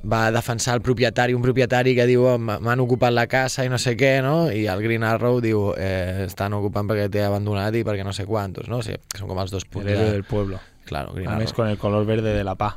va 0.00 0.30
defensar 0.32 0.78
el 0.78 0.80
propietari, 0.80 1.34
un 1.36 1.42
propietari 1.44 1.92
que 1.94 2.06
diu 2.08 2.24
"Oh, 2.24 2.38
"M- 2.40 2.56
m'han 2.64 2.80
ocupat 2.80 3.12
la 3.12 3.26
casa 3.28 3.66
i 3.66 3.68
no 3.68 3.76
sé 3.76 3.98
què, 4.00 4.22
no? 4.24 4.50
I 4.50 4.64
el 4.66 4.80
Green 4.82 5.04
Arrow 5.04 5.42
diu 5.44 5.74
eh, 5.76 6.24
estan 6.24 6.56
ocupant 6.56 6.88
perquè 6.88 7.10
t'he 7.12 7.26
abandonat 7.28 7.74
i 7.76 7.84
perquè 7.84 8.02
no 8.02 8.14
sé 8.16 8.24
quantos, 8.24 8.68
no? 8.72 8.78
O 8.80 8.82
sigui, 8.86 8.96
són 9.14 9.28
com 9.28 9.38
els 9.44 9.52
dos 9.52 9.64
El 9.68 9.70
punts. 9.76 9.86
de- 9.92 10.10
del 10.16 10.24
pueblo. 10.24 10.58
Claro, 10.86 11.12
Green 11.12 11.28
A 11.28 11.32
Arrow. 11.34 11.44
més, 11.44 11.52
con 11.52 11.68
el 11.68 11.76
color 11.76 12.06
verde 12.08 12.32
de 12.32 12.44
la 12.48 12.54
paz. 12.56 12.76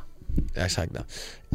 Exacte. 0.54 1.00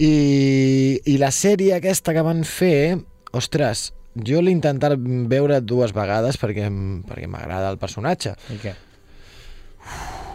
I, 0.02 1.00
I 1.06 1.18
la 1.22 1.30
sèrie 1.32 1.76
aquesta 1.78 2.14
que 2.18 2.22
van 2.26 2.42
fer, 2.44 2.98
ostres, 3.32 3.92
jo 4.16 4.42
l'he 4.42 4.52
intentat 4.56 4.96
veure 5.30 5.60
dues 5.62 5.92
vegades 5.96 6.38
perquè, 6.40 6.70
perquè 7.08 7.28
m'agrada 7.28 7.70
el 7.74 7.78
personatge. 7.82 8.36
I 8.54 8.60
què? 8.64 8.76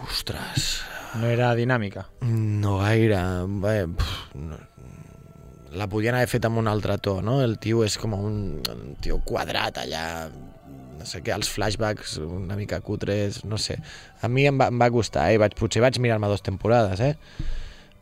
Ostres, 0.07 0.81
No 1.19 1.27
era 1.27 1.53
dinàmica. 1.55 2.05
no 2.21 2.77
gaire. 2.79 3.17
Bé, 3.61 3.85
pf, 3.87 4.35
no, 4.39 4.57
la 5.75 5.87
podien 5.91 6.15
haver 6.15 6.27
fet 6.31 6.45
amb 6.47 6.57
un 6.61 6.67
altre 6.71 6.97
to, 7.03 7.17
no? 7.21 7.41
El 7.43 7.57
tio 7.59 7.83
és 7.83 7.97
com 7.99 8.13
un, 8.15 8.37
un 8.71 8.95
tio 9.03 9.19
quadrat 9.27 9.77
allà, 9.81 10.29
no 10.99 11.05
sé 11.07 11.21
què, 11.23 11.33
els 11.35 11.49
flashbacks 11.51 12.17
una 12.23 12.55
mica 12.55 12.79
cutres, 12.79 13.43
no 13.43 13.57
sé. 13.59 13.77
A 14.21 14.27
mi 14.31 14.45
em 14.47 14.59
va, 14.59 14.69
em 14.71 14.79
va 14.79 14.89
costar, 14.91 15.29
eh? 15.33 15.37
Vaig, 15.41 15.55
potser 15.59 15.83
vaig 15.83 15.99
mirar-me 15.99 16.27
dues 16.31 16.43
temporades, 16.47 16.99
eh? 17.03 17.15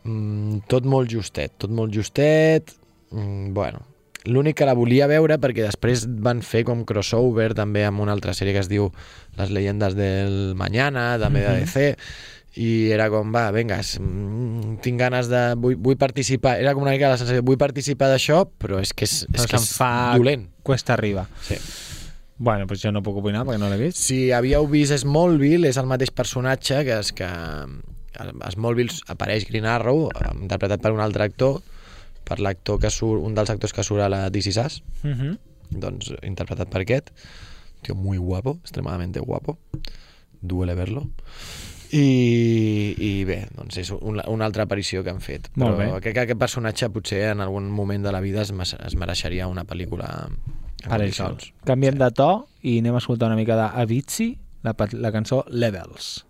Mm, 0.06 0.62
tot 0.70 0.86
molt 0.86 1.10
justet, 1.12 1.58
tot 1.58 1.70
molt 1.74 1.94
justet, 1.94 2.76
mm, 3.12 3.54
bueno, 3.58 3.82
l'únic 4.26 4.58
que 4.60 4.66
la 4.68 4.74
volia 4.76 5.08
veure 5.08 5.38
perquè 5.40 5.64
després 5.64 6.04
van 6.10 6.42
fer 6.44 6.66
com 6.68 6.84
crossover 6.86 7.54
també 7.56 7.86
amb 7.88 8.02
una 8.04 8.12
altra 8.12 8.34
sèrie 8.34 8.54
que 8.54 8.60
es 8.60 8.70
diu 8.70 8.92
Les 9.40 9.50
leyendas 9.56 9.96
del 9.96 10.56
mañana, 10.60 11.18
també 11.20 11.40
de 11.46 11.54
Mhm. 11.54 11.60
DC, 11.64 11.98
i 12.60 12.90
era 12.92 13.10
com, 13.10 13.32
va, 13.32 13.52
vinga, 13.52 13.78
mm, 13.80 14.80
tinc 14.82 15.00
ganes 15.00 15.30
de... 15.30 15.54
Vull, 15.56 15.78
vull 15.78 15.96
participar, 15.96 16.58
era 16.60 16.74
com 16.74 16.82
una 16.84 16.92
mica 16.92 17.08
la 17.08 17.18
sensació, 17.18 17.44
vull 17.46 17.56
participar 17.62 18.10
d'això, 18.10 18.42
però 18.60 18.82
és 18.82 18.92
que 18.92 19.06
és, 19.06 19.26
és, 19.32 19.46
que 19.48 19.56
és 19.56 19.70
fa 19.78 20.16
dolent. 20.18 20.50
cuesta 20.64 20.94
arriba. 20.94 21.28
Sí. 21.46 21.56
Bueno, 22.38 22.68
pues 22.68 22.82
jo 22.82 22.92
no 22.92 23.02
puc 23.04 23.18
opinar 23.22 23.46
perquè 23.46 23.60
no 23.60 23.70
l'he 23.70 23.78
vist. 23.78 23.98
Si 24.00 24.32
havíeu 24.32 24.68
vist 24.68 24.92
Smallville, 24.98 25.70
és 25.70 25.78
el 25.78 25.86
mateix 25.86 26.12
personatge 26.12 26.84
que 26.84 27.00
és 27.00 27.12
que 27.14 27.28
Smallville 28.52 28.96
apareix 29.08 29.46
Green 29.48 29.66
Arrow, 29.70 30.10
interpretat 30.42 30.82
per 30.84 30.92
un 30.96 31.00
altre 31.04 31.24
actor, 31.30 31.62
per 32.24 32.40
l'actor 32.40 32.80
que 32.80 32.90
surt, 32.90 33.22
un 33.24 33.34
dels 33.36 33.50
actors 33.50 33.74
que 33.74 33.84
surt 33.84 34.02
a 34.02 34.10
la 34.10 34.30
This 34.32 34.48
Is 34.48 34.58
Us, 34.58 34.82
Uh 35.04 35.10
-huh. 35.10 35.38
doncs 35.70 36.14
interpretat 36.24 36.70
per 36.70 36.82
aquest, 36.82 37.10
tío 37.82 37.96
muy 37.96 38.18
guapo, 38.18 38.58
extremadamente 38.62 39.20
guapo, 39.20 39.58
duele 40.42 40.74
verlo. 40.76 41.10
I, 41.92 42.94
i 43.02 43.24
bé, 43.26 43.48
doncs 43.58 43.78
és 43.82 43.90
una, 43.92 44.24
una 44.30 44.46
altra 44.46 44.64
aparició 44.64 45.04
que 45.04 45.10
han 45.10 45.22
fet. 45.22 45.50
Però 45.56 46.00
crec 46.00 46.14
que 46.14 46.20
aquest 46.28 46.40
personatge 46.40 46.90
potser 46.94 47.32
en 47.32 47.42
algun 47.42 47.70
moment 47.72 48.04
de 48.06 48.12
la 48.12 48.20
vida 48.22 48.44
es, 48.44 48.52
es 48.86 48.96
mereixeria 48.96 49.48
una 49.48 49.66
pel·lícula 49.66 50.30
Per 50.84 51.00
això. 51.02 51.26
condicions. 51.32 51.54
Canviem 51.66 51.98
de 51.98 52.12
to 52.12 52.48
i 52.62 52.78
anem 52.80 52.94
a 52.96 53.02
escoltar 53.02 53.28
una 53.28 53.36
mica 53.40 53.56
d'Avicii, 53.56 54.38
la, 54.64 54.76
la 54.92 55.12
cançó 55.12 55.46
Levels. 55.50 56.26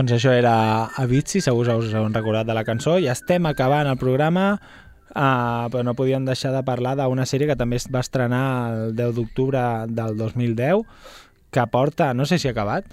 Doncs 0.00 0.14
això 0.16 0.30
era 0.32 0.86
Avicii, 0.96 1.42
segur 1.44 1.66
que 1.68 1.74
us 1.76 1.90
heu 1.92 2.06
recordat 2.08 2.46
de 2.48 2.54
la 2.56 2.62
cançó, 2.64 2.94
i 2.96 3.04
estem 3.12 3.44
acabant 3.50 3.84
el 3.90 3.98
programa, 4.00 4.54
uh, 5.12 5.66
però 5.68 5.82
no 5.84 5.92
podíem 5.98 6.24
deixar 6.24 6.54
de 6.54 6.62
parlar 6.64 6.94
d'una 6.96 7.26
sèrie 7.28 7.44
que 7.50 7.56
també 7.60 7.76
es 7.76 7.84
va 7.92 8.00
estrenar 8.00 8.40
el 8.72 8.94
10 8.96 9.12
d'octubre 9.18 9.60
del 9.92 10.16
2010, 10.16 10.86
que 11.52 11.66
porta, 11.68 12.14
no 12.16 12.24
sé 12.24 12.38
si 12.40 12.48
ha 12.48 12.54
acabat, 12.56 12.88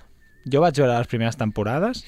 jo 0.52 0.60
vaig 0.60 0.76
veure 0.76 0.98
les 0.98 1.08
primeres 1.08 1.40
temporades, 1.40 2.04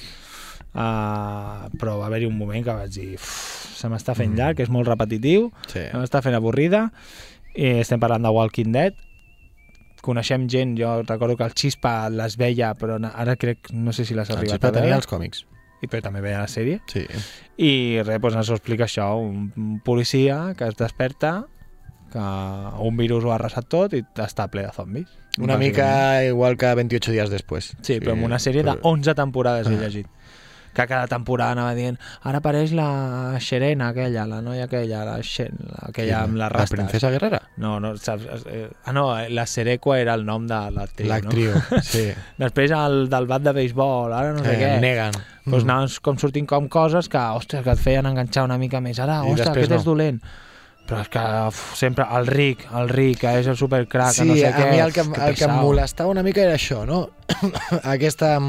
uh, 0.73 1.71
però 1.79 1.95
va 2.01 2.09
haver-hi 2.11 2.27
un 2.27 2.35
moment 2.37 2.65
que 2.67 2.75
vaig 2.81 2.91
dir 2.91 3.13
"Uf, 3.15 3.31
se 3.79 3.87
m'està 3.87 4.17
fent 4.19 4.33
Mm. 4.33 4.37
llarg, 4.37 4.59
és 4.59 4.69
molt 4.69 4.87
repetitiu, 4.91 5.53
Sí. 5.67 5.79
se 5.79 5.95
m'està 5.95 6.21
fent 6.21 6.35
avorrida, 6.35 6.91
i 7.55 7.79
estem 7.79 8.01
parlant 8.01 8.23
de 8.23 8.29
Walking 8.35 8.73
Dead, 8.73 8.93
coneixem 10.01 10.47
gent, 10.49 10.77
jo 10.79 11.01
recordo 11.03 11.35
que 11.37 11.43
el 11.43 11.53
Xispa 11.55 12.09
les 12.09 12.37
veia, 12.37 12.73
però 12.75 12.97
ara 13.13 13.35
crec, 13.35 13.71
no 13.73 13.93
sé 13.93 14.05
si 14.05 14.13
les 14.15 14.29
ha 14.29 14.33
arribat 14.33 14.55
Xispa 14.57 14.67
a 14.67 14.71
veure, 14.71 14.81
tenia 14.85 14.95
els 14.97 15.07
còmics. 15.07 15.45
i 15.81 15.87
però 15.87 16.01
també 16.03 16.19
veia 16.21 16.39
la 16.39 16.47
sèrie, 16.51 16.81
Sí. 16.91 17.05
i 17.57 18.01
res, 18.03 18.19
doncs 18.19 18.35
ens 18.35 18.49
ho 18.49 18.55
explica 18.57 18.83
això, 18.85 19.13
un, 19.19 19.51
un 19.55 19.79
policia 19.79 20.53
que 20.57 20.67
es 20.67 20.75
desperta, 20.75 21.45
que 22.11 22.19
un 22.19 22.97
virus 22.97 23.23
ho 23.23 23.31
ha 23.31 23.35
arrasat 23.35 23.67
tot 23.69 23.93
i 23.93 24.03
està 24.17 24.47
ple 24.49 24.63
de 24.65 24.71
zombis. 24.73 25.07
Una 25.37 25.57
mica 25.57 26.23
igual 26.25 26.57
que 26.57 26.73
28 26.75 27.11
dies 27.13 27.29
després. 27.29 27.75
Sí, 27.81 27.99
però 28.01 28.11
amb 28.17 28.23
una 28.25 28.39
sèrie 28.39 28.63
de 28.63 28.71
però- 28.71 28.79
11 28.83 29.13
temporades 29.15 29.67
he 29.67 29.75
Ah. 29.75 29.79
llegit. 29.83 30.07
Que 30.74 30.86
cada 30.88 31.07
temporada 31.07 31.51
anava 31.55 31.74
dient 31.76 31.97
ara 32.24 32.38
apareix 32.39 32.72
la 32.78 33.38
Xerena 33.41 33.89
aquella, 33.89 34.26
la 34.30 34.41
noia 34.41 34.65
aquella, 34.67 35.03
la 35.05 35.15
Xen, 35.26 35.57
aquella 35.88 36.22
amb 36.24 36.36
les 36.36 36.39
La 36.39 36.49
rastes. 36.49 36.76
princesa 36.78 37.09
guerrera? 37.11 37.41
No, 37.57 37.80
no, 37.80 37.95
saps? 37.97 38.24
Eh, 38.45 38.70
ah, 38.86 38.93
no, 38.93 39.07
la 39.30 39.45
Serecua 39.45 39.99
era 39.99 40.13
el 40.13 40.26
nom 40.26 40.45
de 40.47 40.59
l'actriu, 40.76 41.07
no? 41.09 41.13
L'actriu, 41.15 41.53
sí. 41.84 42.05
Després 42.38 42.72
el 42.72 43.09
del 43.09 43.26
bat 43.28 43.41
de 43.41 43.53
béisbol, 43.53 44.13
ara 44.13 44.34
no 44.34 44.43
sé 44.43 44.53
Eh, 44.53 44.59
què. 44.61 44.80
Negan. 44.82 45.11
Doncs 45.45 45.63
Mm. 45.65 45.70
anaven 45.70 45.89
com 46.03 46.17
sortint 46.22 46.45
com 46.45 46.67
coses 46.70 47.09
que, 47.09 47.17
ostres, 47.17 47.63
que 47.63 47.72
et 47.72 47.80
feien 47.82 48.05
enganxar 48.05 48.43
una 48.45 48.57
mica 48.61 48.80
més. 48.80 48.99
Ara, 48.99 49.24
I 49.26 49.32
ostres, 49.34 49.49
aquest 49.49 49.72
és 49.72 49.86
no. 49.86 49.91
dolent. 49.91 50.22
Però 50.89 51.01
és 51.01 51.09
que 51.09 51.22
uf, 51.47 51.76
sempre 51.78 52.05
el 52.17 52.26
ric, 52.28 52.63
el 52.74 52.89
ric, 52.89 53.20
que 53.22 53.34
és 53.39 53.47
el 53.47 53.57
supercrac, 53.57 54.11
sí, 54.13 54.22
que 54.24 54.26
no 54.30 54.36
sé 54.36 54.47
a 54.47 54.53
què. 54.55 54.70
mi 54.72 54.80
el 54.80 54.93
que, 54.93 55.01
uf, 55.01 55.17
el 55.22 55.36
que 55.36 55.43
em 55.45 55.51
molestava 55.61 56.09
una 56.09 56.24
mica 56.24 56.41
era 56.41 56.53
això, 56.55 56.86
no? 56.86 57.09
Aquesta... 57.84 58.39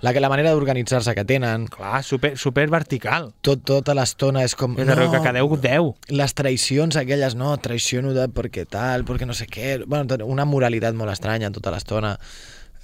La, 0.00 0.14
que 0.16 0.20
la 0.20 0.30
manera 0.32 0.54
d'organitzar-se 0.54 1.12
que 1.14 1.26
tenen, 1.28 1.66
Clar, 1.68 2.02
super, 2.02 2.32
super 2.40 2.64
vertical. 2.72 3.34
tot, 3.44 3.60
tota 3.68 3.92
l'estona 3.96 4.46
és 4.46 4.54
com... 4.56 4.78
És 4.80 4.88
no. 4.88 5.10
que 5.12 5.20
quedeu 5.20 5.52
10. 5.60 5.90
les 6.16 6.34
traïcions 6.34 6.96
aquelles, 6.96 7.36
no, 7.36 7.52
traiciono 7.60 8.14
de 8.16 8.24
perquè 8.32 8.64
tal, 8.64 9.04
perquè 9.04 9.28
no 9.28 9.36
sé 9.36 9.44
què, 9.50 9.76
bueno, 9.84 10.16
una 10.24 10.48
moralitat 10.48 10.96
molt 10.96 11.12
estranya 11.12 11.52
tota 11.52 11.74
l'estona. 11.74 12.14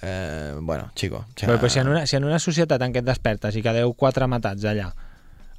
Eh, 0.03 0.53
bueno, 0.61 0.91
chico. 0.95 1.25
o 1.25 1.35
Però, 1.41 1.57
però 1.57 1.73
si, 1.73 1.81
en 1.81 1.89
una, 1.89 2.05
si 2.07 2.19
en 2.21 2.29
una 2.29 2.39
societat 2.39 2.83
en 2.85 2.93
què 2.93 3.01
et 3.01 3.09
despertes 3.09 3.57
i 3.57 3.64
quedeu 3.64 3.95
quatre 3.97 4.29
matats 4.29 4.69
allà, 4.69 4.91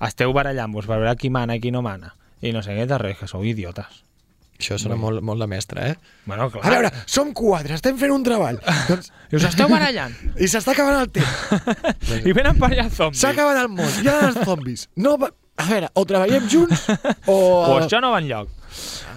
esteu 0.05 0.33
barallant-vos 0.37 0.85
per 0.85 0.99
veure 0.99 1.15
qui 1.17 1.33
mana 1.33 1.57
i 1.57 1.63
qui 1.63 1.73
no 1.73 1.81
mana, 1.81 2.13
i 2.45 2.53
no 2.53 2.61
sé 2.61 2.77
què, 2.77 2.85
de 2.85 3.01
res, 3.01 3.17
que 3.17 3.29
sou 3.29 3.41
idiotes. 3.41 4.03
Això 4.57 4.77
sona 4.81 4.97
molt, 4.97 5.21
molt 5.21 5.43
de 5.43 5.47
mestre, 5.49 5.83
eh? 5.91 5.95
Bueno, 6.25 6.49
clar. 6.49 6.63
A 6.65 6.71
veure, 6.73 6.89
som 7.05 7.29
quatre, 7.37 7.75
estem 7.77 7.97
fent 8.01 8.13
un 8.13 8.23
treball. 8.25 8.57
doncs, 8.89 9.11
I 9.29 9.37
us 9.37 9.45
esteu 9.51 9.69
barallant. 9.69 10.15
I 10.43 10.49
s'està 10.49 10.73
acabant 10.73 10.97
el 11.03 11.11
temps. 11.13 11.33
I 12.27 12.33
venen 12.33 12.57
per 12.57 12.71
allà 12.71 12.87
zombis. 12.89 13.21
S'ha 13.21 13.35
acabat 13.35 13.61
el 13.61 13.69
món, 13.73 13.91
hi 14.01 14.09
ha 14.09 14.19
els 14.31 14.39
zombis. 14.47 14.87
No. 14.97 15.17
A 15.57 15.65
veure, 15.65 15.87
o 15.97 16.03
treballem 16.05 16.45
junts 16.49 16.83
o... 17.25 17.33
O 17.33 17.77
això 17.79 17.97
no 18.01 18.11
va 18.13 18.19
enlloc. 18.21 18.49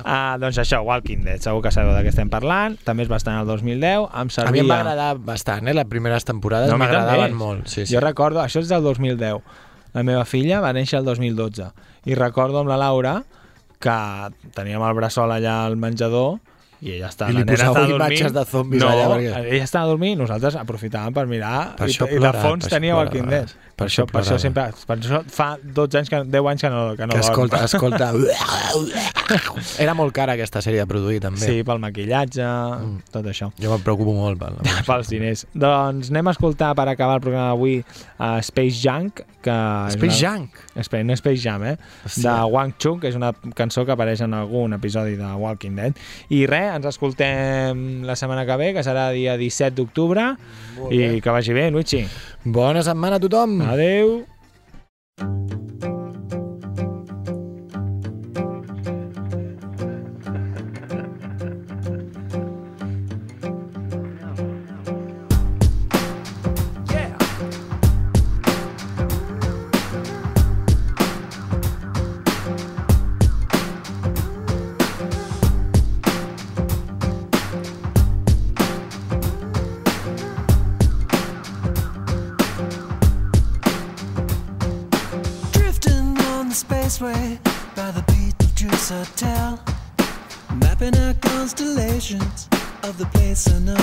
Ah, 0.08 0.38
doncs 0.40 0.56
això, 0.62 0.78
Walking 0.86 1.24
Dead, 1.26 1.42
segur 1.44 1.60
que 1.64 1.72
sabeu 1.74 1.92
de 1.92 2.04
què 2.06 2.12
estem 2.12 2.30
parlant. 2.32 2.78
També 2.86 3.04
estar 3.04 3.34
en 3.34 3.42
el 3.42 3.48
2010. 3.50 4.06
Em 4.08 4.30
A 4.30 4.36
servia... 4.36 4.52
mi 4.54 4.62
em 4.62 4.70
va 4.70 4.78
agradar 4.80 5.10
bastant, 5.20 5.68
eh? 5.68 5.74
Les 5.76 5.88
primeres 5.90 6.24
temporades 6.24 6.72
a 6.72 6.78
mi 6.78 6.84
m'agradaven 6.84 7.36
molt. 7.36 7.68
Sí, 7.68 7.84
sí. 7.84 7.92
Jo 7.92 8.00
recordo, 8.00 8.40
això 8.40 8.62
és 8.64 8.72
del 8.72 8.84
2010. 8.86 9.40
La 9.96 10.04
meva 10.06 10.24
filla 10.24 10.62
va 10.64 10.72
néixer 10.76 11.00
el 11.00 11.08
2012. 11.08 11.68
I 12.08 12.16
recordo 12.16 12.62
amb 12.62 12.72
la 12.72 12.78
Laura 12.80 13.18
que 13.80 13.96
teníem 14.56 14.82
el 14.84 14.96
bressol 14.98 15.32
allà 15.32 15.56
al 15.64 15.76
menjador 15.80 16.38
i 16.80 16.94
ella 16.96 17.10
està, 17.12 17.28
I 17.28 17.34
li 17.36 17.42
la 17.42 17.44
nena 17.44 17.56
estava 17.58 17.80
dormint. 17.80 17.96
imatges 18.00 18.32
de 18.32 18.44
zombis 18.48 18.80
no, 18.80 18.88
allà, 18.88 19.08
perquè- 19.12 19.42
ella 19.52 19.64
estava 19.64 19.90
dormint 19.92 20.14
i 20.16 20.20
nosaltres 20.22 20.56
aprofitàvem 20.56 21.12
per 21.16 21.26
mirar 21.28 21.56
Per 21.76 21.88
i, 21.88 21.92
això 21.92 22.08
i 22.08 22.20
de 22.22 22.32
fons 22.40 22.70
tenia 22.72 22.96
Walking 22.96 23.26
plorava. 23.28 23.44
Dead. 23.44 23.70
Per 23.80 23.86
Per 23.86 23.88
això, 23.88 24.04
per 24.04 24.20
això 24.20 24.36
sempre, 24.36 24.66
per 24.86 24.96
això 24.98 25.22
fa 25.32 25.54
12 25.62 25.96
anys, 25.96 26.10
que, 26.12 26.18
10 26.28 26.48
anys 26.50 26.60
que 26.66 26.68
no, 26.68 26.80
que 26.98 27.06
no 27.08 27.14
que 27.16 27.22
escolta, 27.24 27.62
dorm. 27.62 27.64
escolta... 27.64 28.12
Era 29.84 29.94
molt 29.94 30.12
cara 30.12 30.34
aquesta 30.34 30.60
sèrie 30.60 30.82
de 30.82 30.88
produir, 30.90 31.20
també. 31.22 31.40
Sí, 31.40 31.62
pel 31.64 31.80
maquillatge, 31.80 32.44
mm. 32.44 33.10
tot 33.14 33.28
això. 33.30 33.48
Jo 33.62 33.70
me'n 33.72 33.84
preocupo 33.86 34.12
molt. 34.12 34.40
Pel... 34.40 34.58
Pels 34.88 35.08
diners. 35.12 35.46
Doncs 35.54 36.10
anem 36.12 36.28
a 36.28 36.34
escoltar 36.34 36.74
per 36.76 36.88
acabar 36.92 37.16
el 37.20 37.24
programa 37.24 37.54
d'avui 37.54 37.78
uh, 37.80 38.40
Space 38.44 38.76
Junk, 38.82 39.22
que 39.40 39.56
Space 39.94 40.18
una... 40.18 40.20
Junk? 40.20 40.60
Space, 40.84 41.04
no 41.06 41.16
Space 41.16 41.40
Jam, 41.40 41.64
eh? 41.70 41.76
Hòstia. 42.04 42.24
De 42.26 42.34
Wang 42.52 42.74
Chung, 42.76 43.00
que 43.00 43.08
és 43.08 43.16
una 43.16 43.32
cançó 43.56 43.86
que 43.88 43.94
apareix 43.96 44.20
en 44.26 44.34
algun 44.36 44.76
episodi 44.76 45.16
de 45.16 45.30
Walking 45.40 45.78
Dead. 45.80 46.04
I 46.28 46.42
res, 46.50 46.69
ens 46.76 46.86
escoltem 46.90 48.02
la 48.06 48.16
setmana 48.18 48.46
que 48.48 48.58
ve, 48.60 48.72
que 48.76 48.84
serà 48.86 49.10
dia 49.14 49.36
17 49.40 49.76
d'octubre. 49.78 50.32
I 50.90 51.20
que 51.20 51.34
vagi 51.34 51.56
bé, 51.56 51.70
Luigi. 51.70 52.04
Bona 52.44 52.84
setmana 52.86 53.20
a 53.20 53.24
tothom! 53.26 53.60
Adeu! 53.68 54.20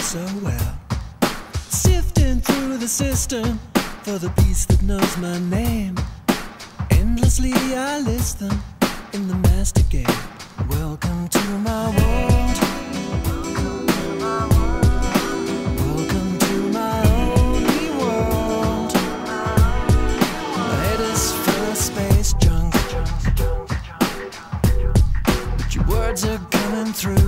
So 0.08 0.26
well. 0.41 0.80
Sifting 1.68 2.39
through 2.39 2.78
the 2.78 2.88
system 2.88 3.60
for 4.03 4.18
the 4.18 4.30
piece 4.41 4.66
that 4.68 4.82
knows 4.82 5.18
my 5.18 5.38
name. 5.49 5.97
Endlessly 6.91 7.51
I 7.76 7.99
list 7.99 8.39
them 8.39 8.58
in 9.12 9.28
the 9.28 9.36
master 9.36 9.84
game. 9.89 10.18
Welcome 10.70 11.28
to 11.28 11.43
my 11.60 11.89
world. 11.97 12.58
Welcome 15.84 16.39
to 16.39 16.55
my 16.80 16.99
only 17.26 17.89
world. 17.99 18.93
My 20.55 20.76
head 20.86 21.01
is 21.01 21.34
full 21.34 21.72
of 21.72 21.78
space 21.78 22.32
junk. 22.39 22.74
But 25.58 25.76
your 25.76 25.86
words 25.86 26.24
are 26.24 26.39
coming 26.49 26.93
through. 26.93 27.26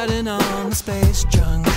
riding 0.00 0.28
on 0.28 0.70
the 0.70 0.74
space 0.74 1.24
junk. 1.24 1.69